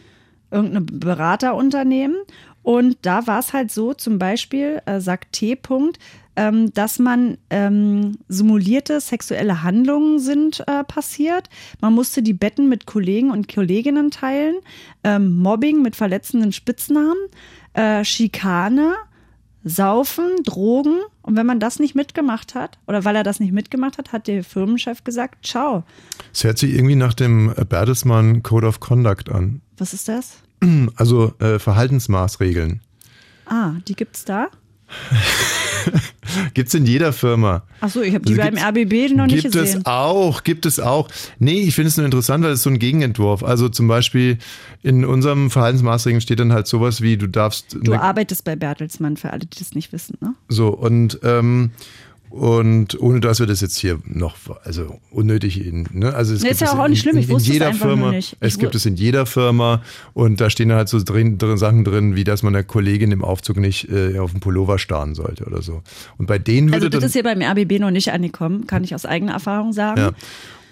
[0.51, 2.17] Irgendein Beraterunternehmen.
[2.63, 5.53] Und da war es halt so, zum Beispiel, äh, sagt T.
[5.55, 5.95] -Punkt,
[6.39, 11.49] ähm, dass man ähm, simulierte sexuelle Handlungen sind äh, passiert.
[11.81, 14.55] Man musste die Betten mit Kollegen und Kolleginnen teilen,
[15.03, 17.17] ähm, Mobbing mit verletzenden Spitznamen,
[17.73, 18.93] äh, Schikane,
[19.65, 21.01] Saufen, Drogen.
[21.23, 24.27] Und wenn man das nicht mitgemacht hat, oder weil er das nicht mitgemacht hat, hat
[24.27, 25.83] der Firmenchef gesagt, ciao.
[26.33, 29.59] Es hört sich irgendwie nach dem Bertelsmann Code of Conduct an.
[29.77, 30.37] Was ist das?
[30.95, 32.79] Also äh, Verhaltensmaßregeln.
[33.45, 34.47] Ah, die gibt's da?
[36.53, 37.63] Gibt's in jeder Firma.
[37.81, 39.79] Ach so, ich habe die Also beim RBB noch nicht gibt gesehen.
[39.79, 41.07] es auch, gibt es auch.
[41.39, 43.43] Nee, ich finde es nur interessant, weil es so ein Gegenentwurf.
[43.43, 44.37] Also zum Beispiel
[44.83, 49.31] in unserem Verhaltensmaßregeln steht dann halt sowas wie, du darfst Du arbeitest bei Bertelsmann, für
[49.31, 50.35] alle, die das nicht wissen, ne?
[50.47, 51.71] so und ähm,
[52.29, 56.13] und ohne dass wir das jetzt hier noch, also unnötig in, ne?
[56.13, 57.49] Also es Nee, gibt ist ja es auch in, nicht schlimm, ich in, in wusste
[57.49, 58.11] es jeder einfach nur Firma.
[58.11, 58.37] nicht.
[58.39, 59.81] Es Ich gibt wu- es in jeder Firma
[60.13, 63.23] und da stehen halt so drin, drin Sachen drin, wie dass man der Kollegin im
[63.23, 65.81] Aufzug nicht äh, auf den Pullover starren sollte oder so.
[66.17, 68.93] Und bei denen würde Also das ist hier beim RBB noch nicht angekommen, kann ich
[68.93, 69.99] aus eigener Erfahrung sagen.
[69.99, 70.11] ja.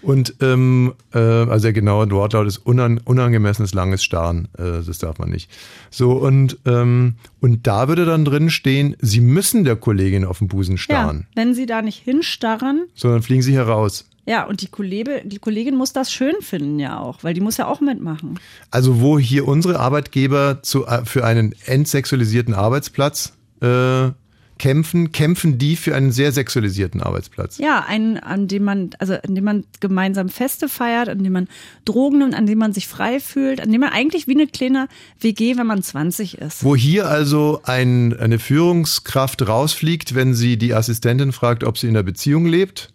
[0.07, 4.47] Und ähm, äh, also der genaue Wortlaut ist unan, unangemessenes langes Starren.
[4.57, 5.51] Äh, das darf man nicht.
[5.91, 10.47] So und ähm, und da würde dann drin stehen, Sie müssen der Kollegin auf den
[10.47, 14.05] Busen Ja, starren, wenn sie da nicht hinstarren, sondern fliegen Sie heraus.
[14.25, 17.57] ja, und die, Kollege, die Kollegin muss das schön finden ja auch, weil die muss
[17.57, 18.39] ja auch mitmachen.
[18.71, 24.09] Also wo hier unsere Arbeitgeber zu, äh, für einen entsexualisierten Arbeitsplatz äh,
[24.57, 27.57] kämpfen, kämpfen die für einen sehr sexualisierten Arbeitsplatz.
[27.57, 31.47] Ja, einen, an dem man, also an dem man gemeinsam Feste feiert, an dem man
[31.85, 34.87] Drogen nimmt, an dem man sich frei fühlt, an dem man eigentlich wie eine kleine
[35.19, 36.63] WG, wenn man 20 ist.
[36.63, 41.93] Wo hier also ein, eine Führungskraft rausfliegt, wenn sie die Assistentin fragt, ob sie in
[41.93, 42.93] der Beziehung lebt,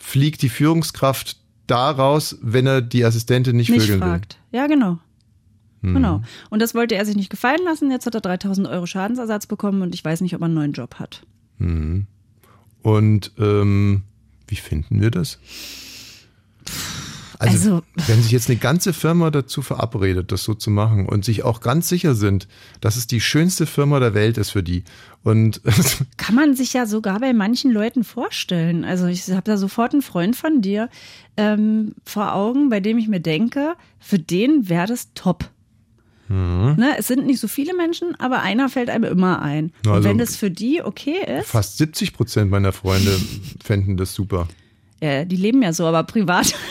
[0.00, 4.38] fliegt die Führungskraft da raus, wenn er die Assistentin nicht, nicht vögeln fragt.
[4.52, 4.98] Ja, genau.
[5.86, 5.94] Hm.
[5.94, 6.22] Genau.
[6.50, 7.90] Und das wollte er sich nicht gefallen lassen.
[7.90, 10.72] Jetzt hat er 3000 Euro Schadensersatz bekommen und ich weiß nicht, ob er einen neuen
[10.72, 11.22] Job hat.
[11.58, 12.06] Mhm.
[12.82, 14.02] Und ähm,
[14.48, 15.38] wie finden wir das?
[17.38, 21.24] Also, Also- wenn sich jetzt eine ganze Firma dazu verabredet, das so zu machen und
[21.24, 22.48] sich auch ganz sicher sind,
[22.80, 24.84] dass es die schönste Firma der Welt ist für die
[25.22, 25.60] und
[26.16, 28.84] Kann man sich ja sogar bei manchen Leuten vorstellen.
[28.84, 30.88] Also ich habe da sofort einen Freund von dir
[31.36, 35.50] ähm, vor Augen, bei dem ich mir denke, für den wäre das top.
[36.28, 36.74] Mhm.
[36.76, 39.72] Ne, es sind nicht so viele Menschen, aber einer fällt einem immer ein.
[39.84, 43.10] Und Also- wenn das für die okay ist, fast 70 Prozent meiner Freunde
[43.64, 44.48] fänden das super.
[45.00, 46.52] äh, die leben ja so, aber privat.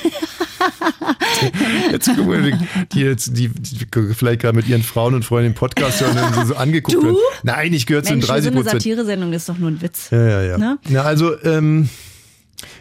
[1.92, 2.58] Jetzt gucken wir,
[2.94, 6.34] die, jetzt, die, die vielleicht gerade mit ihren Frauen und Freunden den Podcast hören und
[6.36, 7.04] so, so angeguckt Du?
[7.04, 7.18] werden.
[7.44, 8.82] Nein, ich gehöre zu den Mensch, für so 30 eine Prozent.
[8.82, 10.10] Satiresendung ist doch nur ein Witz.
[10.12, 10.58] Ja, ja, ja.
[10.58, 10.78] Ne?
[10.90, 11.90] Na, also, ähm,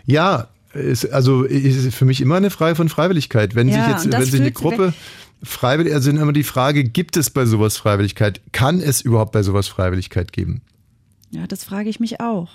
[0.06, 3.54] ja, ist, also ist für mich immer eine Frage von Freiwilligkeit.
[3.54, 4.92] Wenn Ja, sich jetzt, wenn sich eine Gruppe
[5.44, 8.40] freiwillig, also immer die Frage, gibt es bei sowas Freiwilligkeit?
[8.52, 10.62] Kann es überhaupt bei sowas Freiwilligkeit geben?
[11.30, 12.48] Ja, das frage ich mich auch.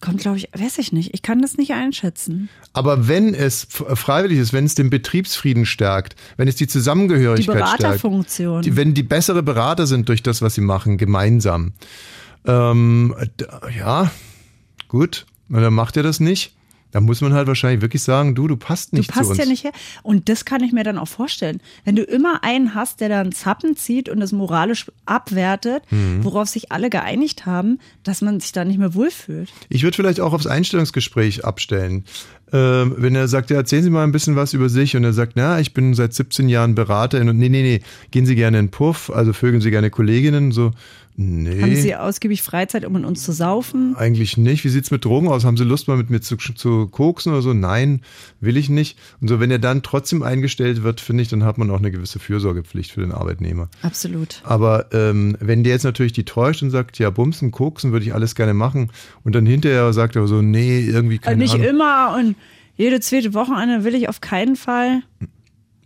[0.00, 1.14] Kommt, glaube ich, weiß ich nicht.
[1.14, 2.50] Ich kann das nicht einschätzen.
[2.74, 7.56] Aber wenn es freiwillig ist, wenn es den Betriebsfrieden stärkt, wenn es die Die Zusammengehörigkeit
[7.56, 8.62] stärkt, Beraterfunktion.
[8.62, 11.72] die, wenn die bessere Berater sind durch das, was sie machen, gemeinsam,
[12.44, 13.14] ähm,
[13.76, 14.10] ja,
[14.88, 16.55] gut, dann macht er das nicht.
[16.92, 19.38] Da muss man halt wahrscheinlich wirklich sagen, du, du passt Du nicht zu passt uns.
[19.38, 19.72] ja nicht her.
[20.02, 21.60] Und das kann ich mir dann auch vorstellen.
[21.84, 26.24] Wenn du immer einen hast, der dann Zappen zieht und es moralisch abwertet, Mhm.
[26.24, 29.50] worauf sich alle geeinigt haben, dass man sich da nicht mehr wohlfühlt.
[29.68, 32.04] Ich würde vielleicht auch aufs Einstellungsgespräch abstellen.
[32.52, 35.12] Ähm, wenn er sagt, ja, erzählen Sie mal ein bisschen was über sich und er
[35.12, 37.80] sagt, na, ich bin seit 17 Jahren Beraterin und nee, nee, nee,
[38.12, 40.70] gehen Sie gerne in Puff, also vögeln Sie gerne Kolleginnen, so,
[41.16, 41.60] nee.
[41.60, 43.96] Haben sie ausgiebig Freizeit, um mit uns zu saufen?
[43.96, 44.64] Eigentlich nicht.
[44.64, 45.44] Wie sieht's mit Drogen aus?
[45.44, 47.52] Haben Sie Lust, mal mit mir zu, zu koksen oder so?
[47.52, 48.02] Nein,
[48.40, 48.98] will ich nicht.
[49.20, 51.90] Und so, wenn er dann trotzdem eingestellt wird, finde ich, dann hat man auch eine
[51.90, 53.68] gewisse Fürsorgepflicht für den Arbeitnehmer.
[53.82, 54.42] Absolut.
[54.44, 58.14] Aber ähm, wenn der jetzt natürlich die täuscht und sagt, ja, bumsen, koksen würde ich
[58.14, 58.90] alles gerne machen
[59.24, 61.66] und dann hinterher sagt er so, nee, irgendwie keine nicht Ahnung.
[61.66, 62.36] immer und
[62.76, 65.02] jede zweite Wochenende will ich auf keinen Fall.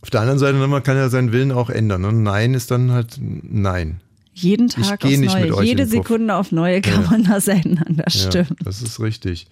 [0.02, 2.04] Auf der anderen Seite, ne, man kann ja seinen Willen auch ändern.
[2.04, 4.00] Und Nein ist dann halt Nein.
[4.42, 5.42] Jeden Tag aufs nicht Neue.
[5.44, 5.86] mit euch Jede.
[5.86, 7.10] Sekunde auf Neue kann Ja.
[7.10, 7.82] man da sein.
[7.88, 8.56] Das Ja, stimmt.
[8.64, 9.46] das ist richtig.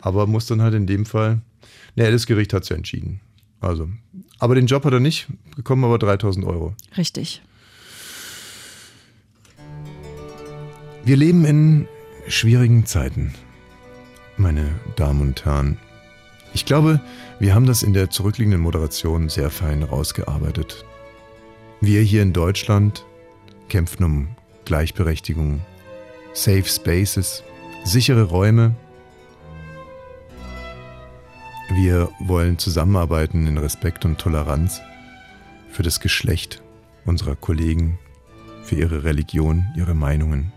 [0.00, 1.40] Aber muss dann halt in dem Fall,
[1.96, 3.20] naja, das Gericht hat es ja entschieden.
[3.60, 3.88] Also,
[4.38, 5.26] aber den Job hat er nicht
[5.56, 6.74] bekommen, aber 3000 Euro.
[6.96, 7.42] Richtig.
[11.04, 11.88] Wir leben in
[12.28, 13.34] schwierigen Zeiten,
[14.36, 15.78] meine Damen und Herren.
[16.54, 17.00] Ich glaube,
[17.40, 20.84] wir haben das in der zurückliegenden Moderation sehr fein rausgearbeitet.
[21.80, 23.04] Wir hier in Deutschland
[23.68, 24.28] kämpfen um
[24.64, 25.60] Gleichberechtigung,
[26.32, 27.42] Safe Spaces,
[27.84, 28.74] sichere Räume.
[31.74, 34.80] Wir wollen zusammenarbeiten in Respekt und Toleranz
[35.70, 36.62] für das Geschlecht
[37.04, 37.98] unserer Kollegen
[38.62, 40.52] für ihre Religion, ihre Meinungen.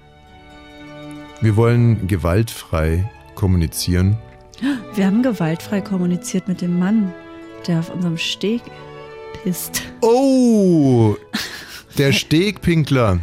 [1.42, 4.18] Wir wollen gewaltfrei kommunizieren.
[4.94, 7.14] Wir haben gewaltfrei kommuniziert mit dem Mann,
[7.66, 8.62] der auf unserem Steg
[9.42, 9.82] pisst.
[10.02, 11.16] Oh,
[11.98, 13.20] der Stegpinkler.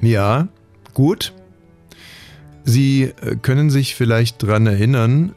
[0.00, 0.48] Ja,
[0.94, 1.32] gut.
[2.64, 5.34] Sie äh, können sich vielleicht dran erinnern.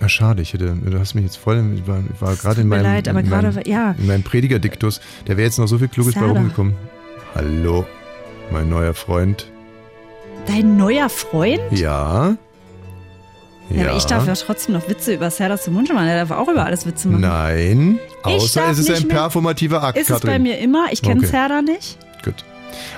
[0.00, 2.68] Ah, schade, ich hätte, du hast mich jetzt voll, ich war, ich war gerade in
[2.68, 3.94] meinem, leid, aber in, gerade meinem, war- ja.
[3.98, 5.00] in meinem Predigerdiktus.
[5.26, 6.32] Da wäre jetzt noch so viel Kluges bei Sada.
[6.32, 6.74] rumgekommen.
[7.34, 7.86] Hallo,
[8.50, 9.50] mein neuer Freund.
[10.46, 11.60] Dein neuer Freund?
[11.70, 12.36] Ja.
[13.68, 16.06] Ja, aber ich darf ja trotzdem noch Witze über Serdar Munche machen.
[16.06, 17.20] Der darf auch über alles Witze machen.
[17.20, 20.30] Nein, außer es ist ein performativer Akt, Ist es Katrin.
[20.32, 20.86] bei mir immer?
[20.90, 21.26] Ich kenne Okay.
[21.28, 21.96] Serdar nicht.
[22.22, 22.44] Gut.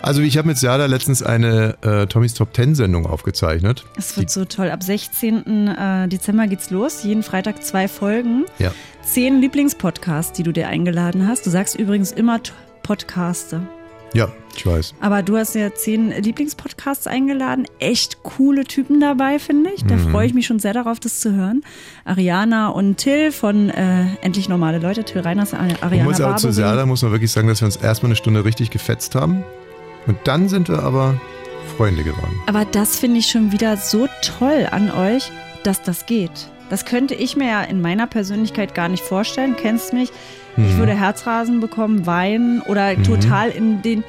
[0.03, 3.85] Also ich habe mit Serda letztens eine äh, Tommys Top Ten Sendung aufgezeichnet.
[3.97, 4.71] Es wird so toll.
[4.71, 5.69] Ab 16.
[5.69, 7.03] äh, Dezember geht's los.
[7.05, 8.45] Jeden Freitag zwei Folgen.
[8.59, 8.73] Ja.
[9.03, 11.47] Zehn Lieblingspodcasts, die du dir eingeladen hast.
[11.47, 12.41] Du sagst übrigens immer
[12.83, 13.63] Podcaste.
[14.15, 14.95] Ja, ich weiß.
[15.01, 17.67] Aber du hast ja zehn Lieblingspodcasts eingeladen.
[17.79, 19.85] Echt coole Typen dabei, finde ich.
[19.85, 20.11] Da Mhm.
[20.11, 21.63] freue ich mich schon sehr darauf, das zu hören.
[22.05, 25.05] Ariana und Till von äh, Endlich Normale Leute.
[25.05, 26.53] Till Reiners, Man Ariana muss aber zu.
[26.53, 29.43] Serda muss man wirklich sagen, dass wir uns erstmal eine Stunde richtig gefetzt haben.
[30.07, 31.19] Und dann sind wir aber
[31.77, 32.39] Freunde geworden.
[32.47, 34.09] Aber das finde ich schon wieder so
[34.39, 35.31] toll an euch,
[35.65, 36.49] dass das geht.
[36.71, 39.57] Das könnte ich mir ja in meiner Persönlichkeit gar nicht vorstellen.
[39.57, 40.11] Kennst mich?
[40.57, 40.79] Ich Mhm.
[40.79, 44.05] würde Herzrasen bekommen, weinen oder total in den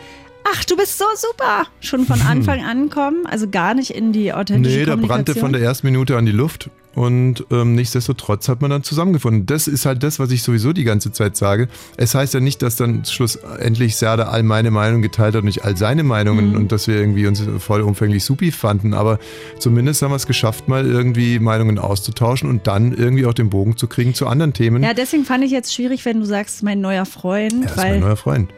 [0.46, 1.68] Ach, du bist so super!
[1.80, 5.54] Schon von Anfang an kommen, also gar nicht in die authentische Nee, da brannte von
[5.54, 6.70] der ersten Minute an die Luft.
[6.96, 9.48] Und ähm, nichtsdestotrotz hat man dann zusammengefunden.
[9.48, 11.68] Das ist halt das, was ich sowieso die ganze Zeit sage.
[11.98, 15.64] Es heißt ja nicht, dass dann schlussendlich Serda all meine Meinung geteilt hat und nicht
[15.66, 16.56] all seine Meinungen Mhm.
[16.56, 18.94] und dass wir irgendwie uns vollumfänglich supi fanden.
[18.94, 19.18] Aber
[19.58, 23.76] zumindest haben wir es geschafft, mal irgendwie Meinungen auszutauschen und dann irgendwie auch den Bogen
[23.76, 24.84] zu kriegen zu anderen Themen.
[24.84, 28.00] Ja, deswegen fand ich jetzt schwierig, wenn du sagst, mein neuer Freund, ist weil mein
[28.02, 28.52] neuer Freund.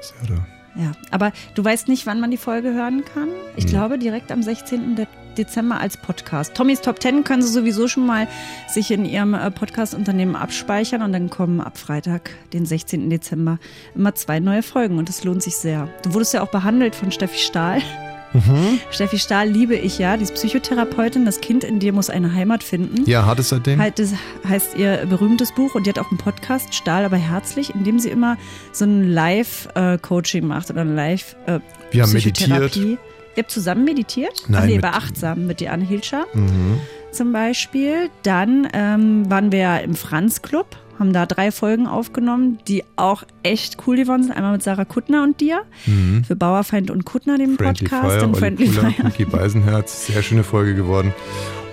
[0.00, 0.46] Serda.
[0.76, 3.28] Ja, aber du weißt nicht, wann man die Folge hören kann.
[3.56, 3.70] Ich Hm.
[3.70, 4.96] glaube, direkt am 16.
[4.96, 6.54] De Dezember als Podcast.
[6.54, 8.28] Tommys Top 10 können Sie sowieso schon mal
[8.68, 13.10] sich in Ihrem äh, Podcast-Unternehmen abspeichern und dann kommen ab Freitag, den 16.
[13.10, 13.58] Dezember,
[13.94, 15.88] immer zwei neue Folgen und das lohnt sich sehr.
[16.02, 17.82] Du wurdest ja auch behandelt von Steffi Stahl.
[18.32, 18.80] Mhm.
[18.90, 21.24] Steffi Stahl liebe ich ja, die ist Psychotherapeutin.
[21.24, 23.08] Das Kind in dir muss eine Heimat finden.
[23.08, 23.80] Ja, hat es seitdem?
[23.80, 24.14] Halt, das
[24.48, 27.98] heißt ihr berühmtes Buch und die hat auch einen Podcast, Stahl aber herzlich, in dem
[27.98, 28.36] sie immer
[28.72, 32.98] so ein Live-Coaching macht oder ein live äh, Wir haben meditiert.
[33.36, 34.44] Ihr habt zusammen meditiert?
[34.48, 36.80] Nein, Ach nee, mit- bei Achtsam mit Diane Hilscher Mhm.
[37.12, 38.10] zum Beispiel.
[38.22, 43.78] Dann ähm, waren wir im Franz Club, haben da drei Folgen aufgenommen, die auch echt
[43.86, 44.32] cool geworden sind.
[44.32, 46.24] Einmal mit Sarah Kuttner und dir Mhm.
[46.24, 48.16] für Bauerfeind und Kuttner, dem Friendly Podcast.
[48.18, 48.92] Fire, und Friendly Fire.
[49.04, 51.14] Niki Beisenherz, sehr schöne Folge geworden.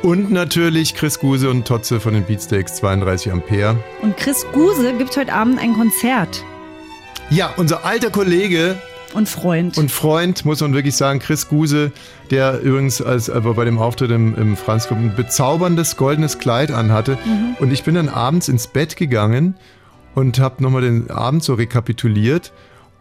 [0.04, 3.78] Und natürlich Chris Guse und Totze von den Beatsteaks 32 Ampere.
[4.04, 6.44] Und Chris Guse gibt heute Abend ein Konzert.
[7.32, 8.76] Ja, unser alter Kollege
[9.14, 9.78] Und Freund.
[9.78, 11.92] und Freund, muss man wirklich sagen, Chris Guse,
[12.30, 17.18] der übrigens als aber bei dem Auftritt im, im Franz ein bezauberndes goldenes Kleid anhatte.
[17.26, 17.56] Mhm.
[17.60, 19.56] Und ich bin dann abends ins Bett gegangen
[20.14, 22.52] und habe nochmal den Abend so rekapituliert.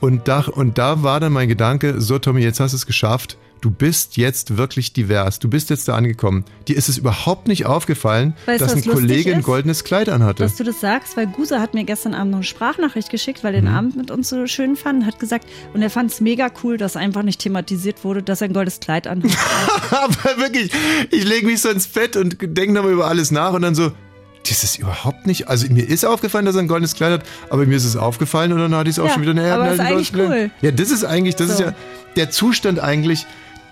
[0.01, 3.39] Und da, und da war dann mein Gedanke, so Tommy, jetzt hast du es geschafft.
[3.62, 5.39] Du bist jetzt wirklich divers.
[5.39, 6.45] Du bist jetzt da angekommen.
[6.69, 9.45] Dir ist es überhaupt nicht aufgefallen, Weißt dass ein Kollege ein ist?
[9.47, 10.43] goldenes Kleid anhatte.
[10.43, 13.55] dass du das sagst, weil Guse hat mir gestern Abend noch eine Sprachnachricht geschickt, weil
[13.55, 13.77] er den Mhm.
[13.77, 16.77] Abend mit uns so schön fand und hat gesagt, und er fand es mega cool,
[16.77, 19.33] dass einfach nicht thematisiert wurde, dass er ein goldes Kleid anhat.
[19.91, 20.70] Aber wirklich,
[21.11, 23.91] ich lege mich so ins Bett und denke nochmal über alles nach und dann so,
[24.49, 27.66] das ist überhaupt nicht, also mir ist aufgefallen, dass er ein goldenes Kleid hat, aber
[27.66, 29.55] mir ist es aufgefallen und dann hatte ich es auch Ja, schon wieder näher.
[29.55, 30.51] aber ist eigentlich cool.
[30.62, 31.65] Ja, das ist eigentlich, das ist So.
[31.65, 31.74] ja
[32.15, 33.27] der Zustand eigentlich,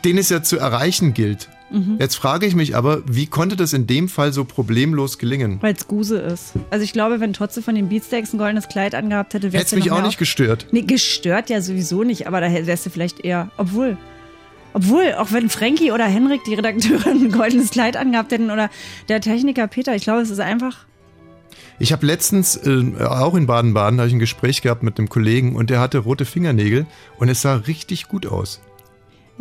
[0.05, 1.49] den es ja zu erreichen gilt.
[1.71, 1.97] Mhm.
[1.99, 5.59] Jetzt frage ich mich aber, wie konnte das in dem Fall so problemlos gelingen?
[5.61, 6.53] Weil es Guse ist.
[6.71, 9.77] Also ich glaube, wenn Totze von den Beatsteaks ein goldenes Kleid angehabt hätte, wäre Hätte
[9.77, 10.69] es mich auch nicht gestört.
[10.71, 13.97] Nee, gestört ja sowieso nicht, aber da wärst du vielleicht eher, obwohl.
[14.73, 18.71] Obwohl, auch wenn Frankie oder Henrik, die Redakteure, ein goldenes Kleid angehabt hätten oder
[19.09, 20.87] der Techniker Peter, ich glaube, es ist einfach
[21.79, 25.57] Ich habe letztens, äh, auch in Baden-Baden, habe ich ein Gespräch gehabt mit einem Kollegen
[25.57, 26.87] und der hatte rote Fingernägel
[27.19, 28.61] und es sah richtig gut aus.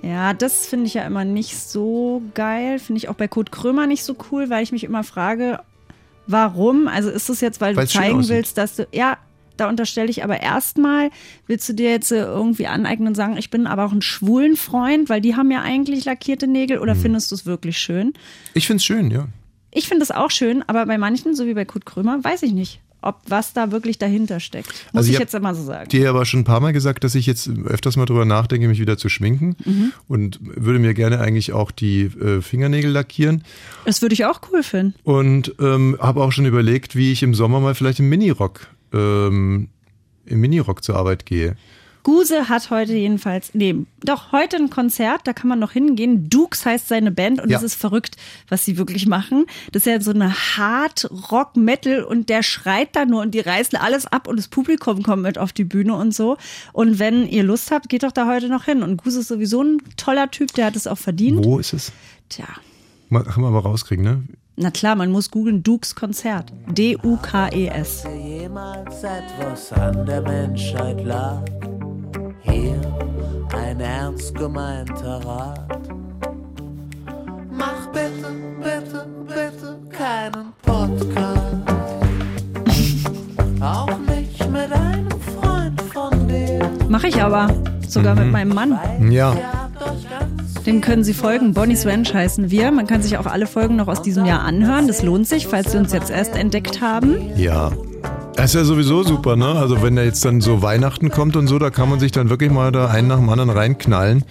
[0.02, 2.80] Ja, das finde ich ja immer nicht so geil.
[2.80, 5.60] Finde ich auch bei Kurt Krömer nicht so cool, weil ich mich immer frage,
[6.28, 6.88] warum?
[6.88, 8.88] Also ist das jetzt, weil du Weil's zeigen willst, dass du.
[8.91, 9.18] Ja,
[9.57, 11.11] da unterstelle ich aber erstmal,
[11.45, 14.56] willst du dir jetzt äh, irgendwie aneignen und sagen, ich bin aber auch ein schwulen
[14.56, 18.14] Freund, weil die haben ja eigentlich lackierte Nägel oder findest du es wirklich schön?
[18.56, 19.28] Ich finde es schön, ja.
[19.70, 22.53] Ich finde es auch schön, aber bei manchen, so wie bei Kurt Krömer, weiß ich
[22.53, 24.67] nicht, ob was da wirklich dahinter steckt.
[24.91, 25.89] Muss Also ich ich jetzt immer so sagen.
[25.89, 28.80] dir aber schon ein paar Mal gesagt, dass ich jetzt öfters mal drüber nachdenke, mich
[28.80, 29.91] wieder zu schminken Mhm.
[30.07, 33.43] und würde mir gerne eigentlich auch die äh, Fingernägel lackieren
[33.85, 34.95] Das würde ich auch cool finden.
[35.03, 39.69] und ähm, habe auch schon überlegt, wie ich im Sommer mal vielleicht im Minirock ähm,
[40.25, 41.55] im Minirock zur Arbeit gehe.
[42.03, 46.30] Guse hat heute jedenfalls, nee, doch heute ein Konzert, da kann man noch hingehen.
[46.30, 47.57] Dukes heißt seine Band und Ja.
[47.57, 48.17] es ist verrückt,
[48.49, 49.45] was sie wirklich machen.
[49.71, 53.39] Das ist ja so eine Hard Rock Metal und der schreit da nur und die
[53.39, 56.38] reißen alles ab und das Publikum kommt mit auf die Bühne und so.
[56.73, 58.84] Und wenn ihr Lust habt, geht doch da heute noch hin.
[58.84, 61.45] Und Guse ist sowieso ein toller Typ, der hat es auch verdient.
[61.45, 61.91] Wo ist es?
[62.30, 62.45] Tja.
[63.09, 64.23] Mal- Kann man aber rauskriegen, ne?
[64.55, 66.51] Na klar, man muss googeln Dukes Konzert.
[66.67, 68.03] D-U-K-E-S.
[68.23, 71.43] jemals etwas an der Menschheit lag.
[72.44, 72.80] Hier
[73.56, 75.90] ein ernst gemeinter Rat.
[77.52, 81.56] Mach bitte, bitte, bitte keinen Podcast.
[83.61, 85.10] Auch nicht mit einem
[85.40, 86.60] Freund von dir.
[86.90, 87.48] Mache ich aber.
[87.88, 88.78] Sogar mit meinem Mann.
[89.11, 89.36] Ja.
[90.65, 91.53] Dem können Sie folgen.
[91.53, 92.72] Bonnie's Ranch heißen wir.
[92.72, 94.88] Man kann sich auch alle Folgen noch aus diesem Jahr anhören.
[94.88, 97.38] Das lohnt sich, falls Sie uns jetzt erst entdeckt haben.
[97.38, 97.72] Ja.
[98.44, 99.56] Das ist ja sowieso super, ne?
[99.56, 102.30] Also wenn da jetzt dann so Weihnachten kommt und so, da kann man sich dann
[102.30, 104.26] wirklich mal da einen nach dem anderen reinknallen.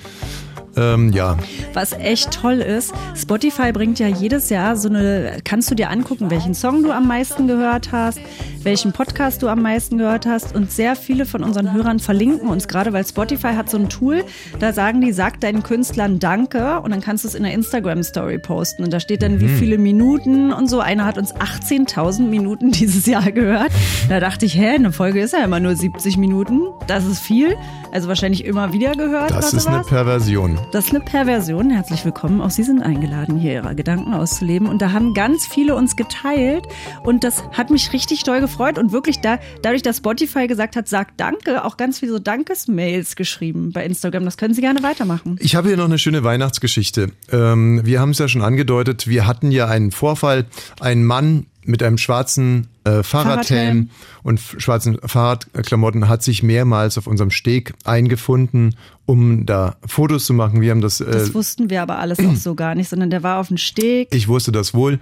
[0.76, 1.36] Ähm, ja.
[1.74, 6.30] Was echt toll ist, Spotify bringt ja jedes Jahr so eine, kannst du dir angucken,
[6.30, 8.20] welchen Song du am meisten gehört hast,
[8.62, 12.68] welchen Podcast du am meisten gehört hast und sehr viele von unseren Hörern verlinken uns
[12.68, 14.24] gerade, weil Spotify hat so ein Tool,
[14.60, 18.02] da sagen die, sag deinen Künstlern Danke und dann kannst du es in der Instagram
[18.02, 20.80] Story posten und da steht dann, wie viele Minuten und so.
[20.80, 23.70] Einer hat uns 18.000 Minuten dieses Jahr gehört.
[24.08, 26.60] Da dachte ich, hä, eine Folge ist ja immer nur 70 Minuten.
[26.86, 27.56] Das ist viel.
[27.92, 29.82] Also wahrscheinlich immer wieder gehört Das ist eine.
[29.82, 30.58] Perversion.
[30.70, 31.70] Das ist eine Perversion.
[31.70, 32.40] Herzlich willkommen.
[32.40, 34.68] Auch Sie sind eingeladen, hier Ihre Gedanken auszuleben.
[34.68, 36.66] Und da haben ganz viele uns geteilt.
[37.02, 38.78] Und das hat mich richtig doll gefreut.
[38.78, 43.16] Und wirklich da, dadurch, dass Spotify gesagt hat, sagt Danke, auch ganz viele so Dankesmails
[43.16, 44.24] geschrieben bei Instagram.
[44.24, 45.36] Das können Sie gerne weitermachen.
[45.40, 47.10] Ich habe hier noch eine schöne Weihnachtsgeschichte.
[47.30, 50.46] Ähm, wir haben es ja schon angedeutet, wir hatten ja einen Vorfall.
[50.80, 53.90] Ein Mann mit einem schwarzen äh, Fahrradhelm Fahrradhelm.
[54.22, 58.76] und schwarzen Fahrradklamotten hat sich mehrmals auf unserem Steg eingefunden,
[59.06, 60.60] um da Fotos zu machen.
[60.60, 63.22] Wir haben das, Das äh, wussten wir aber alles auch so gar nicht, sondern der
[63.22, 64.08] war auf dem Steg.
[64.12, 64.98] ich wusste das wohl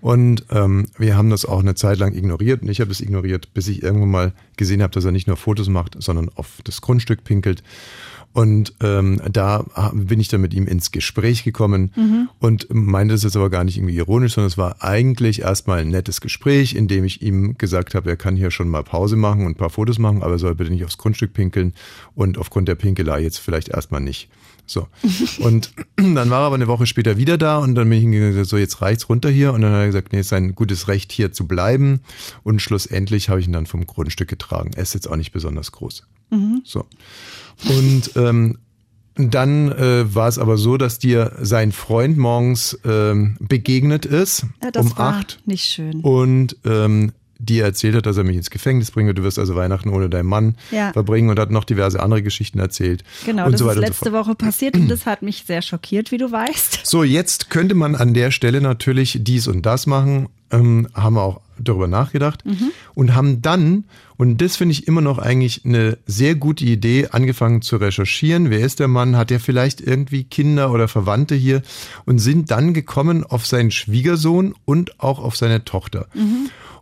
[0.00, 3.54] und ähm, wir haben das auch eine Zeit lang ignoriert und ich habe es ignoriert,
[3.54, 6.80] bis ich irgendwann mal gesehen habe, dass er nicht nur Fotos macht, sondern auf das
[6.80, 7.62] Grundstück pinkelt.
[8.32, 11.92] Und ähm, da bin ich dann mit ihm ins Gespräch gekommen
[12.38, 15.88] und meinte es jetzt aber gar nicht irgendwie ironisch, sondern es war eigentlich erstmal ein
[15.88, 19.44] nettes Gespräch, in dem ich ihm gesagt habe, er kann hier schon mal Pause machen
[19.44, 21.74] und ein paar Fotos machen, aber er soll bitte nicht aufs Grundstück pinkeln
[22.14, 24.28] und aufgrund der Pinkelei jetzt vielleicht erstmal nicht.
[24.64, 24.88] So.
[25.40, 28.30] Und dann war er aber eine Woche später wieder da und dann bin ich hingegangen
[28.30, 29.52] und gesagt, so jetzt reicht's runter hier.
[29.52, 32.00] Und dann hat er gesagt, nee, es ist sein gutes Recht hier zu bleiben.
[32.42, 34.70] Und schlussendlich habe ich ihn dann vom Grundstück getragen.
[34.74, 36.06] Er ist jetzt auch nicht besonders groß.
[36.64, 36.86] So.
[37.68, 38.58] Und ähm,
[39.16, 44.70] dann äh, war es aber so, dass dir sein Freund morgens ähm, begegnet ist Ja,
[44.70, 46.00] das um war acht nicht schön.
[46.00, 49.18] und ähm, dir erzählt hat, dass er mich ins Gefängnis bringt.
[49.18, 50.92] Du wirst also Weihnachten ohne deinen Mann Ja.
[50.92, 53.02] verbringen und hat noch diverse andere Geschichten erzählt.
[53.26, 54.26] Genau, das so ist so letzte fort.
[54.28, 56.80] Woche passiert und das hat mich sehr schockiert, wie du weißt.
[56.84, 61.22] So, jetzt könnte man an der Stelle natürlich dies und das machen, ähm, haben wir
[61.22, 62.44] auch darüber nachgedacht
[62.94, 63.84] und haben dann,
[64.16, 68.50] und das finde ich immer noch eigentlich eine sehr gute Idee, angefangen zu recherchieren.
[68.50, 69.16] Wer ist der Mann?
[69.16, 71.62] Hat er vielleicht irgendwie Kinder oder Verwandte hier?
[72.04, 76.06] Und sind dann gekommen auf seinen Schwiegersohn und auch auf seine Tochter.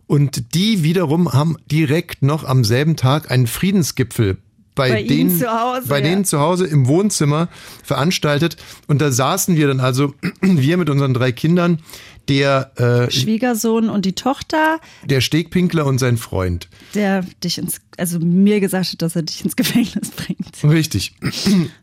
[0.07, 4.37] Und die wiederum haben direkt noch am selben Tag einen Friedensgipfel
[4.75, 6.03] bei, Bei denen, zu Hause, bei ja.
[6.03, 7.49] denen zu Hause im Wohnzimmer
[7.83, 8.55] veranstaltet.
[8.87, 11.79] Und da saßen wir dann also, wir mit unseren drei Kindern,
[12.27, 16.69] der, äh, Schwiegersohn und die Tochter, der Stegpinkler und sein Freund.
[16.93, 20.63] der dich ins, also mir gesagt hat, dass er dich ins Gefängnis bringt.
[20.63, 21.15] Richtig.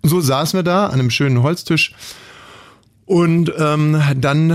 [0.03, 1.95] So saßen wir da an einem schönen Holztisch.
[3.05, 4.51] Und ähm, dann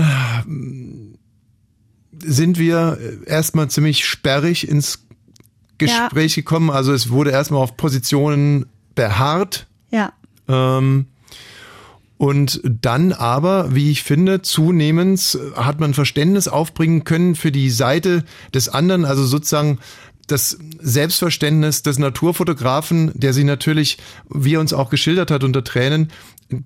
[0.46, 1.18] ähm,
[2.22, 5.06] sind wir erstmal ziemlich sperrig ins
[5.78, 6.70] Gespräch gekommen.
[6.70, 9.66] Also es wurde erstmal auf Positionen beharrt.
[9.90, 10.12] Ja.
[10.48, 11.06] Ähm,
[12.16, 18.24] und dann aber, wie ich finde, zunehmend hat man Verständnis aufbringen können für die Seite
[18.54, 19.78] des anderen, also sozusagen
[20.26, 23.98] das Selbstverständnis des Naturfotografen, der sie natürlich,
[24.30, 26.10] wie er uns auch geschildert hat unter Tränen,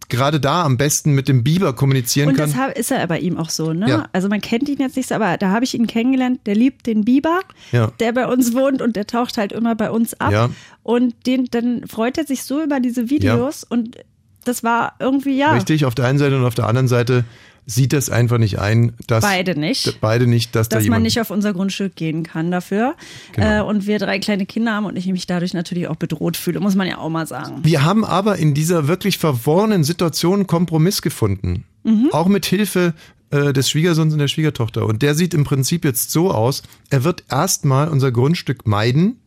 [0.08, 2.50] gerade da am besten mit dem Biber kommunizieren Und kann.
[2.50, 3.88] das hab- ist ja bei ihm auch so, ne?
[3.88, 4.08] Ja.
[4.12, 6.86] Also man kennt ihn jetzt nicht so, aber da habe ich ihn kennengelernt, der liebt
[6.86, 7.40] den Biber,
[7.72, 7.90] Ja.
[7.98, 10.32] der bei uns wohnt und der taucht halt immer bei uns ab.
[10.32, 10.50] Ja.
[10.82, 13.96] Und den, dann freut er sich so über diese Videos und
[14.44, 17.24] das war irgendwie, ja, Richtig, auf der einen Seite und auf der anderen Seite
[17.66, 20.00] sieht das einfach nicht ein, dass Beide nicht.
[20.00, 22.94] beide nicht, dass, da dass jemand man nicht auf unser Grundstück gehen kann dafür.
[23.32, 23.58] Genau.
[23.58, 26.60] Äh, und wir drei kleine Kinder haben und ich mich dadurch natürlich auch bedroht fühle,
[26.60, 27.58] muss man ja auch mal sagen.
[27.64, 31.64] Wir haben aber in dieser wirklich verworrenen Situation einen Kompromiss gefunden.
[31.84, 32.08] Mhm.
[32.12, 32.94] Auch mit Hilfe
[33.30, 34.86] äh, des Schwiegersohns und der Schwiegertochter.
[34.86, 39.18] Und der sieht im Prinzip jetzt so aus, er wird erstmal unser Grundstück meiden,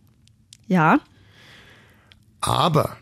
[0.68, 1.00] Ja,
[2.42, 2.98] aber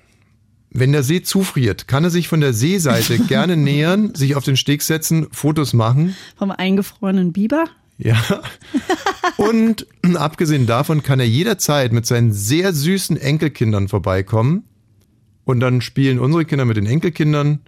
[0.80, 4.58] wenn der See zufriert, kann er sich von der Seeseite gerne nähern, sich auf den
[4.58, 6.16] Steg setzen, Fotos machen.
[6.38, 7.66] Vom eingefrorenen Biber.
[7.98, 8.18] Ja.
[9.38, 14.64] Und abgesehen davon kann er jederzeit mit seinen sehr süßen Enkelkindern vorbeikommen.
[15.46, 17.62] Und dann spielen unsere Kinder mit den Enkelkindern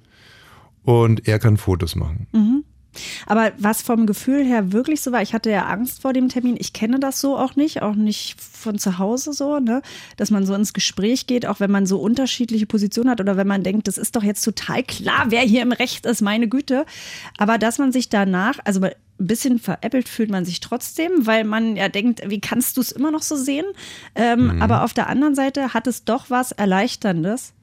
[0.83, 2.27] und er kann Fotos machen.
[2.31, 2.60] Mhm.
[3.25, 6.57] Aber was vom Gefühl her wirklich so war, ich hatte ja Angst vor dem Termin.
[6.59, 9.81] Ich kenne das so auch nicht, auch nicht von zu Hause so, ne,
[10.17, 13.47] dass man so ins Gespräch geht, auch wenn man so unterschiedliche Positionen hat oder wenn
[13.47, 16.85] man denkt, das ist doch jetzt total klar, wer hier im Recht ist, meine Güte.
[17.37, 21.75] Aber dass man sich danach, also ein bisschen veräppelt fühlt man sich trotzdem, weil man
[21.75, 23.65] ja denkt, wie kannst du es immer noch so sehen?
[24.15, 24.61] Ähm, Mhm.
[24.61, 27.53] Aber auf der anderen Seite hat es doch was Erleichterndes,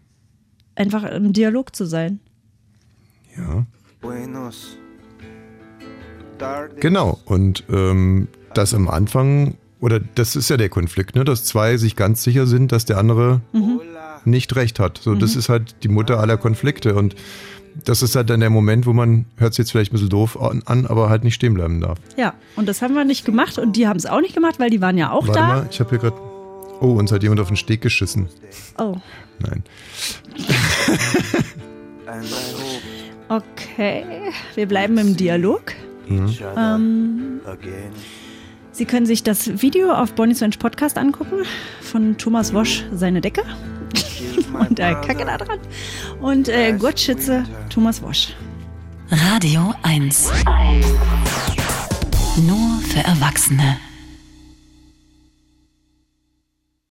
[0.74, 2.20] einfach im Dialog zu sein.
[3.36, 3.66] Ja.
[6.81, 7.19] Genau.
[7.24, 11.97] Und ähm, das am Anfang, oder das ist ja der Konflikt, ne, dass zwei sich
[11.97, 13.40] ganz sicher sind, dass der andere
[14.24, 14.98] nicht recht hat.
[14.98, 16.94] So, das ist halt die Mutter aller Konflikte.
[16.94, 17.15] Und
[17.85, 20.40] das ist halt dann der Moment, wo man, hört sich jetzt vielleicht ein bisschen doof
[20.40, 21.98] an, an, aber halt nicht stehen bleiben darf.
[22.16, 24.70] Ja, und das haben wir nicht gemacht und die haben es auch nicht gemacht, weil
[24.70, 25.47] die waren ja auch Warte da.
[25.47, 26.16] mal, ich habe hier gerade.
[26.81, 28.28] Oh, uns hat jemand auf den Steg geschissen.
[28.78, 28.98] Oh,
[29.40, 29.65] Nein.
[33.28, 34.05] okay.
[34.55, 35.74] Wir bleiben im Dialog.
[36.09, 36.35] Mhm.
[36.56, 37.40] Ähm,
[38.72, 41.43] Sie können sich das Video auf Bonnie's Ranch Podcast angucken
[41.80, 43.43] von Thomas Wosch, seine Decke.
[44.59, 45.59] und der Kacke da dran.
[46.20, 48.35] Und äh, Gottschütze, Thomas Wosch.
[49.10, 50.30] Radio 1.
[52.47, 53.78] Nur für Erwachsene.